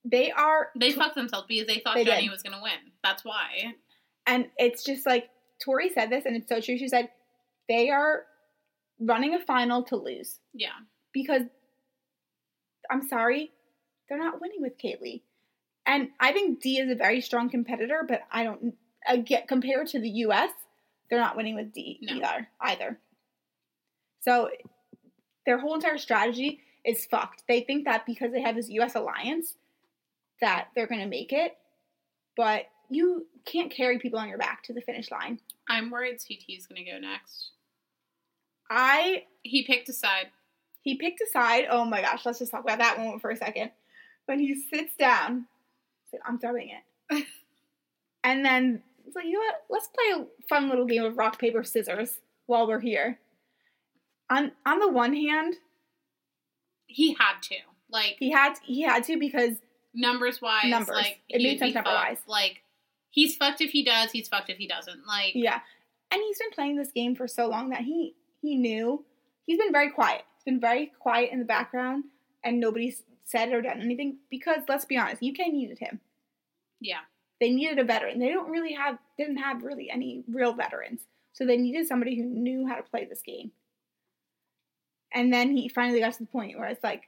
They 0.03 0.31
are 0.31 0.69
they 0.75 0.91
fucked 0.91 1.15
themselves 1.15 1.45
because 1.47 1.67
they 1.67 1.79
thought 1.79 1.95
They 1.95 2.05
Jenny 2.05 2.23
did. 2.23 2.31
was 2.31 2.41
going 2.43 2.55
to 2.55 2.61
win. 2.61 2.91
That's 3.03 3.23
why. 3.23 3.73
And 4.27 4.47
it's 4.57 4.83
just 4.83 5.05
like 5.05 5.29
Tori 5.63 5.89
said 5.89 6.09
this, 6.09 6.25
and 6.25 6.35
it's 6.35 6.49
so 6.49 6.59
true. 6.61 6.77
She 6.77 6.87
said 6.87 7.09
they 7.69 7.89
are 7.89 8.23
running 8.99 9.33
a 9.35 9.39
final 9.39 9.83
to 9.85 9.95
lose 9.95 10.39
Yeah. 10.53 10.69
because 11.13 11.41
I'm 12.89 13.07
sorry, 13.07 13.51
they're 14.09 14.19
not 14.19 14.41
winning 14.41 14.61
with 14.61 14.77
Kayleigh. 14.77 15.21
And 15.85 16.09
I 16.19 16.31
think 16.31 16.61
Dee 16.61 16.79
is 16.79 16.91
a 16.91 16.95
very 16.95 17.21
strong 17.21 17.49
competitor, 17.49 18.05
but 18.07 18.21
I 18.31 18.43
don't 18.43 18.75
get 19.25 19.47
compared 19.47 19.87
to 19.87 19.99
the 19.99 20.09
U.S. 20.09 20.51
They're 21.09 21.19
not 21.19 21.35
winning 21.35 21.55
with 21.55 21.73
Dee 21.73 21.99
No. 22.01 22.13
either. 22.15 22.47
Either. 22.61 22.99
So 24.21 24.49
their 25.45 25.57
whole 25.57 25.73
entire 25.75 25.97
strategy 25.97 26.61
is 26.85 27.05
fucked. 27.05 27.43
They 27.47 27.61
think 27.61 27.85
that 27.85 28.05
because 28.05 28.31
they 28.31 28.41
have 28.41 28.55
this 28.55 28.69
U.S. 28.69 28.95
alliance, 28.95 29.55
that 30.39 30.67
they're 30.75 30.87
going 30.87 31.01
to 31.01 31.07
make 31.07 31.33
it, 31.33 31.57
but 32.37 32.65
you 32.89 33.25
can't 33.45 33.71
carry 33.71 33.97
people 33.99 34.19
on 34.19 34.27
your 34.29 34.37
back 34.37 34.63
to 34.63 34.73
the 34.73 34.81
finish 34.81 35.09
line. 35.11 35.39
I'm 35.69 35.89
worried 35.89 36.17
CT 36.25 36.57
is 36.57 36.67
going 36.67 36.83
to 36.83 36.91
go 36.91 36.97
next. 36.99 37.51
I 38.69 39.23
He 39.43 39.63
picked 39.63 39.89
a 39.89 39.93
side. 39.93 40.27
he 40.81 40.95
picked 40.95 41.21
a 41.21 41.27
side. 41.31 41.65
Oh 41.69 41.85
my 41.85 42.01
gosh, 42.01 42.25
let's 42.25 42.39
just 42.39 42.51
talk 42.51 42.63
about 42.63 42.79
that 42.79 42.97
moment 42.99 43.21
for 43.21 43.31
a 43.31 43.35
second. 43.37 43.71
When 44.25 44.39
he 44.39 44.55
sits 44.55 44.95
down, 44.95 45.45
I'm 46.25 46.39
throwing 46.39 46.69
it. 46.69 47.25
and 48.23 48.45
then 48.45 48.83
it's 49.05 49.15
like, 49.15 49.25
you 49.25 49.33
know 49.33 49.39
what? 49.39 49.63
Let's 49.69 49.87
play 49.87 50.21
a 50.23 50.47
fun 50.47 50.69
little 50.69 50.85
game 50.85 51.03
of 51.03 51.17
rock, 51.17 51.39
paper, 51.39 51.63
scissors 51.63 52.19
while 52.45 52.67
we're 52.67 52.79
here. 52.79 53.19
On 54.29 54.51
on 54.65 54.79
the 54.79 54.87
one 54.87 55.13
hand, 55.13 55.55
He 56.87 57.13
had 57.19 57.41
to. 57.43 57.55
Like, 57.89 58.15
he 58.19 58.31
had 58.31 58.53
he 58.63 58.81
had 58.81 59.03
to 59.05 59.17
because 59.17 59.57
numbers 59.93 60.41
wise, 60.41 60.65
Numbers. 60.65 60.95
like 60.95 61.19
It 61.29 61.41
made 61.41 61.59
sense 61.59 61.71
be 61.71 61.75
number-wise. 61.75 62.19
Like 62.27 62.61
he's 63.09 63.35
fucked 63.35 63.61
if 63.61 63.71
he 63.71 63.83
does, 63.83 64.11
he's 64.11 64.27
fucked 64.29 64.49
if 64.49 64.57
he 64.57 64.67
doesn't. 64.67 65.05
Like 65.05 65.31
yeah. 65.35 65.59
And 66.11 66.21
he's 66.21 66.39
been 66.39 66.51
playing 66.51 66.77
this 66.77 66.91
game 66.91 67.15
for 67.15 67.27
so 67.27 67.47
long 67.47 67.69
that 67.69 67.81
he 67.81 68.15
he 68.41 68.55
knew. 68.55 69.03
He's 69.45 69.57
been 69.57 69.71
very 69.71 69.89
quiet. 69.91 70.23
He's 70.37 70.43
been 70.45 70.61
very 70.61 70.91
quiet 70.99 71.31
in 71.31 71.39
the 71.39 71.45
background 71.45 72.05
and 72.43 72.59
nobody's 72.59 73.03
said 73.23 73.51
or 73.53 73.61
done 73.61 73.81
anything 73.81 74.17
because 74.29 74.59
let's 74.67 74.85
be 74.85 74.97
honest, 74.97 75.23
UK 75.23 75.47
needed 75.51 75.79
him. 75.79 75.99
yeah, 76.79 76.99
they 77.39 77.49
needed 77.49 77.79
a 77.79 77.83
veteran. 77.83 78.19
They 78.19 78.29
don't 78.29 78.49
really 78.51 78.73
have 78.73 78.97
didn't 79.17 79.37
have 79.37 79.63
really 79.63 79.89
any 79.89 80.23
real 80.27 80.53
veterans. 80.53 81.01
So 81.33 81.45
they 81.45 81.57
needed 81.57 81.87
somebody 81.87 82.15
who 82.17 82.23
knew 82.25 82.67
how 82.67 82.75
to 82.75 82.83
play 82.83 83.05
this 83.05 83.21
game. 83.21 83.51
And 85.13 85.33
then 85.33 85.55
he 85.55 85.69
finally 85.69 85.99
got 85.99 86.13
to 86.13 86.19
the 86.19 86.25
point 86.25 86.57
where 86.57 86.67
it's 86.67 86.83
like, 86.83 87.03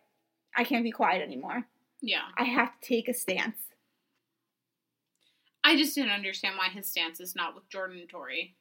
I 0.55 0.64
can't 0.64 0.84
be 0.84 0.91
quiet 0.91 1.22
anymore. 1.22 1.66
yeah. 2.01 2.22
I 2.38 2.43
have 2.45 2.72
to 2.80 2.88
take 2.88 3.07
a 3.09 3.14
stance. 3.14 3.57
I 5.64 5.78
just 5.78 5.95
didn't 5.95 6.11
understand 6.11 6.57
why 6.57 6.70
his 6.70 6.89
stance 6.89 7.20
is 7.20 7.36
not 7.36 7.55
with 7.55 7.70
Jordan 7.70 7.99
and 7.99 8.09
Tori. 8.09 8.55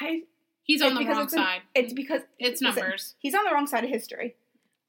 I 0.00 0.22
He's 0.62 0.82
on 0.82 0.94
the 0.94 1.04
wrong 1.04 1.24
it's 1.24 1.32
an- 1.32 1.38
side. 1.40 1.62
it's 1.74 1.92
because 1.92 2.22
it's 2.38 2.62
listen, 2.62 2.82
numbers. 2.82 3.14
he's 3.18 3.34
on 3.34 3.44
the 3.44 3.50
wrong 3.50 3.66
side 3.66 3.82
of 3.84 3.90
history. 3.90 4.36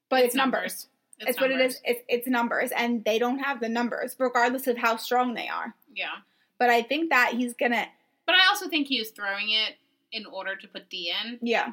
But 0.08 0.24
it's, 0.24 0.34
numbers. 0.34 0.86
It's, 1.28 1.40
what 1.40 1.50
it 1.50 1.60
is. 1.60 1.80
It's, 1.84 2.00
it's 2.08 2.26
numbers, 2.28 2.70
and 2.76 3.04
they 3.04 3.18
don't 3.18 3.38
have 3.38 3.60
the 3.60 3.68
numbers, 3.68 4.16
regardless 4.18 4.66
of 4.66 4.76
how 4.78 4.96
strong 4.96 5.34
they 5.34 5.48
are. 5.48 5.74
Yeah, 5.94 6.10
But 6.58 6.70
I 6.70 6.82
think 6.82 7.10
that 7.10 7.34
he's 7.34 7.54
gonna, 7.54 7.86
but 8.26 8.34
I 8.34 8.46
also 8.48 8.68
think 8.68 8.86
he 8.88 8.98
was 8.98 9.10
throwing 9.10 9.50
it 9.50 9.74
in 10.12 10.26
order 10.26 10.56
to 10.56 10.68
put 10.68 10.88
Dee 10.90 11.12
in. 11.24 11.38
yeah. 11.42 11.72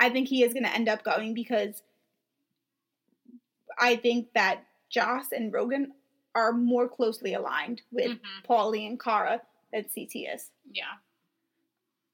I 0.00 0.10
think 0.10 0.28
he 0.28 0.42
is 0.44 0.54
gonna 0.54 0.68
end 0.68 0.88
up 0.88 1.02
going 1.02 1.34
because 1.34 1.82
I 3.78 3.96
think 3.96 4.32
that 4.34 4.64
Joss 4.90 5.32
and 5.32 5.52
Rogan 5.52 5.92
are 6.34 6.52
more 6.52 6.88
closely 6.88 7.34
aligned 7.34 7.82
with 7.90 8.12
Mhm. 8.12 8.44
Paulie 8.48 8.86
and 8.86 8.98
Cara 9.00 9.42
than 9.72 9.84
CT 9.84 10.24
is. 10.26 10.50
Yeah, 10.70 10.94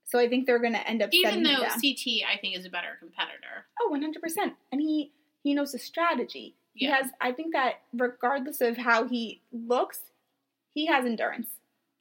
So 0.06 0.18
I 0.18 0.28
think 0.28 0.46
they're 0.46 0.58
going 0.60 0.72
to 0.74 0.88
end 0.88 1.02
up 1.02 1.10
Even 1.12 1.42
though. 1.42 1.66
CT, 1.80 2.24
I 2.24 2.36
think, 2.40 2.56
is 2.56 2.64
a 2.64 2.70
better 2.70 2.96
competitor. 3.00 3.66
Oh, 3.80 3.88
100%. 3.90 4.54
And 4.70 4.80
he 4.80 5.12
he 5.44 5.54
knows 5.54 5.70
the 5.72 5.78
strategy. 5.78 6.56
He 6.72 6.86
has 6.86 7.06
I 7.20 7.30
think 7.30 7.52
that 7.52 7.74
regardless 7.92 8.60
of 8.60 8.76
how 8.76 9.06
he 9.06 9.40
looks, 9.52 10.00
he 10.72 10.86
has 10.86 11.04
endurance. 11.04 11.46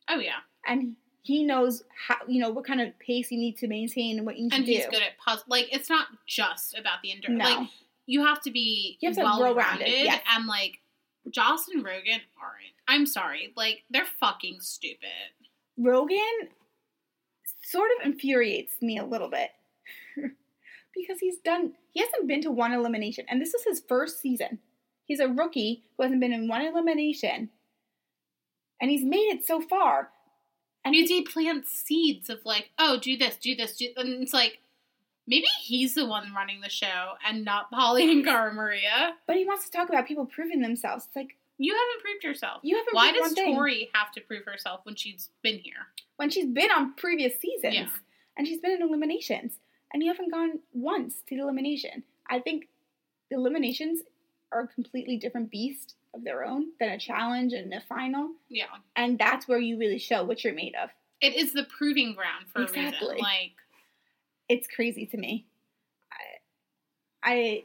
Oh 0.10 0.18
yeah, 0.18 0.40
And 0.66 0.96
he 1.22 1.44
knows 1.44 1.84
how 2.08 2.16
you 2.28 2.42
know 2.42 2.50
what 2.50 2.66
kind 2.66 2.82
of 2.82 2.98
pace 2.98 3.30
you 3.32 3.38
need 3.38 3.58
to 3.58 3.68
maintain 3.68 4.18
and 4.18 4.26
what 4.26 4.38
you 4.38 4.46
need 4.46 4.54
and 4.54 4.66
to 4.66 4.72
do. 4.72 4.76
And 4.76 4.84
he's 4.84 4.92
good 4.92 5.04
at 5.04 5.18
puzzle. 5.24 5.46
Like 5.48 5.68
it's 5.72 5.90
not 5.90 6.08
just 6.26 6.76
about 6.76 7.04
the 7.04 7.12
endurance. 7.12 7.44
no. 7.44 7.60
Like 7.62 7.70
you 8.08 8.26
have 8.26 8.42
to 8.42 8.52
be 8.52 8.98
You 9.00 9.10
have 9.10 9.18
to 9.18 9.24
well 9.24 9.40
well-rounded, 9.40 9.84
rounded, 9.86 10.06
yes. 10.06 10.22
and 10.36 10.48
like 10.48 10.80
Joss 11.30 11.68
and 11.68 11.86
Rogan 11.86 12.20
aren't. 12.42 12.74
I'm 12.88 13.06
sorry, 13.06 13.54
like 13.56 13.84
they're 13.92 14.08
fucking 14.20 14.58
stupid. 14.62 15.08
Rogan 15.78 16.50
sort 17.64 17.90
of 18.00 18.06
infuriates 18.06 18.82
me 18.82 18.98
a 18.98 19.06
little 19.06 19.30
bit. 19.30 19.52
Because 20.96 21.20
he's 21.20 21.38
done 21.38 21.74
he 21.92 22.00
hasn't 22.02 22.28
been 22.28 22.42
to 22.42 22.52
one 22.52 22.72
elimination 22.74 23.26
and 23.30 23.42
this 23.42 23.54
is 23.54 23.64
his 23.64 23.82
first 23.88 24.20
season. 24.22 24.60
He's 25.06 25.20
a 25.20 25.28
rookie 25.28 25.84
who 25.98 26.04
hasn't 26.04 26.22
been 26.22 26.32
in 26.34 26.48
one 26.48 26.62
elimination. 26.66 27.50
And 28.82 28.90
he's 28.92 29.04
made 29.04 29.30
it 29.34 29.46
so 29.46 29.62
far. 29.62 30.10
And 30.86 30.94
Because 30.94 31.10
he 31.10 31.22
plants 31.24 31.72
seeds 31.72 32.30
of 32.30 32.40
like, 32.46 32.70
oh, 32.78 33.00
do 33.02 33.16
this, 33.18 33.38
do 33.38 33.56
this, 33.56 33.78
do, 33.78 33.88
and 33.96 34.22
it's 34.22 34.34
like 34.34 34.60
maybe 35.26 35.46
he's 35.62 35.96
the 35.96 36.06
one 36.06 36.34
running 36.36 36.60
the 36.62 36.70
show 36.70 37.14
and 37.26 37.46
not 37.46 37.72
Paulie 37.72 38.12
and 38.12 38.26
Cara 38.26 38.54
Maria. 38.54 39.14
but 39.26 39.36
he 39.38 39.46
wants 39.46 39.66
to 39.66 39.72
talk 39.72 39.90
about 39.90 40.08
people 40.08 40.26
proving 40.26 40.62
themselves. 40.62 41.06
It's 41.06 41.16
like 41.16 41.38
You 41.58 41.74
haven't 41.74 42.04
proved 42.04 42.24
yourself. 42.26 42.60
you 42.64 42.76
haven't 42.76 42.94
Why 42.94 43.12
does. 43.14 43.34
Tori 43.34 43.90
have 43.94 44.12
to 44.14 44.22
prove 44.22 44.44
herself 44.46 44.82
when 44.84 44.96
she's 44.96 45.30
been 45.42 45.60
here? 45.60 45.88
when 46.18 46.30
she's 46.30 46.46
been 46.46 46.70
on 46.70 46.94
previous 46.96 47.40
seasons 47.40 47.74
Yeah. 47.74 47.88
and 48.38 48.48
she's 48.48 48.60
been 48.60 48.72
in 48.72 48.82
eliminations 48.84 49.58
and 49.94 50.02
you 50.04 50.10
haven't 50.12 50.32
gone 50.32 50.60
once 50.74 51.16
to 51.30 51.36
the 51.36 51.42
elimination. 51.42 52.04
I 52.30 52.40
think 52.40 52.68
the 53.30 53.36
eliminations 53.38 54.02
are 54.52 54.62
a 54.62 54.68
completely 54.68 55.18
different 55.18 55.52
beast 55.52 55.96
of 56.14 56.24
their 56.24 56.44
own 56.46 56.68
than 56.80 56.90
a 56.90 57.00
challenge 57.00 57.54
and 57.54 57.74
a 57.74 57.82
final. 57.82 58.30
Yeah. 58.50 58.66
And 58.96 59.18
that's 59.18 59.48
where 59.48 59.58
you 59.60 59.78
really 59.78 59.98
show 60.00 60.24
what 60.24 60.44
you're 60.44 60.54
made 60.54 60.76
of. 60.82 60.90
It 61.22 61.36
is 61.36 61.54
the 61.54 61.64
proving 61.64 62.14
ground 62.16 62.46
for 62.52 62.60
a 62.60 62.64
Exactly. 62.64 63.08
reason. 63.14 63.18
Like, 63.20 63.52
It's 64.50 64.68
crazy 64.68 65.06
to 65.08 65.18
me. 65.18 65.46
I, 67.24 67.32
I 67.32 67.64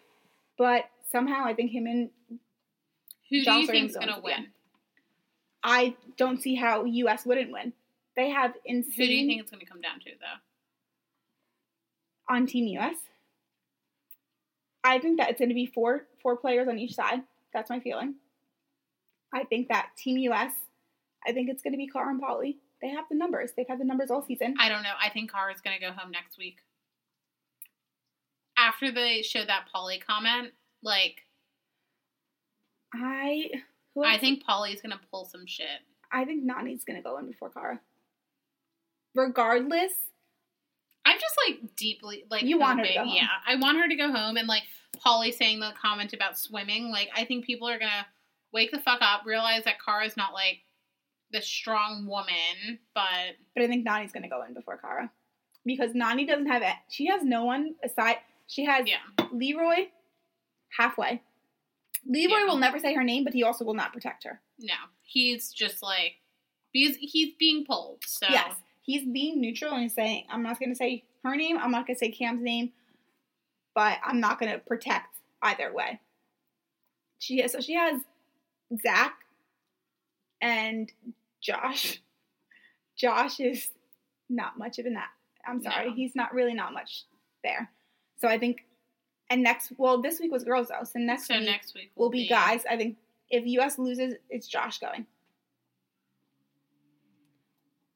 but 0.56 0.84
somehow 1.10 1.44
I 1.44 1.54
think 1.54 1.70
him 1.70 1.86
and 1.86 2.10
who 3.30 3.44
do 3.44 3.50
you 3.52 3.66
think's 3.66 3.94
gonna 3.94 4.06
gonna 4.06 4.22
win? 4.22 4.32
again. 4.34 4.46
I 5.62 5.96
don't 6.16 6.40
see 6.40 6.54
how 6.54 6.84
US 6.84 7.26
wouldn't 7.26 7.52
win. 7.52 7.72
They 8.16 8.30
have 8.30 8.54
insane 8.64 8.92
Who 8.96 9.06
do 9.06 9.12
you 9.12 9.26
think 9.26 9.40
it's 9.42 9.50
gonna 9.50 9.66
come 9.66 9.80
down 9.80 10.00
to 10.00 10.10
though? 10.10 10.40
On 12.28 12.46
Team 12.46 12.66
US. 12.78 12.96
I 14.84 14.98
think 14.98 15.18
that 15.18 15.30
it's 15.30 15.38
going 15.38 15.48
to 15.48 15.54
be 15.54 15.66
four 15.66 16.06
four 16.22 16.36
players 16.36 16.68
on 16.68 16.78
each 16.78 16.94
side. 16.94 17.22
That's 17.52 17.70
my 17.70 17.80
feeling. 17.80 18.14
I 19.32 19.44
think 19.44 19.68
that 19.68 19.90
Team 19.96 20.18
US. 20.32 20.52
I 21.26 21.32
think 21.32 21.48
it's 21.48 21.62
going 21.62 21.72
to 21.72 21.78
be 21.78 21.88
Cara 21.88 22.10
and 22.10 22.22
Paulie. 22.22 22.56
They 22.80 22.88
have 22.88 23.06
the 23.10 23.16
numbers. 23.16 23.52
They've 23.56 23.66
had 23.66 23.80
the 23.80 23.84
numbers 23.84 24.10
all 24.10 24.22
season. 24.22 24.54
I 24.58 24.68
don't 24.68 24.82
know. 24.82 24.94
I 25.02 25.10
think 25.10 25.32
Car 25.32 25.50
is 25.50 25.60
gonna 25.60 25.80
go 25.80 25.90
home 25.90 26.12
next 26.12 26.38
week. 26.38 26.58
After 28.56 28.92
they 28.92 29.22
showed 29.22 29.48
that 29.48 29.66
Paulie 29.74 30.00
comment, 30.04 30.52
like 30.82 31.26
I 32.94 33.50
who 33.94 34.04
I 34.04 34.18
think 34.18 34.44
Paulie's 34.44 34.80
gonna 34.80 35.00
pull 35.10 35.24
some 35.24 35.46
shit. 35.46 35.66
I 36.10 36.24
think 36.24 36.44
Nany's 36.44 36.84
going 36.84 36.96
to 36.96 37.02
go 37.02 37.18
in 37.18 37.26
before 37.26 37.50
Cara. 37.50 37.80
Regardless, 39.14 39.92
I'm 41.08 41.18
just 41.18 41.34
like 41.46 41.76
deeply 41.76 42.24
like 42.30 42.42
You 42.42 42.58
want 42.58 42.80
her 42.80 42.86
to 42.86 42.92
go 42.94 43.04
home. 43.04 43.14
Yeah, 43.14 43.28
I 43.46 43.56
want 43.56 43.78
her 43.78 43.88
to 43.88 43.96
go 43.96 44.12
home 44.12 44.36
and 44.36 44.46
like 44.46 44.64
Paulie 45.04 45.32
saying 45.32 45.60
the 45.60 45.72
comment 45.80 46.12
about 46.12 46.38
swimming. 46.38 46.90
Like 46.90 47.08
I 47.16 47.24
think 47.24 47.44
people 47.44 47.68
are 47.68 47.78
gonna 47.78 48.06
wake 48.52 48.70
the 48.72 48.78
fuck 48.78 49.00
up, 49.00 49.24
realize 49.24 49.64
that 49.64 49.76
Cara's 49.84 50.16
not 50.16 50.32
like 50.34 50.60
the 51.30 51.40
strong 51.40 52.06
woman, 52.06 52.78
but 52.94 53.36
but 53.54 53.62
I 53.62 53.68
think 53.68 53.86
Nany's 53.86 54.12
to 54.12 54.28
go 54.28 54.42
in 54.44 54.54
before 54.54 54.76
Cara 54.78 55.10
because 55.64 55.94
Nani 55.94 56.24
doesn't 56.26 56.46
have 56.46 56.62
it. 56.62 56.74
She 56.88 57.06
has 57.06 57.22
no 57.22 57.44
one 57.44 57.74
aside. 57.84 58.16
She 58.46 58.64
has 58.64 58.86
yeah, 58.86 59.26
Leroy 59.32 59.88
halfway. 60.76 61.22
Leroy 62.06 62.38
Yeah. 62.38 62.44
will 62.46 62.56
never 62.58 62.78
say 62.78 62.94
her 62.94 63.04
name, 63.04 63.24
but 63.24 63.34
he 63.34 63.42
also 63.42 63.64
will 63.64 63.74
not 63.74 63.92
protect 63.92 64.24
her. 64.24 64.40
no, 64.58 64.74
he's 65.02 65.52
just 65.52 65.82
like 65.82 66.16
because 66.72 66.96
he's 67.00 67.34
being 67.38 67.64
pulled. 67.64 68.02
So 68.06 68.26
Yes, 68.30 68.54
he's 68.88 69.04
being 69.04 69.40
neutral 69.40 69.74
and 69.74 69.92
saying, 69.92 70.24
"I'm 70.30 70.42
not 70.42 70.58
going 70.58 70.70
to 70.70 70.74
say 70.74 71.04
her 71.22 71.36
name. 71.36 71.58
I'm 71.58 71.70
not 71.70 71.86
going 71.86 71.94
to 71.96 71.98
say 72.00 72.10
Cam's 72.10 72.42
name, 72.42 72.72
but 73.74 73.98
I'm 74.02 74.18
not 74.18 74.40
going 74.40 74.50
to 74.50 74.58
protect 74.58 75.14
either 75.42 75.70
way." 75.72 76.00
She 77.18 77.38
has, 77.42 77.52
so 77.52 77.60
she 77.60 77.74
has 77.74 78.00
Zach 78.82 79.14
and 80.40 80.90
Josh. 81.40 82.00
Josh 82.96 83.38
is 83.40 83.70
not 84.28 84.58
much 84.58 84.78
of 84.78 84.86
an. 84.86 84.94
That. 84.94 85.10
I'm 85.46 85.62
sorry, 85.62 85.90
No. 85.90 85.94
he's 85.94 86.14
not 86.14 86.32
really 86.34 86.54
not 86.54 86.72
much 86.72 87.04
there. 87.44 87.70
So 88.20 88.28
I 88.28 88.38
think, 88.38 88.64
and 89.30 89.42
next, 89.42 89.72
well, 89.78 90.00
this 90.02 90.18
week 90.20 90.32
was 90.32 90.44
girls 90.44 90.68
though, 90.68 90.84
so 90.84 90.98
next 90.98 91.26
so 91.28 91.34
week 91.38 91.46
next 91.46 91.74
week 91.74 91.90
will 91.96 92.10
be 92.10 92.26
guys. 92.26 92.62
I 92.70 92.76
think 92.76 92.96
if 93.30 93.44
US 93.46 93.78
loses, 93.78 94.14
it's 94.30 94.48
Josh 94.48 94.78
going. 94.78 95.06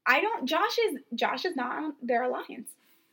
I 0.07 0.21
don't. 0.21 0.47
Josh 0.47 0.77
is 0.79 0.99
Josh 1.15 1.45
is 1.45 1.55
not 1.57 1.77
on 1.77 1.93
their 2.03 2.23
alliance, 2.25 2.71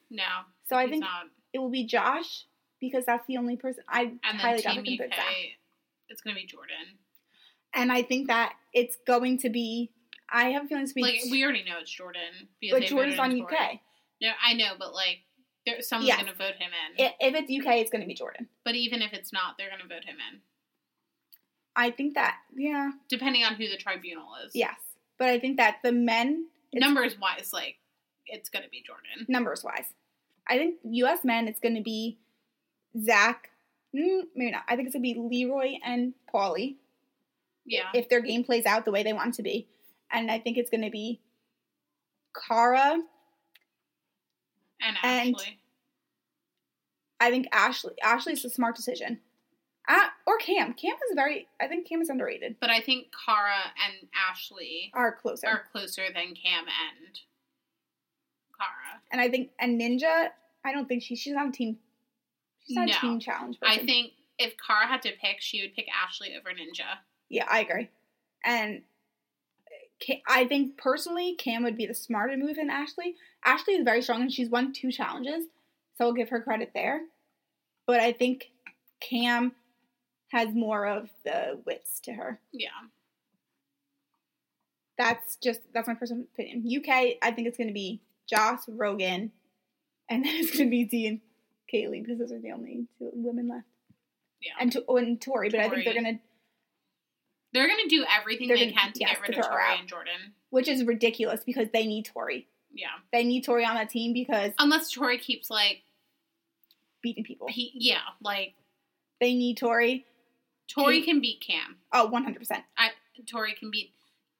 No, 0.10 0.24
so 0.68 0.76
I 0.76 0.88
think 0.90 1.02
not. 1.02 1.28
it 1.54 1.60
will 1.60 1.70
be 1.70 1.86
Josh 1.86 2.46
because 2.80 3.06
that's 3.06 3.26
the 3.28 3.38
only 3.38 3.58
person 3.58 3.84
I 3.88 4.14
And 4.24 4.40
highly 4.40 4.62
doubt 4.62 4.78
UK, 4.78 4.86
it's 6.10 6.22
gonna 6.22 6.36
be 6.36 6.46
Jordan. 6.46 6.98
And 7.74 7.92
I 7.92 8.02
think 8.02 8.28
that 8.28 8.54
it's 8.74 8.98
going 9.06 9.38
to 9.40 9.50
be. 9.50 9.92
I 10.32 10.50
have 10.52 10.66
a 10.66 10.68
feeling 10.68 10.84
it's 10.84 10.94
going 10.94 11.06
Like 11.06 11.22
to 11.24 11.30
we 11.32 11.44
already 11.44 11.64
know 11.64 11.78
it's 11.80 11.92
Jordan. 11.92 12.50
Because 12.60 12.80
but 12.80 12.88
Jordan's 12.90 13.20
on 13.20 13.40
UK. 13.40 13.80
No, 14.22 14.32
I 14.44 14.54
know, 14.54 14.74
but 14.78 14.94
like, 14.94 15.20
there, 15.66 15.82
someone's 15.82 16.08
Yes. 16.08 16.20
gonna 16.20 16.34
vote 16.34 16.56
him 16.60 16.72
in. 16.98 17.06
If 17.20 17.36
it's 17.36 17.52
UK, 17.66 17.76
it's 17.78 17.90
going 17.92 18.02
to 18.02 18.08
be 18.08 18.14
Jordan. 18.16 18.48
But 18.66 18.76
even 18.76 19.02
if 19.02 19.14
it's 19.14 19.32
not, 19.32 19.58
they're 19.58 19.70
gonna 19.70 19.88
vote 19.88 20.04
him 20.06 20.18
in, 20.32 20.42
I 21.76 21.92
think 21.92 22.16
that. 22.16 22.38
Yeah. 22.56 22.92
depending 23.08 23.44
on 23.44 23.56
who 23.56 23.68
the 23.70 23.78
tribunal 23.78 24.28
is. 24.46 24.52
Yes. 24.56 24.76
But 25.18 25.30
I 25.30 25.40
think 25.40 25.58
that 25.58 25.78
the 25.84 25.92
men 25.92 26.48
numbers 26.74 27.18
wise, 27.20 27.52
like 27.54 27.78
it's 28.26 28.50
gonna 28.50 28.70
be 28.72 28.84
Jordan. 28.86 29.26
numbers 29.28 29.64
wise. 29.64 29.94
I 30.48 30.58
think 30.58 30.76
U.S. 30.84 31.24
men, 31.24 31.48
it's 31.48 31.60
going 31.60 31.76
to 31.76 31.82
be 31.84 32.18
Zach. 33.00 33.52
Mm, 33.96 34.22
maybe 34.36 34.50
not. 34.50 34.64
I 34.68 34.76
think 34.76 34.88
it's 34.88 34.96
going 34.96 35.04
to 35.04 35.14
be 35.14 35.20
Leroy 35.46 35.74
and 35.86 36.16
Paulie 36.34 36.78
Yeah, 37.66 37.90
if 37.94 38.10
their 38.10 38.20
game 38.20 38.44
plays 38.44 38.66
out 38.66 38.84
the 38.84 38.92
way 38.92 39.04
they 39.04 39.14
want 39.14 39.30
it 39.30 39.36
to 39.36 39.44
be. 39.44 39.68
And 40.12 40.32
I 40.32 40.40
think 40.40 40.58
it's 40.58 40.72
going 40.72 40.82
to 40.84 40.90
be 40.90 41.22
Cara. 42.48 43.00
and 44.82 44.98
and- 45.04 45.36
Ashley. 45.36 45.60
I 47.20 47.30
think 47.30 47.48
Ashley. 47.52 47.94
Ashley's 48.02 48.44
a 48.44 48.50
smart 48.50 48.76
decision. 48.76 49.20
Uh, 49.90 50.08
or 50.28 50.38
Cam. 50.38 50.74
Cam 50.74 50.94
is 51.10 51.16
very. 51.16 51.48
I 51.60 51.68
think 51.68 51.88
Cam 51.88 52.00
is 52.02 52.10
underrated. 52.10 52.58
But 52.62 52.70
I 52.70 52.80
think 52.80 53.08
Cara 53.26 53.74
and 53.88 54.08
Ashley 54.30 54.92
Are 54.94 55.12
closer. 55.16 55.48
are 55.48 55.64
closer 55.72 56.04
than 56.14 56.36
Cam 56.36 56.66
and 56.68 57.20
Cara. 58.58 59.02
and 59.12 59.20
I 59.20 59.30
think 59.30 59.50
and 59.60 59.80
Ninja. 59.82 60.30
I 60.64 60.72
don't 60.74 60.88
think 60.88 61.02
she. 61.04 61.16
She's 61.16 61.34
a 61.34 61.52
team. 61.52 61.78
She's 62.68 62.76
not 62.78 62.88
No. 62.88 62.94
a 62.98 63.02
team 63.02 63.20
challenge. 63.20 63.58
I 63.64 63.80
think 63.80 64.12
if 64.38 64.54
Cara 64.66 64.86
had 64.86 65.02
to 65.04 65.12
pick, 65.20 65.38
she 65.42 65.62
would 65.62 65.74
pick 65.76 65.88
Ashley 65.92 66.36
over 66.38 66.50
Ninja. 66.52 67.00
Yeah, 67.30 67.46
I 67.50 67.62
agree. 67.62 67.90
And 68.46 68.84
I 70.28 70.46
think 70.46 70.78
personally, 70.78 71.36
Cam 71.36 71.64
would 71.64 71.78
be 71.78 71.86
the 71.86 71.94
smarter 71.96 72.38
move 72.38 72.58
than 72.58 72.70
Ashley. 72.70 73.16
Ashley 73.44 73.74
is 73.74 73.84
very 73.84 74.02
strong 74.02 74.22
and 74.22 74.32
she's 74.32 74.50
won 74.50 74.72
two 74.72 74.92
challenges, 74.92 75.46
so 75.98 76.06
I'll 76.06 76.14
give 76.14 76.30
her 76.30 76.42
credit 76.42 76.72
there. 76.74 77.02
But 77.88 78.00
I 78.00 78.12
think 78.14 78.52
Cam 79.02 79.54
has 80.30 80.54
more 80.54 80.86
of 80.88 81.10
the 81.24 81.60
wits 81.66 82.00
to 82.02 82.14
her. 82.14 82.40
Yeah. 82.52 82.70
That's 84.98 85.38
just 85.38 85.62
that's 85.74 85.88
my 85.88 85.94
personal 85.94 86.24
opinion. 86.34 86.66
UK, 86.78 87.18
I 87.22 87.32
think 87.32 87.48
it's 87.48 87.58
going 87.58 87.68
to 87.70 87.74
be 87.74 88.02
Joss, 88.30 88.66
Rogan, 88.68 89.32
and 90.10 90.26
then 90.26 90.36
it's 90.36 90.52
going 90.52 90.66
to 90.68 90.72
be 90.72 90.84
Dee 90.84 91.08
and 91.08 91.20
Kayleigh 91.74 92.04
because 92.04 92.20
those 92.20 92.32
are 92.32 92.40
the 92.40 92.52
only 92.52 92.88
two 92.98 93.10
women 93.14 93.48
left. 93.48 93.66
Yeah. 94.42 94.54
And 94.60 94.72
to, 94.74 94.84
oh, 94.88 94.98
and 94.98 95.20
Tori, 95.20 95.50
but 95.50 95.60
I 95.60 95.70
think 95.70 95.84
they're 95.84 95.94
going 95.94 96.16
to, 96.16 96.20
They're 97.54 97.68
going 97.68 97.90
to 97.90 97.96
do 97.96 98.06
everything 98.10 98.48
They're 98.48 98.58
gonna- 98.58 98.72
can 98.72 98.94
to 98.94 99.00
yes, 99.00 99.12
get 99.12 99.22
rid 99.22 99.34
to 99.34 99.40
of 99.42 99.48
Tori 99.48 99.64
and 99.80 99.88
Jordan. 99.88 100.34
which 100.50 100.68
is 100.70 100.84
ridiculous 100.86 101.42
because 101.46 101.68
they 101.74 101.86
need 101.86 102.06
Tori. 102.06 102.48
Yeah. 102.74 102.88
They 103.12 103.24
need 103.26 103.44
Tori 103.44 103.66
on 103.66 103.76
that 103.76 103.90
team 103.90 104.14
because 104.14 104.54
Unless 104.60 104.92
Tori 104.92 105.18
keeps 105.18 105.50
like, 105.50 105.82
beating 107.02 107.24
people. 107.26 107.48
he, 107.50 107.72
yeah, 107.76 108.00
like 108.22 108.54
They 109.20 109.34
need 109.34 109.58
Tori. 109.58 110.06
Tori 110.70 111.02
can 111.02 111.20
beat 111.20 111.42
Cam. 111.42 111.78
Oh, 111.92 112.10
100%. 112.14 112.64
I, 112.78 112.90
Tori 113.30 113.54
can 113.54 113.72
beat 113.72 113.92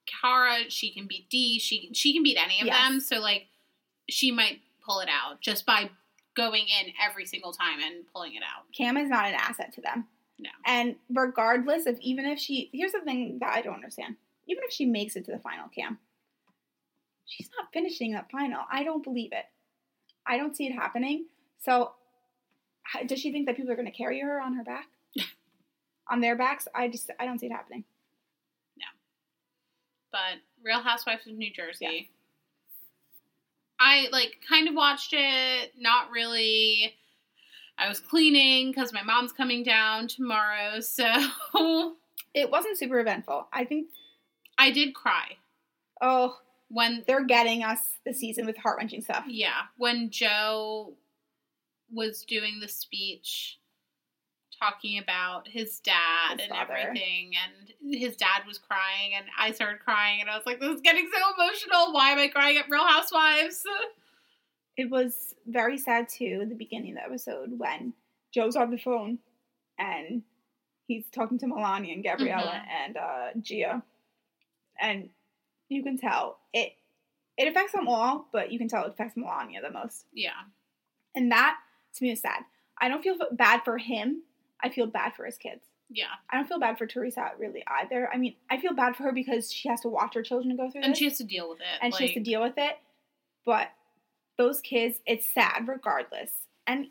Cara. 0.06 0.68
She 0.70 0.90
can 0.92 1.06
beat 1.06 1.28
Dee. 1.28 1.58
She 1.58 1.90
she 1.92 2.12
can 2.12 2.22
beat 2.22 2.36
any 2.38 2.60
of 2.60 2.66
Yes. 2.66 2.88
them. 2.88 3.00
So 3.00 3.18
like, 3.20 3.46
she 4.08 4.30
might 4.30 4.60
pull 4.84 5.00
it 5.00 5.08
out 5.08 5.40
just 5.40 5.66
by 5.66 5.90
going 6.34 6.64
in 6.64 6.92
every 7.04 7.26
single 7.26 7.52
time 7.52 7.80
and 7.84 8.04
pulling 8.12 8.34
it 8.34 8.42
out. 8.42 8.64
Cam 8.72 8.96
is 8.96 9.08
not 9.08 9.26
an 9.26 9.34
asset 9.34 9.72
to 9.74 9.80
them. 9.80 10.06
No. 10.38 10.50
And 10.64 10.96
regardless 11.12 11.86
of 11.86 11.98
even 12.00 12.24
if 12.24 12.38
she, 12.38 12.70
here's 12.72 12.92
the 12.92 13.00
thing 13.00 13.38
that 13.40 13.52
I 13.54 13.60
don't 13.60 13.74
understand. 13.74 14.16
Even 14.48 14.64
if 14.64 14.72
she 14.72 14.86
makes 14.86 15.14
it 15.16 15.24
to 15.26 15.32
the 15.32 15.38
final, 15.38 15.68
Cam, 15.68 15.98
she's 17.26 17.50
not 17.58 17.68
finishing 17.72 18.12
that 18.12 18.30
final. 18.30 18.62
I 18.72 18.82
don't 18.84 19.04
believe 19.04 19.32
it. 19.32 19.44
I 20.26 20.38
don't 20.38 20.56
see 20.56 20.66
it 20.66 20.72
happening. 20.72 21.26
So, 21.58 21.92
does 23.06 23.18
she 23.18 23.30
think 23.32 23.46
that 23.46 23.56
people 23.56 23.70
are 23.70 23.76
going 23.76 23.90
to 23.90 23.92
carry 23.96 24.20
her 24.20 24.40
on 24.40 24.54
her 24.54 24.64
back? 24.64 24.86
On 26.10 26.20
their 26.20 26.36
backs? 26.36 26.66
I 26.74 26.88
just, 26.88 27.10
I 27.18 27.26
don't 27.26 27.38
see 27.38 27.46
it 27.46 27.52
happening. 27.52 27.84
No. 28.76 28.86
But 30.12 30.40
Real 30.64 30.80
Housewives 30.80 31.26
of 31.26 31.34
New 31.34 31.52
Jersey. 31.52 31.78
Yeah. 31.80 32.00
I 33.78 34.08
like 34.12 34.36
kind 34.46 34.68
of 34.68 34.74
watched 34.74 35.14
it, 35.14 35.72
not 35.78 36.10
really. 36.10 36.94
I 37.78 37.88
was 37.88 37.98
cleaning 37.98 38.70
because 38.70 38.92
my 38.92 39.02
mom's 39.02 39.32
coming 39.32 39.62
down 39.62 40.08
tomorrow, 40.08 40.80
so 40.80 41.94
It 42.34 42.50
wasn't 42.50 42.78
super 42.78 43.00
eventful. 43.00 43.48
I 43.52 43.64
think, 43.64 43.88
I 44.58 44.70
did 44.70 44.94
cry 44.94 45.36
oh, 46.00 46.38
when 46.68 47.04
they're 47.06 47.24
getting 47.24 47.62
us 47.62 47.78
the 48.04 48.14
season 48.14 48.46
with 48.46 48.56
heart 48.56 48.78
wrenching 48.78 49.02
stuff. 49.02 49.24
yeah 49.28 49.62
when 49.76 50.10
Joe 50.10 50.94
was 51.92 52.24
doing 52.24 52.60
the 52.60 52.68
speech 52.68 53.58
talking 54.60 54.98
about 54.98 55.48
his 55.48 55.80
dad 55.80 56.38
His 56.38 56.40
and 56.48 56.50
father. 56.50 56.74
everything 56.76 57.32
and 57.42 57.94
his 57.98 58.14
dad 58.16 58.42
was 58.46 58.58
crying 58.58 59.14
and 59.16 59.24
I 59.38 59.52
started 59.52 59.80
crying 59.80 60.20
and 60.20 60.28
I 60.28 60.36
was 60.36 60.44
like 60.46 60.60
this 60.60 60.74
is 60.76 60.80
getting 60.82 61.08
so 61.12 61.20
emotional 61.34 61.92
why 61.94 62.10
am 62.10 62.18
I 62.18 62.28
crying 62.28 62.58
at 62.58 62.68
Real 62.70 62.86
Housewives 62.86 63.62
It 64.76 64.88
was 64.90 65.34
very 65.46 65.76
sad 65.78 66.08
too 66.08 66.40
at 66.42 66.48
the 66.48 66.54
beginning 66.54 66.92
of 66.92 66.96
the 66.98 67.04
episode 67.04 67.58
when 67.58 67.92
Joe's 68.32 68.56
on 68.56 68.70
the 68.70 68.78
phone 68.78 69.18
and 69.78 70.22
he's 70.86 71.04
talking 71.12 71.38
to 71.38 71.46
Milania 71.46 71.92
and 71.94 72.04
Gabriella 72.04 72.62
Mhm. 72.64 72.84
and 72.84 72.96
uh, 72.96 73.28
Gia, 73.40 73.82
and 74.80 75.10
you 75.68 75.82
can 75.82 75.98
tell 75.98 76.38
it. 76.52 76.72
It 77.36 77.48
affects 77.48 77.72
them 77.72 77.88
all, 77.88 78.26
but 78.32 78.52
you 78.52 78.58
can 78.58 78.68
tell 78.68 78.84
it 78.84 78.90
affects 78.92 79.16
Milania 79.16 79.60
the 79.62 79.70
most, 79.70 80.04
yeah 80.12 80.30
and 81.14 81.30
that 81.32 81.56
to 81.96 82.04
me 82.04 82.12
is 82.12 82.20
sad. 82.20 82.42
I 82.80 82.88
don't 82.88 83.02
feel 83.02 83.16
bad 83.32 83.62
for 83.64 83.76
him. 83.78 84.22
I 84.62 84.68
feel 84.68 84.86
bad 84.86 85.14
for 85.14 85.24
his 85.24 85.36
kids. 85.36 85.64
yeah 85.88 86.06
I 86.30 86.36
don't 86.36 86.48
feel 86.48 86.60
bad 86.60 86.78
for 86.78 86.86
Teresa 86.86 87.30
really 87.38 87.62
either. 87.66 88.08
I 88.12 88.16
mean, 88.16 88.36
I 88.50 88.58
feel 88.58 88.74
bad 88.74 88.96
for 88.96 89.04
her 89.04 89.12
because 89.12 89.52
she 89.52 89.68
has 89.68 89.80
to 89.82 89.88
watch 89.88 90.14
her 90.14 90.22
children 90.22 90.56
go 90.56 90.70
through 90.70 90.82
and 90.82 90.92
this 90.92 90.98
she 90.98 91.04
has 91.06 91.18
to 91.18 91.24
deal 91.24 91.48
with 91.48 91.60
it 91.60 91.82
and 91.82 91.94
she 91.94 92.06
has 92.06 92.14
to 92.14 92.20
deal 92.20 92.42
with 92.42 92.54
it. 92.56 92.76
But 93.44 93.68
those 94.38 94.60
kids, 94.60 94.98
it's 95.06 95.32
sad 95.32 95.66
regardless. 95.66 96.30
And 96.66 96.86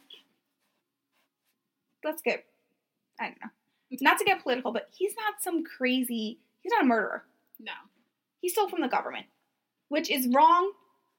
let's 2.04 2.22
get, 2.22 2.46
I 3.20 3.26
don't 3.26 3.42
know, 3.42 3.50
not 4.02 4.18
to 4.18 4.26
get 4.26 4.44
political, 4.44 4.72
but 4.72 4.90
he's 4.96 5.16
not 5.16 5.42
some 5.42 5.64
crazy, 5.64 6.40
he's 6.62 6.72
not 6.72 6.84
a 6.84 6.88
murderer. 6.88 7.24
no 7.60 7.72
He 8.42 8.50
stole 8.50 8.70
from 8.70 8.82
the 8.82 8.88
government, 8.88 9.28
which 9.88 10.10
is 10.10 10.28
wrong, 10.28 10.72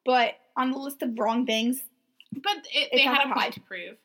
but 0.04 0.34
on 0.56 0.70
the 0.70 0.78
list 0.78 1.02
of 1.02 1.18
wrong 1.18 1.46
things, 1.46 1.82
but 2.32 2.58
it, 2.72 2.90
they 2.92 3.02
had 3.02 3.28
a 3.28 3.34
point 3.34 3.54
to 3.54 3.60
prove 3.60 3.96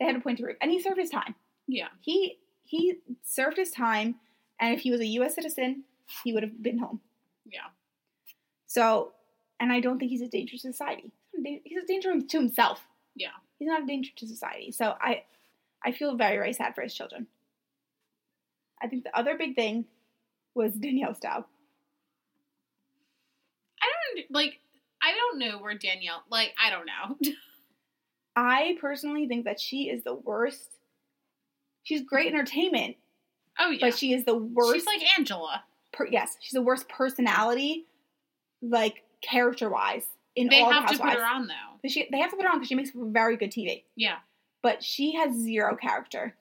they 0.00 0.06
had 0.06 0.16
a 0.16 0.20
point 0.20 0.38
to 0.38 0.44
prove. 0.44 0.56
And 0.60 0.70
he 0.70 0.80
served 0.80 0.98
his 0.98 1.10
time. 1.10 1.34
Yeah 1.70 1.88
He 2.00 2.38
he 2.64 2.98
served 3.22 3.56
his 3.56 3.70
time, 3.70 4.16
and 4.60 4.74
if 4.74 4.80
he 4.80 4.90
was 4.90 5.00
a 5.00 5.06
U.S. 5.06 5.34
citizen, 5.34 5.84
he 6.22 6.32
would 6.32 6.42
have 6.42 6.62
been 6.62 6.78
home. 6.78 7.00
yeah 7.44 7.70
So, 8.66 9.12
and 9.58 9.72
I 9.72 9.80
don't 9.80 9.98
think 9.98 10.10
he's 10.10 10.22
a 10.22 10.28
danger 10.28 10.56
to 10.56 10.58
society. 10.60 11.12
He's 11.64 11.82
a 11.82 11.86
danger 11.86 12.12
to 12.20 12.38
himself. 12.38 12.86
Yeah. 13.16 13.36
He's 13.58 13.68
not 13.68 13.82
a 13.82 13.86
danger 13.86 14.10
to 14.16 14.26
society. 14.26 14.70
So 14.72 14.94
I, 15.00 15.24
I 15.84 15.92
feel 15.92 16.16
very, 16.16 16.36
very 16.36 16.52
sad 16.52 16.74
for 16.74 16.82
his 16.82 16.94
children. 16.94 17.26
I 18.82 18.86
think 18.88 19.04
the 19.04 19.16
other 19.16 19.36
big 19.36 19.54
thing 19.54 19.86
was 20.54 20.72
Danielle 20.74 21.14
Staub. 21.14 21.44
I 23.82 23.86
don't 24.14 24.30
like 24.30 24.58
I 25.02 25.12
don't 25.12 25.38
know 25.38 25.58
where 25.58 25.76
Danielle 25.76 26.22
like 26.30 26.54
I 26.62 26.70
don't 26.70 26.86
know 26.86 27.32
I 28.36 28.76
personally 28.80 29.26
think 29.26 29.44
that 29.44 29.60
she 29.60 29.88
is 29.88 30.02
the 30.04 30.14
worst. 30.14 30.68
She's 31.82 32.02
great 32.02 32.32
entertainment, 32.32 32.96
oh 33.58 33.70
yeah 33.70 33.78
but 33.80 33.98
she 33.98 34.12
is 34.12 34.24
the 34.24 34.36
worst. 34.36 34.74
she's 34.74 34.86
like 34.86 35.02
Angela 35.18 35.64
per, 35.92 36.06
yes, 36.06 36.36
she's 36.40 36.52
the 36.52 36.62
worst 36.62 36.88
personality, 36.88 37.86
like 38.62 39.02
character 39.22 39.68
wise, 39.70 40.04
in 40.36 40.48
they 40.48 40.60
all 40.60 40.70
have 40.72 40.88
the 40.88 40.94
to 40.96 41.02
put 41.02 41.12
her 41.14 41.24
on 41.24 41.46
though 41.46 41.78
But 41.82 41.90
she, 41.90 42.08
they 42.10 42.18
have 42.18 42.30
to 42.30 42.36
put 42.36 42.44
her 42.44 42.50
on 42.50 42.58
because 42.58 42.68
she 42.68 42.74
makes 42.74 42.90
very 42.94 43.36
good 43.36 43.50
TV. 43.50 43.84
yeah 43.96 44.16
but 44.62 44.82
she 44.84 45.14
has 45.14 45.34
zero 45.34 45.74
character. 45.74 46.34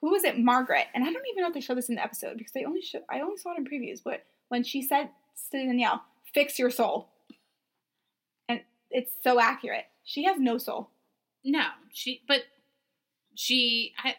Who 0.00 0.14
is 0.14 0.22
it? 0.24 0.38
Margaret. 0.38 0.86
And 0.94 1.02
I 1.02 1.12
don't 1.12 1.24
even 1.32 1.42
know 1.42 1.48
if 1.48 1.54
they 1.54 1.60
show 1.60 1.74
this 1.74 1.88
in 1.88 1.96
the 1.96 2.02
episode 2.04 2.38
because 2.38 2.52
they 2.52 2.64
only 2.64 2.80
show, 2.80 3.00
I 3.10 3.20
only 3.20 3.38
saw 3.38 3.52
it 3.54 3.58
in 3.58 3.64
previews. 3.64 4.00
But 4.04 4.24
when 4.48 4.62
she 4.62 4.82
said 4.82 5.08
to 5.50 5.58
Danielle, 5.66 6.04
"Fix 6.32 6.58
your 6.60 6.70
soul," 6.70 7.08
and 8.48 8.60
it's 8.90 9.10
so 9.24 9.40
accurate. 9.40 9.86
She 10.04 10.24
has 10.24 10.38
no 10.38 10.58
soul. 10.58 10.90
no 11.44 11.64
she 11.92 12.22
but 12.28 12.42
she 13.34 13.92
I, 14.04 14.14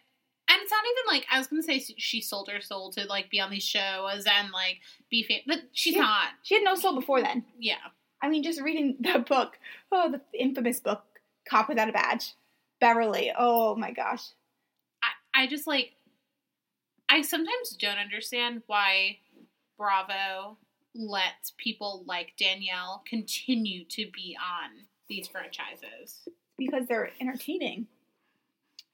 and 0.49 0.61
it's 0.61 0.71
not 0.71 0.83
even 0.85 1.15
like 1.17 1.25
I 1.31 1.37
was 1.37 1.47
gonna 1.47 1.63
say 1.63 1.79
she 1.97 2.21
sold 2.21 2.49
her 2.49 2.61
soul 2.61 2.91
to 2.93 3.05
like 3.05 3.29
be 3.29 3.39
on 3.39 3.49
these 3.51 3.63
shows 3.63 4.25
and 4.25 4.51
like 4.51 4.79
be 5.09 5.23
fam- 5.23 5.41
but 5.47 5.59
she's 5.73 5.95
Yeah. 5.95 6.01
not 6.01 6.27
She 6.43 6.55
had 6.55 6.63
no 6.63 6.75
soul 6.75 6.95
before 6.95 7.21
then. 7.21 7.45
yeah 7.59 7.75
I 8.21 8.29
mean, 8.29 8.41
just 8.43 8.61
reading 8.61 8.97
that 9.01 9.27
book. 9.27 9.59
Oh, 9.91 10.11
the 10.11 10.21
infamous 10.33 10.79
book, 10.79 11.03
"Cop 11.47 11.69
Without 11.69 11.87
a 11.89 11.91
Badge," 11.91 12.33
Beverly. 12.79 13.31
Oh 13.37 13.75
my 13.75 13.91
gosh. 13.91 14.23
I, 15.03 15.43
I 15.43 15.47
just 15.47 15.67
like 15.67 15.91
I 17.09 17.21
sometimes 17.21 17.77
don't 17.79 17.99
understand 17.99 18.63
why 18.67 19.19
Bravo 19.77 20.57
lets 20.95 21.53
people 21.57 22.03
like 22.07 22.33
Danielle 22.39 23.03
continue 23.07 23.85
to 23.85 24.09
be 24.11 24.35
on 24.41 24.71
these 25.07 25.27
franchises. 25.27 26.27
Because 26.57 26.87
they're 26.87 27.11
entertaining. 27.21 27.85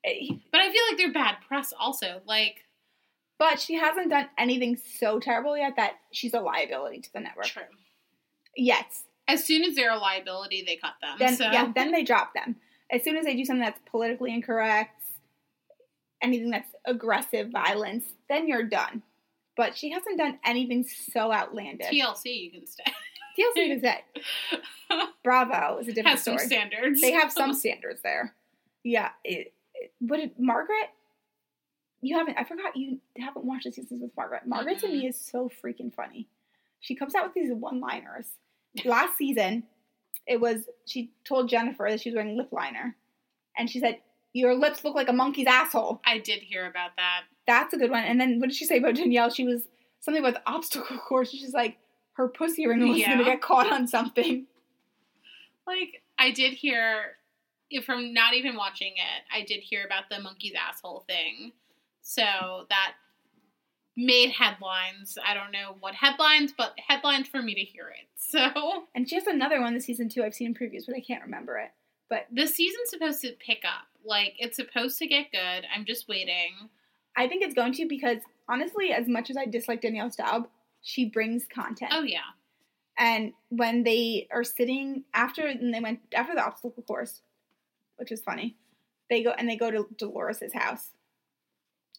But 0.04 0.62
I 0.62 0.72
feel 0.72 0.82
like 0.89 0.97
they're 0.97 1.14
bad 1.14 1.36
press 1.47 1.74
also. 1.80 2.22
Like 2.26 2.66
But 3.39 3.60
she 3.60 3.76
hasn't 3.76 4.10
done 4.10 4.28
anything 4.38 4.78
so 4.99 5.20
terrible 5.20 5.58
yet 5.58 5.76
that 5.78 5.93
she's 6.12 6.34
a 6.34 6.39
liability 6.39 6.99
to 7.01 7.14
the 7.14 7.20
network. 7.22 7.45
true. 7.45 7.64
Yet. 8.56 8.88
As 9.28 9.45
soon 9.45 9.64
as 9.64 9.76
they're 9.76 9.91
a 9.91 9.97
liability, 9.97 10.64
they 10.68 10.76
cut 10.76 10.93
them. 11.01 11.16
then 11.18 11.36
so 11.38 11.45
yeah, 11.45 11.72
then 11.74 11.91
they 11.91 12.04
drop 12.04 12.34
them. 12.34 12.58
As 12.91 13.04
soon 13.04 13.16
as 13.16 13.24
they 13.26 13.36
do 13.36 13.45
something 13.45 13.64
that's 13.64 13.80
politically 13.89 14.34
incorrect, 14.34 15.01
anything 16.22 16.49
that's 16.51 16.70
aggressive 16.86 17.49
violence, 17.49 18.04
then 18.30 18.47
you're 18.47 18.64
done. 18.68 19.01
But 19.56 19.78
she 19.78 19.91
hasn't 19.91 20.18
done 20.18 20.39
anything 20.45 20.84
so 20.84 21.32
outlandish. 21.32 21.88
TLC 21.89 22.43
you 22.43 22.51
can 22.51 22.68
stay. 22.68 22.84
TLC 23.39 23.78
is 23.78 23.84
it. 23.84 25.10
Bravo 25.24 25.78
is 25.80 25.88
a 25.88 25.93
different 25.93 26.18
Has 26.18 26.24
some 26.24 26.38
story. 26.38 26.47
standards. 26.47 27.01
They 27.01 27.12
have 27.12 27.32
some 27.32 27.54
standards 27.56 28.01
there. 28.04 28.36
Yeah. 28.84 29.10
It, 29.24 29.53
but 30.01 30.19
it, 30.19 30.39
Margaret, 30.39 30.89
you 32.01 32.17
haven't. 32.17 32.38
I 32.38 32.43
forgot 32.43 32.75
you 32.75 32.99
haven't 33.17 33.45
watched 33.45 33.65
the 33.65 33.71
seasons 33.71 34.01
with 34.01 34.11
Margaret. 34.17 34.41
Margaret 34.45 34.79
to 34.79 34.88
me 34.88 35.07
is 35.07 35.19
so 35.19 35.49
freaking 35.63 35.93
funny. 35.93 36.27
She 36.81 36.95
comes 36.95 37.15
out 37.15 37.23
with 37.25 37.34
these 37.34 37.51
one-liners. 37.53 38.27
Last 38.84 39.17
season, 39.17 39.63
it 40.27 40.39
was 40.41 40.63
she 40.86 41.11
told 41.25 41.47
Jennifer 41.49 41.88
that 41.89 42.01
she 42.01 42.09
was 42.09 42.15
wearing 42.15 42.36
lip 42.36 42.49
liner, 42.51 42.95
and 43.57 43.69
she 43.69 43.79
said, 43.79 43.99
"Your 44.34 44.55
lips 44.55 44.84
look 44.84 44.95
like 44.95 45.09
a 45.09 45.13
monkey's 45.13 45.47
asshole." 45.47 46.01
I 46.05 46.17
did 46.17 46.41
hear 46.41 46.65
about 46.65 46.91
that. 46.97 47.21
That's 47.47 47.73
a 47.73 47.77
good 47.77 47.91
one. 47.91 48.03
And 48.03 48.19
then 48.19 48.39
what 48.39 48.49
did 48.49 48.55
she 48.55 48.65
say 48.65 48.77
about 48.77 48.95
Danielle? 48.95 49.29
She 49.29 49.45
was 49.45 49.63
something 49.99 50.23
about 50.23 50.34
the 50.43 50.51
obstacle 50.51 50.97
course. 51.07 51.29
She's 51.31 51.53
like 51.53 51.77
her 52.13 52.27
pussy 52.27 52.67
ring 52.67 52.88
was 52.88 52.97
Yeah. 52.97 53.11
gonna 53.13 53.23
get 53.23 53.41
caught 53.41 53.71
on 53.71 53.88
something. 53.88 54.45
Like 55.65 56.01
I 56.17 56.31
did 56.31 56.53
hear 56.53 57.15
from 57.86 58.14
not 58.14 58.34
even 58.34 58.55
watching 58.55 58.93
it, 58.93 59.24
I 59.34 59.43
did 59.43 59.61
hear 59.61 59.86
about 59.86 60.03
the 60.09 60.20
monkey's 60.20 60.53
asshole 60.55 61.05
thing. 61.07 61.51
So 62.01 62.66
that 62.70 62.93
made 63.95 64.32
headlines. 64.32 65.18
I 65.26 65.34
don't 65.34 65.51
know 65.51 65.76
what 65.80 65.93
headlines, 65.93 66.53
but 66.57 66.76
headlines 66.88 67.28
for 67.28 67.41
me 67.41 67.55
to 67.55 67.61
hear 67.61 67.89
it. 67.89 68.07
So 68.34 68.86
And 68.95 69.07
she 69.07 69.16
has 69.16 69.28
another 69.28 69.61
one 69.61 69.76
this 69.76 69.86
season 69.86 70.09
too. 70.09 70.24
I've 70.24 70.34
seen 70.34 70.47
in 70.47 70.53
previews, 70.55 70.88
but 70.88 70.95
I 70.95 71.01
can't 71.01 71.22
remember 71.24 71.57
it. 71.57 71.72
But 72.09 72.26
the 72.32 72.47
season's 72.47 72.89
supposed 72.89 73.22
to 73.22 73.34
pick 73.34 73.64
up. 73.64 73.86
Like 74.03 74.36
it's 74.39 74.55
supposed 74.55 74.97
to 74.99 75.07
get 75.07 75.32
good. 75.32 75.66
I'm 75.74 75.86
just 75.86 76.07
waiting. 76.07 76.70
I 77.16 77.28
think 77.28 77.43
it's 77.43 77.53
going 77.53 77.74
to 77.74 77.88
because 77.88 78.20
honestly, 78.49 78.91
as 78.91 79.07
much 79.07 79.30
as 79.30 79.38
I 79.38 79.45
dislike 79.45 79.82
Danielle 79.82 80.09
Staub, 80.09 80.47
she 80.82 81.05
brings 81.05 81.45
content. 81.45 81.91
Oh 81.93 82.03
yeah. 82.03 82.32
And 82.97 83.34
when 83.49 83.84
they 83.84 84.28
are 84.32 84.43
sitting 84.43 85.03
after 85.14 85.45
and 85.45 85.74
they 85.74 85.80
went 85.80 85.99
after 86.16 86.34
the 86.34 86.43
obstacle 86.43 86.84
course, 86.84 87.22
which 87.97 88.11
is 88.11 88.21
funny, 88.21 88.55
they 89.09 89.23
go 89.23 89.31
and 89.31 89.49
they 89.49 89.55
go 89.57 89.71
to 89.71 89.87
Dolores's 89.97 90.53
house, 90.53 90.89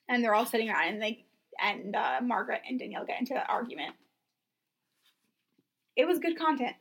and 0.09 0.23
they're 0.23 0.35
all 0.35 0.47
sitting 0.47 0.71
around 0.71 0.89
and 0.89 1.03
they 1.03 1.25
and 1.63 1.95
uh, 1.95 2.21
Margaret 2.23 2.63
and 2.69 2.79
Danielle 2.79 3.05
get 3.05 3.21
into 3.21 3.35
an 3.35 3.45
argument. 3.49 3.95
It 5.97 6.07
was 6.07 6.19
good 6.19 6.39
content. 6.39 6.75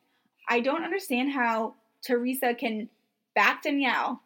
I 0.49 0.59
don't 0.59 0.83
understand 0.83 1.31
how 1.31 1.75
Teresa 2.05 2.53
can 2.55 2.89
back 3.35 3.63
Danielle, 3.63 4.21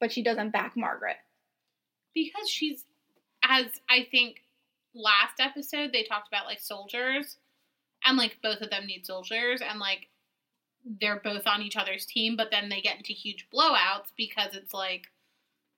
but 0.00 0.12
she 0.12 0.22
doesn't 0.22 0.52
back 0.52 0.76
Margaret. 0.76 1.16
because 2.14 2.48
she's 2.48 2.84
as 3.44 3.66
I 3.88 4.06
think 4.10 4.36
last 4.94 5.40
episode 5.40 5.92
they 5.92 6.04
talked 6.04 6.28
about 6.28 6.46
like 6.46 6.60
soldiers 6.60 7.36
and 8.04 8.16
like 8.16 8.38
both 8.42 8.60
of 8.60 8.70
them 8.70 8.86
need 8.86 9.06
soldiers 9.06 9.60
and 9.60 9.78
like 9.78 10.08
they're 11.00 11.20
both 11.20 11.46
on 11.46 11.62
each 11.62 11.76
other's 11.76 12.06
team 12.06 12.36
but 12.36 12.50
then 12.50 12.68
they 12.68 12.80
get 12.80 12.96
into 12.96 13.12
huge 13.12 13.46
blowouts 13.52 14.12
because 14.16 14.54
it's 14.54 14.72
like 14.72 15.08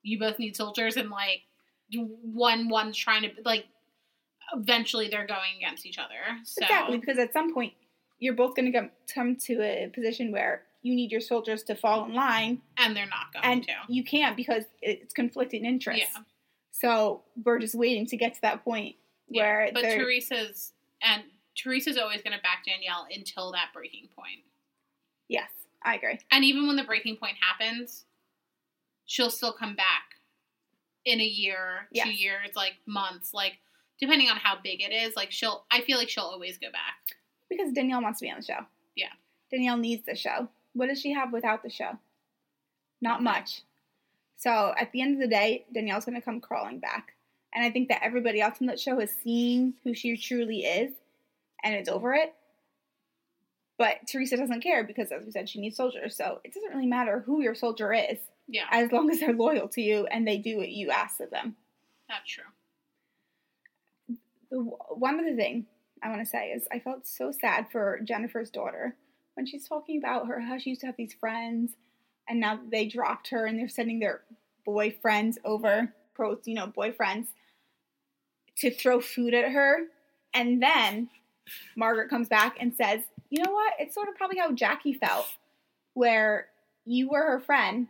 you 0.02 0.18
both 0.18 0.38
need 0.38 0.56
soldiers 0.56 0.96
and 0.96 1.10
like 1.10 1.42
one 2.22 2.68
one's 2.68 2.96
trying 2.96 3.22
to 3.22 3.30
like 3.44 3.66
eventually 4.54 5.08
they're 5.08 5.26
going 5.26 5.56
against 5.58 5.86
each 5.86 5.98
other 5.98 6.14
so. 6.44 6.62
Exactly, 6.62 6.98
because 6.98 7.18
at 7.18 7.32
some 7.32 7.52
point 7.52 7.72
you're 8.20 8.34
both 8.34 8.54
going 8.54 8.70
to 8.70 8.90
come 9.12 9.36
to 9.36 9.60
a 9.62 9.90
position 9.92 10.30
where 10.30 10.62
you 10.82 10.94
need 10.94 11.10
your 11.10 11.20
soldiers 11.20 11.62
to 11.64 11.74
fall 11.74 12.06
in 12.06 12.14
line, 12.14 12.62
and 12.76 12.96
they're 12.96 13.06
not 13.06 13.32
going 13.32 13.44
and 13.44 13.62
to. 13.64 13.72
you 13.88 14.04
can't 14.04 14.36
because 14.36 14.64
it's 14.80 15.12
conflicting 15.12 15.64
interests. 15.64 16.06
yeah. 16.14 16.22
So 16.70 17.22
we're 17.44 17.58
just 17.58 17.74
waiting 17.74 18.06
to 18.06 18.16
get 18.16 18.34
to 18.34 18.40
that 18.42 18.64
point 18.64 18.96
where 19.28 19.70
but 19.74 19.82
Teresa's 19.82 20.72
and 21.02 21.22
Teresa's 21.56 21.98
always 21.98 22.22
going 22.22 22.36
to 22.36 22.42
back 22.42 22.64
Danielle 22.66 23.06
until 23.14 23.52
that 23.52 23.68
breaking 23.74 24.08
point 24.16 24.40
yes, 25.30 25.48
I 25.82 25.94
agree. 25.94 26.18
And 26.30 26.44
even 26.44 26.66
when 26.66 26.76
the 26.76 26.84
breaking 26.84 27.16
point 27.16 27.36
happens, 27.40 28.04
she'll 29.06 29.30
still 29.30 29.52
come 29.52 29.74
back 29.74 30.02
in 31.06 31.20
a 31.20 31.24
year, 31.24 31.88
Yes. 31.90 32.06
two 32.06 32.12
years, 32.12 32.50
like 32.54 32.74
months, 32.84 33.32
like 33.32 33.54
depending 33.98 34.28
on 34.28 34.36
how 34.36 34.56
big 34.62 34.82
it 34.82 34.92
is. 34.92 35.16
Like 35.16 35.30
she'll, 35.30 35.64
I 35.70 35.80
feel 35.80 35.96
like 35.96 36.08
she'll 36.10 36.24
always 36.24 36.58
go 36.58 36.70
back. 36.70 37.16
Because 37.48 37.72
Danielle 37.72 38.02
wants 38.02 38.18
to 38.20 38.26
be 38.26 38.30
on 38.30 38.38
the 38.38 38.44
show. 38.44 38.60
Yeah. 38.94 39.08
Danielle 39.50 39.76
needs 39.78 40.04
the 40.06 40.14
show. 40.14 40.48
What 40.74 40.88
does 40.88 41.00
she 41.00 41.12
have 41.12 41.32
without 41.32 41.62
the 41.62 41.70
show? 41.70 41.98
Not 43.00 43.22
much. 43.22 43.62
So 44.36 44.72
at 44.78 44.92
the 44.92 45.00
end 45.02 45.14
of 45.14 45.20
the 45.20 45.26
day, 45.34 45.64
Danielle's 45.72 46.04
going 46.04 46.14
to 46.14 46.24
come 46.24 46.40
crawling 46.40 46.78
back. 46.78 47.14
And 47.54 47.64
I 47.64 47.70
think 47.70 47.88
that 47.88 48.02
everybody 48.04 48.40
else 48.40 48.60
in 48.60 48.66
that 48.68 48.78
show 48.78 49.00
has 49.00 49.10
seen 49.10 49.74
who 49.82 49.92
she 49.94 50.16
truly 50.16 50.60
is 50.60 50.92
and 51.64 51.74
it's 51.74 51.88
over 51.88 52.14
it. 52.14 52.34
But 53.80 54.06
Teresa 54.06 54.36
doesn't 54.36 54.60
care 54.60 54.84
because, 54.84 55.10
as 55.10 55.24
we 55.24 55.30
said, 55.30 55.48
she 55.48 55.58
needs 55.58 55.78
soldiers. 55.78 56.14
So 56.14 56.38
it 56.44 56.52
doesn't 56.52 56.68
really 56.68 56.86
matter 56.86 57.20
who 57.24 57.40
your 57.40 57.54
soldier 57.54 57.94
is 57.94 58.18
Yeah, 58.46 58.66
as 58.70 58.92
long 58.92 59.10
as 59.10 59.20
they're 59.20 59.32
loyal 59.32 59.68
to 59.68 59.80
you 59.80 60.06
and 60.10 60.28
they 60.28 60.36
do 60.36 60.58
what 60.58 60.68
you 60.68 60.90
ask 60.90 61.18
of 61.18 61.30
them. 61.30 61.56
that's 62.06 62.30
true. 62.30 62.44
the 64.50 64.58
one 64.58 65.18
other 65.18 65.34
thing 65.34 65.64
I 66.02 66.10
want 66.10 66.20
to 66.20 66.26
say 66.26 66.48
is 66.50 66.68
I 66.70 66.78
felt 66.78 67.06
so 67.06 67.32
sad 67.32 67.68
for 67.72 68.00
Jennifer's 68.04 68.50
daughter 68.50 68.96
when 69.32 69.46
she's 69.46 69.66
talking 69.66 69.96
about 69.96 70.26
her 70.26 70.40
how 70.40 70.58
she 70.58 70.68
used 70.68 70.82
to 70.82 70.86
have 70.86 70.96
these 70.98 71.14
friends 71.14 71.72
and 72.28 72.38
now 72.38 72.60
they 72.70 72.86
dropped 72.86 73.30
her 73.30 73.46
and 73.46 73.58
they're 73.58 73.66
sending 73.70 73.98
their 73.98 74.20
boyfriends 74.68 75.36
over, 75.42 75.94
quotes, 76.14 76.46
you 76.46 76.54
know, 76.54 76.66
boyfriends, 76.66 77.28
to 78.58 78.70
throw 78.70 79.00
food 79.00 79.32
at 79.32 79.52
her. 79.52 79.86
And 80.34 80.62
then 80.62 81.08
Margaret 81.76 82.10
comes 82.10 82.28
back 82.28 82.56
and 82.60 82.74
says, 82.74 83.00
you 83.30 83.42
know 83.42 83.52
what? 83.52 83.74
It's 83.78 83.94
sort 83.94 84.08
of 84.08 84.16
probably 84.16 84.38
how 84.38 84.52
Jackie 84.52 84.92
felt, 84.94 85.26
where 85.94 86.48
you 86.84 87.08
were 87.08 87.22
her 87.22 87.40
friend 87.40 87.88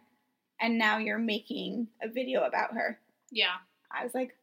and 0.61 0.79
now 0.79 0.99
you're 0.99 1.19
making 1.19 1.89
a 2.03 2.09
video 2.09 2.43
about 2.45 2.75
her. 2.75 2.99
Yeah, 3.31 3.55
I 3.91 4.05
was 4.05 4.15
like, 4.15 4.37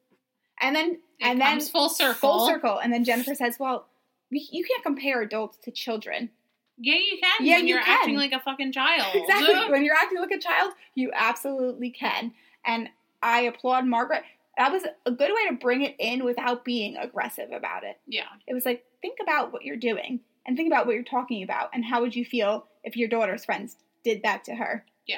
and 0.60 0.76
then 0.76 0.92
it 0.92 1.00
and 1.22 1.40
then 1.40 1.62
full 1.62 1.90
circle. 1.90 2.16
full 2.16 2.48
circle. 2.48 2.80
And 2.80 2.92
then 2.92 3.04
Jennifer 3.04 3.36
says, 3.36 3.58
"Well, 3.60 3.88
you 4.32 4.64
can't 4.66 4.84
compare 4.84 5.22
adults 5.22 5.58
to 5.64 5.72
children. 5.72 6.32
Yeah, 6.80 6.96
you 6.96 7.20
can. 7.22 7.46
Yeah, 7.46 7.56
when 7.58 7.68
you 7.68 7.76
you're 7.76 7.84
can. 7.84 7.98
acting 7.98 8.18
like 8.18 8.32
a 8.32 8.40
fucking 8.40 8.72
child. 8.72 9.08
exactly. 9.16 9.72
When 9.72 9.84
you're 9.84 9.96
acting 9.96 10.20
like 10.20 10.32
a 10.32 10.40
child, 10.40 10.74
you 10.96 11.12
absolutely 11.14 11.92
can." 11.92 12.34
And 12.66 12.90
I 13.22 13.42
applaud 13.42 13.86
Margaret. 13.86 14.24
That 14.58 14.72
was 14.72 14.84
a 15.06 15.12
good 15.12 15.30
way 15.30 15.48
to 15.50 15.56
bring 15.56 15.84
it 15.84 15.96
in 16.00 16.26
without 16.26 16.66
being 16.66 16.98
aggressive 16.98 17.52
about 17.52 17.84
it. 17.84 18.00
yeah, 18.08 18.24
It 18.48 18.56
was 18.56 18.66
like, 18.66 18.84
think 19.04 19.20
about 19.22 19.54
what 19.54 19.64
you're 19.64 19.76
doing 19.78 20.22
and 20.48 20.56
think 20.58 20.68
about 20.72 20.86
what 20.88 20.96
you're 20.96 21.04
talking 21.04 21.44
about 21.44 21.70
and 21.74 21.84
how 21.86 22.02
would 22.02 22.16
you 22.16 22.24
feel 22.26 22.68
if 22.84 22.96
your 22.96 23.10
daughter's 23.10 23.46
friends 23.46 23.76
did 24.04 24.24
that 24.24 24.44
to 24.46 24.56
her. 24.56 24.86
Yeah. 25.06 25.18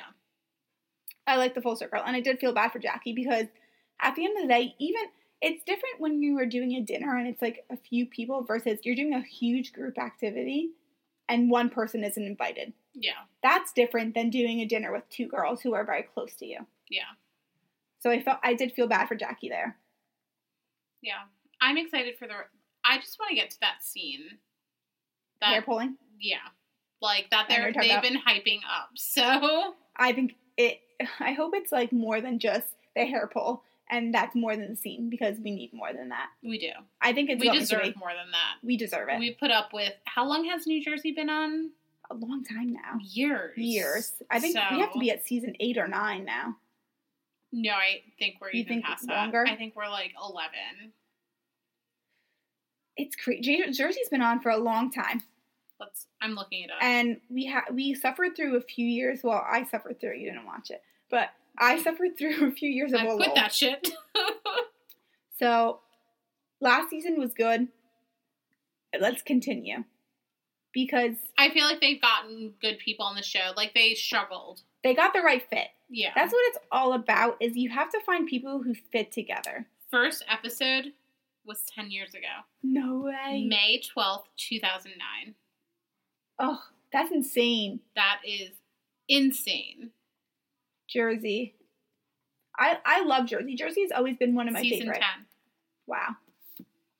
I 1.28 1.38
like 1.38 1.54
the 1.54 1.62
full 1.62 1.76
circle. 1.76 2.02
And 2.04 2.16
I 2.16 2.22
did 2.22 2.40
feel 2.40 2.54
bad 2.54 2.72
for 2.72 2.80
Jackie 2.80 3.14
because 3.14 3.46
at 4.02 4.16
the 4.16 4.26
end 4.26 4.36
of 4.38 4.44
the 4.44 4.48
day, 4.54 4.74
even 4.80 5.02
it's 5.42 5.64
different 5.64 6.00
when 6.00 6.22
you 6.24 6.38
are 6.40 6.46
doing 6.46 6.74
a 6.74 6.82
dinner 6.82 7.16
and 7.18 7.28
it's 7.28 7.42
like 7.42 7.64
a 7.70 7.78
few 7.78 8.06
people 8.08 8.44
versus 8.44 8.80
you're 8.84 8.96
doing 8.96 9.14
a 9.14 9.22
huge 9.22 9.72
group 9.72 9.98
activity 10.00 10.72
and 11.30 11.52
one 11.52 11.70
person 11.70 12.04
isn't 12.04 12.26
invited. 12.26 12.74
yeah, 12.96 13.12
That's 13.44 13.72
different 13.72 14.16
than 14.16 14.32
doing 14.32 14.60
a 14.62 14.66
dinner 14.66 14.92
with 14.92 15.08
two 15.10 15.28
girls 15.28 15.62
who 15.62 15.74
are 15.76 15.86
very 15.86 16.02
close 16.04 16.34
to 16.38 16.46
you. 16.48 16.66
yeah, 16.90 17.04
So 18.00 18.10
I 18.10 18.20
felt 18.22 18.40
I 18.44 18.56
did 18.56 18.72
feel 18.74 18.88
bad 18.88 19.08
for 19.08 19.16
Jackie 19.16 19.50
there. 19.50 19.78
yeah. 21.02 21.22
I'm 21.62 21.78
excited 21.78 22.16
for 22.18 22.26
the. 22.26 22.34
I 22.86 22.98
just 23.00 23.20
want 23.20 23.30
to 23.30 23.36
get 23.36 23.50
to 23.52 23.60
that 23.60 23.84
scene. 23.84 24.38
That 25.42 25.50
Hair 25.54 25.62
pulling. 25.64 25.98
yeah, 26.20 26.38
like 27.02 27.30
that. 27.32 27.48
they're, 27.50 27.66
they've 27.74 27.90
talking 27.92 28.14
been 28.14 28.22
hyping 28.22 28.60
up. 28.70 28.90
So 28.96 29.74
I 29.96 30.14
think 30.14 30.36
it. 30.58 30.80
I 31.20 31.32
hope 31.34 31.54
it's 31.56 31.72
like 31.72 31.92
more 31.94 32.20
than 32.22 32.40
just 32.40 32.68
the 32.96 33.06
hair 33.06 33.30
pull, 33.32 33.64
and 33.90 34.14
that's 34.14 34.36
more 34.36 34.56
than 34.56 34.72
the 34.72 34.76
scene 34.76 35.10
because 35.10 35.38
we 35.42 35.52
need 35.52 35.72
more 35.74 35.94
than 35.94 36.10
that. 36.10 36.28
we 36.44 36.58
do. 36.60 36.72
I 37.02 37.14
think 37.14 37.30
it's 37.30 37.40
we 37.42 37.50
deserve 37.58 37.96
more 37.96 38.10
than 38.10 38.32
that. 38.32 38.56
We 38.64 38.76
deserve 38.76 39.08
it. 39.10 39.20
We 39.20 39.32
put 39.32 39.52
up 39.52 39.72
with 39.74 39.94
how 40.06 40.26
long 40.28 40.46
has 40.50 40.68
New 40.68 40.84
Jersey 40.84 41.12
been 41.14 41.30
on? 41.30 41.72
a 42.12 42.16
long 42.16 42.44
time 42.44 42.74
now. 42.74 42.98
Years. 43.00 43.56
Years. 43.56 44.14
I 44.32 44.40
think 44.40 44.56
we 44.72 44.80
have 44.80 44.92
to 44.94 45.00
be 45.00 45.12
at 45.12 45.28
season 45.28 45.54
eight 45.60 45.78
or 45.78 45.88
nine 45.88 46.26
now. 46.26 46.56
No, 47.52 47.72
I 47.72 48.02
think 48.18 48.38
we're 48.42 48.50
You 48.52 48.62
even 48.62 48.78
think 48.78 48.86
past 48.86 49.08
longer? 49.08 49.44
that. 49.46 49.54
I 49.54 49.56
think 49.56 49.76
we're 49.76 49.88
like 49.90 50.14
eleven. 50.20 50.92
It's 53.00 53.16
crazy. 53.16 53.64
Jersey's 53.72 54.10
been 54.10 54.22
on 54.22 54.42
for 54.42 54.50
a 54.50 54.58
long 54.58 54.92
time, 54.92 55.24
Let's. 55.80 56.06
I'm 56.22 56.34
looking 56.34 56.64
it 56.64 56.72
up. 56.72 56.78
and 56.82 57.22
we 57.30 57.48
ha- 57.48 57.66
we 57.72 57.94
suffered 57.94 58.36
through 58.36 58.58
a 58.58 58.62
few 58.62 58.86
years. 58.86 59.22
Well, 59.24 59.44
I 59.50 59.66
suffered 59.66 60.00
through. 60.00 60.12
it. 60.12 60.20
You 60.20 60.32
didn't 60.32 60.46
watch 60.46 60.70
it, 60.70 60.82
but 61.10 61.30
I 61.58 61.76
mm-hmm. 61.76 61.84
suffered 61.84 62.18
through 62.18 62.48
a 62.48 62.52
few 62.52 62.70
years 62.70 62.94
of 62.94 63.00
I 63.00 63.06
quit 63.06 63.28
lull. 63.28 63.36
that 63.36 63.54
shit. 63.54 63.90
So 65.40 65.80
last 66.60 66.90
season 66.90 67.18
was 67.18 67.34
good. 67.34 67.70
Let's 69.00 69.22
continue 69.22 69.86
because 70.74 71.16
I 71.38 71.50
feel 71.50 71.66
like 71.66 71.80
they've 71.80 72.02
gotten 72.02 72.54
good 72.62 72.78
people 72.78 73.06
on 73.06 73.16
the 73.16 73.24
show. 73.24 73.54
Like 73.56 73.74
they 73.74 73.96
struggled. 73.96 74.62
they 74.84 74.94
got 74.94 75.14
the 75.14 75.22
right 75.22 75.44
fit. 75.50 75.68
Yeah. 75.90 76.12
That's 76.14 76.34
what 76.34 76.42
it's 76.48 76.58
all 76.72 76.94
about. 76.94 77.38
Is 77.40 77.56
you 77.56 77.70
have 77.70 77.90
to 77.92 78.02
find 78.06 78.28
people 78.28 78.62
who 78.62 78.74
fit 78.92 79.12
together. 79.12 79.68
First 79.90 80.24
episode 80.28 80.92
was 81.50 81.62
ten 81.76 81.92
years 81.92 82.14
ago, 82.14 82.28
No 82.64 83.00
way. 83.02 83.46
May 83.46 83.82
twelfth, 83.82 84.30
two 84.38 84.60
thousand 84.60 84.94
nine. 84.98 85.36
Oh, 86.40 86.62
that's 86.94 87.12
insane. 87.12 87.82
That 87.96 88.22
is 88.26 88.52
insane. 89.10 89.90
Jersey. 90.88 91.56
I 92.58 92.78
I 92.86 93.04
love 93.04 93.26
Jersey. 93.28 93.56
Jersey's 93.56 93.92
always 93.92 94.16
been 94.18 94.36
one 94.36 94.48
of 94.48 94.54
my 94.54 94.62
Season 94.62 94.80
favorites. 94.80 95.00
ten. 95.02 95.26
Wow. 95.88 96.16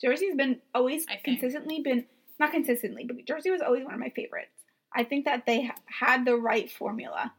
Jersey's 0.04 0.36
been 0.36 0.60
always 0.74 1.06
consistently 1.24 1.82
been 1.82 2.06
not 2.40 2.52
consistently, 2.52 3.06
but 3.06 3.26
Jersey 3.26 3.52
was 3.52 3.62
always 3.62 3.84
one 3.86 3.94
of 3.94 4.00
my 4.00 4.10
favorites. 4.10 4.52
I 4.96 5.04
think 5.04 5.26
that 5.26 5.46
they 5.46 5.66
ha- 5.66 5.76
had 5.86 6.26
the 6.26 6.36
right 6.36 6.72
formula. 6.72 7.34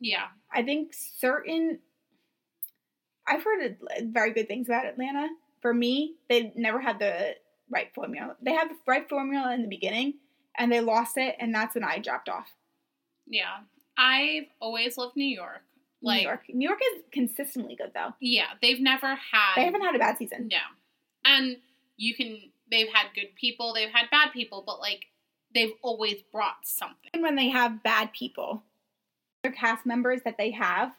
Yeah. 0.00 0.24
I 0.52 0.62
think 0.62 0.92
certain 0.94 1.78
I've 3.26 3.44
heard 3.44 3.76
very 4.04 4.32
good 4.32 4.48
things 4.48 4.68
about 4.68 4.86
Atlanta. 4.86 5.28
For 5.62 5.72
me, 5.72 6.16
they 6.28 6.52
never 6.54 6.80
had 6.80 6.98
the 6.98 7.36
right 7.70 7.88
formula. 7.94 8.36
They 8.42 8.52
had 8.52 8.68
the 8.68 8.76
right 8.86 9.08
formula 9.08 9.54
in 9.54 9.62
the 9.62 9.68
beginning 9.68 10.14
and 10.58 10.70
they 10.70 10.80
lost 10.80 11.16
it 11.16 11.36
and 11.38 11.54
that's 11.54 11.74
when 11.74 11.84
I 11.84 11.98
dropped 11.98 12.28
off. 12.28 12.52
Yeah. 13.26 13.60
I've 13.96 14.46
always 14.60 14.98
loved 14.98 15.16
New 15.16 15.24
York. 15.24 15.62
Like 16.02 16.22
New 16.22 16.28
York. 16.28 16.40
New 16.48 16.68
York 16.68 16.80
is 16.94 17.02
consistently 17.12 17.76
good 17.76 17.92
though. 17.94 18.12
yeah, 18.20 18.48
they've 18.60 18.80
never 18.80 19.06
had 19.06 19.54
They 19.56 19.64
haven't 19.64 19.82
had 19.82 19.94
a 19.94 19.98
bad 19.98 20.18
season. 20.18 20.48
No. 20.50 20.58
And 21.24 21.58
you 21.96 22.14
can 22.14 22.38
they've 22.70 22.88
had 22.92 23.06
good 23.14 23.34
people, 23.36 23.72
they've 23.72 23.92
had 23.92 24.10
bad 24.10 24.32
people, 24.32 24.64
but 24.66 24.80
like 24.80 25.06
they've 25.54 25.72
always 25.82 26.22
brought 26.32 26.64
something. 26.64 27.10
And 27.14 27.22
when 27.22 27.36
they 27.36 27.48
have 27.50 27.82
bad 27.82 28.12
people, 28.12 28.64
their 29.42 29.52
cast 29.52 29.86
members 29.86 30.22
that 30.24 30.38
they 30.38 30.50
have 30.50 30.92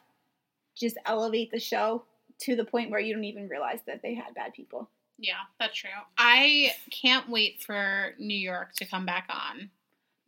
just 0.75 0.97
elevate 1.05 1.51
the 1.51 1.59
show 1.59 2.05
to 2.39 2.55
the 2.55 2.65
point 2.65 2.91
where 2.91 2.99
you 2.99 3.13
don't 3.13 3.23
even 3.23 3.47
realize 3.47 3.79
that 3.87 4.01
they 4.01 4.13
had 4.13 4.33
bad 4.33 4.53
people. 4.53 4.89
Yeah, 5.17 5.33
that's 5.59 5.77
true. 5.77 5.89
I 6.17 6.71
can't 6.91 7.29
wait 7.29 7.61
for 7.63 8.13
New 8.19 8.37
York 8.37 8.73
to 8.75 8.85
come 8.85 9.05
back 9.05 9.29
on. 9.29 9.69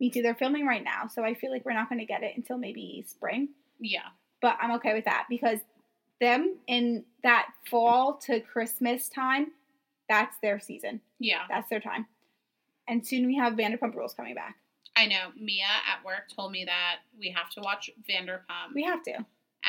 Me 0.00 0.10
too. 0.10 0.22
They're 0.22 0.34
filming 0.34 0.66
right 0.66 0.84
now, 0.84 1.06
so 1.06 1.24
I 1.24 1.34
feel 1.34 1.50
like 1.50 1.64
we're 1.64 1.72
not 1.72 1.88
going 1.88 1.98
to 1.98 2.06
get 2.06 2.22
it 2.22 2.36
until 2.36 2.58
maybe 2.58 3.04
spring. 3.06 3.48
Yeah. 3.80 4.08
But 4.40 4.58
I'm 4.60 4.72
okay 4.72 4.94
with 4.94 5.06
that 5.06 5.26
because 5.28 5.60
them 6.20 6.56
in 6.66 7.04
that 7.22 7.48
fall 7.68 8.14
to 8.26 8.40
Christmas 8.40 9.08
time, 9.08 9.48
that's 10.08 10.36
their 10.42 10.60
season. 10.60 11.00
Yeah. 11.18 11.42
That's 11.48 11.68
their 11.68 11.80
time. 11.80 12.06
And 12.88 13.04
soon 13.06 13.26
we 13.26 13.36
have 13.36 13.54
Vanderpump 13.54 13.94
Rules 13.94 14.14
coming 14.14 14.34
back. 14.34 14.56
I 14.96 15.06
know 15.06 15.30
Mia 15.38 15.64
at 15.64 16.04
work 16.04 16.24
told 16.34 16.52
me 16.52 16.64
that 16.64 16.96
we 17.18 17.30
have 17.30 17.50
to 17.50 17.60
watch 17.60 17.90
Vanderpump 18.08 18.74
We 18.74 18.84
have 18.84 19.02
to. 19.02 19.26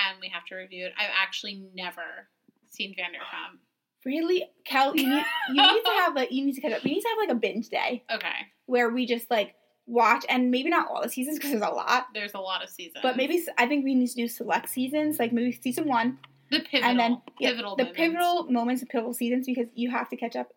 And 0.10 0.20
we 0.22 0.30
have 0.30 0.46
to 0.46 0.56
review 0.56 0.86
it. 0.86 0.94
I've 0.98 1.14
actually 1.22 1.64
never 1.74 2.28
seen 2.70 2.92
Vanderpump. 2.92 3.60
Really, 4.06 4.46
Cal, 4.66 4.96
you 4.96 5.10
need 5.10 5.26
you 5.50 5.62
need 5.62 5.82
to 5.84 5.92
have 5.92 6.16
like 6.16 6.32
you 6.32 6.46
need 6.46 6.56
to 6.56 6.62
catch 6.62 6.72
up. 6.72 6.84
We 6.84 6.92
need 6.92 7.02
to 7.02 7.08
have 7.10 7.18
like 7.18 7.36
a 7.36 7.40
binge 7.40 7.70
day 7.70 8.04
Okay, 8.14 8.48
where 8.66 8.90
we 8.90 9.06
just 9.06 9.30
like 9.30 9.56
watch 9.86 10.26
and 10.30 10.52
maybe 10.52 10.70
not 10.70 10.88
all 10.90 11.02
the 11.02 11.10
seasons 11.10 11.38
because 11.38 11.52
there's 11.52 11.64
a 11.64 11.70
lot, 11.70 12.08
there's 12.14 12.34
a 12.34 12.40
lot 12.40 12.64
of 12.64 12.70
seasons, 12.70 13.00
but 13.02 13.18
maybe 13.18 13.44
I 13.58 13.66
think 13.68 13.84
we 13.84 13.96
need 13.96 14.08
to 14.08 14.16
do 14.16 14.28
select 14.28 14.70
seasons, 14.70 15.20
like 15.20 15.34
maybe 15.34 15.52
season 15.52 15.88
one, 15.88 16.20
the 16.52 16.60
pivotal, 16.60 16.90
and 16.90 17.00
then 17.00 17.22
yeah, 17.40 17.50
pivotal, 17.50 17.76
the 17.76 17.84
moments. 17.84 17.98
pivotal 17.98 18.44
moments 18.52 18.82
of 18.82 18.90
pivotal 18.90 19.14
seasons 19.14 19.46
because 19.46 19.68
you 19.74 19.92
have 19.92 20.10
to 20.10 20.16
catch 20.16 20.36
up. 20.36 20.54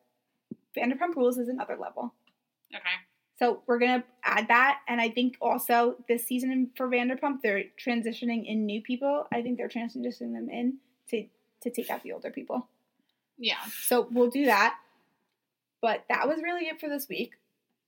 Vanderpump 0.76 1.16
Rules 1.16 1.38
is 1.38 1.48
another 1.48 1.76
level. 1.80 2.14
Okay, 2.72 2.84
So 3.40 3.62
we're 3.66 3.78
gonna 3.78 4.04
add 4.22 4.48
that, 4.48 4.80
and 4.86 5.00
I 5.00 5.08
think 5.08 5.36
also 5.40 5.96
this 6.08 6.26
season 6.26 6.70
for 6.76 6.86
Vanderpump, 6.88 7.40
they're 7.42 7.64
transitioning 7.82 8.46
in 8.46 8.66
new 8.66 8.82
people. 8.82 9.26
I 9.32 9.40
think 9.40 9.56
they're 9.56 9.68
transitioning 9.68 10.34
them 10.34 10.48
in 10.50 10.76
to 11.08 11.24
to 11.62 11.70
take 11.70 11.90
out 11.90 12.02
the 12.02 12.12
older 12.12 12.30
people. 12.30 12.68
yeah, 13.38 13.56
So 13.82 14.06
we'll 14.10 14.30
do 14.30 14.44
that. 14.46 14.76
But 15.80 16.04
that 16.10 16.28
was 16.28 16.42
really 16.42 16.66
it 16.66 16.78
for 16.80 16.88
this 16.90 17.08
week. 17.08 17.32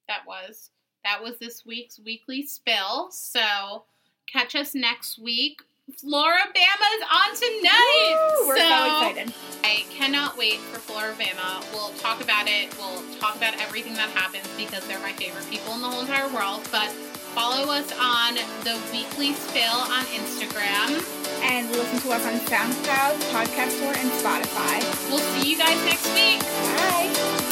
that 0.09 0.27
was 0.27 0.71
that 1.05 1.23
was 1.23 1.39
this 1.39 1.67
week's 1.67 1.99
weekly 2.01 2.47
spill. 2.47 3.11
So 3.11 3.85
catch 4.27 4.55
us 4.57 4.75
next 4.75 5.19
week. 5.19 5.61
Floribama's 5.91 7.03
on 7.11 7.35
tonight. 7.35 8.15
Woo, 8.39 8.49
we're 8.49 8.57
so, 8.57 8.63
excited. 8.63 9.35
I 9.65 9.85
cannot 9.91 10.39
wait 10.39 10.59
for 10.59 10.79
Floribama. 10.79 11.65
We'll 11.73 11.91
talk 11.99 12.23
about 12.23 12.47
it. 12.47 12.75
We'll 12.79 13.03
talk 13.19 13.37
about 13.37 13.61
everything 13.61 13.95
that 13.95 14.09
happens 14.11 14.47
because 14.57 14.87
they're 14.87 15.01
my 15.01 15.13
favorite 15.13 15.49
people 15.51 15.75
in 15.75 15.81
the 15.81 15.89
whole 15.89 16.01
entire 16.01 16.29
world. 16.29 16.67
But 16.71 16.89
follow 17.35 17.71
us 17.73 17.91
on 17.99 18.35
the 18.63 18.79
Weekly 18.93 19.33
Spill 19.33 19.79
on 19.91 20.05
Instagram. 20.15 21.03
And 21.51 21.69
listen 21.73 21.99
to 22.01 22.15
us 22.15 22.25
on 22.27 22.39
SoundCloud, 22.47 23.19
Podcast 23.35 23.71
Store, 23.71 23.95
and 23.97 24.11
Spotify. 24.23 25.11
We'll 25.11 25.19
see 25.19 25.51
you 25.51 25.59
guys 25.59 25.85
next 25.85 26.07
week. 26.15 26.41
Bye. 26.79 27.52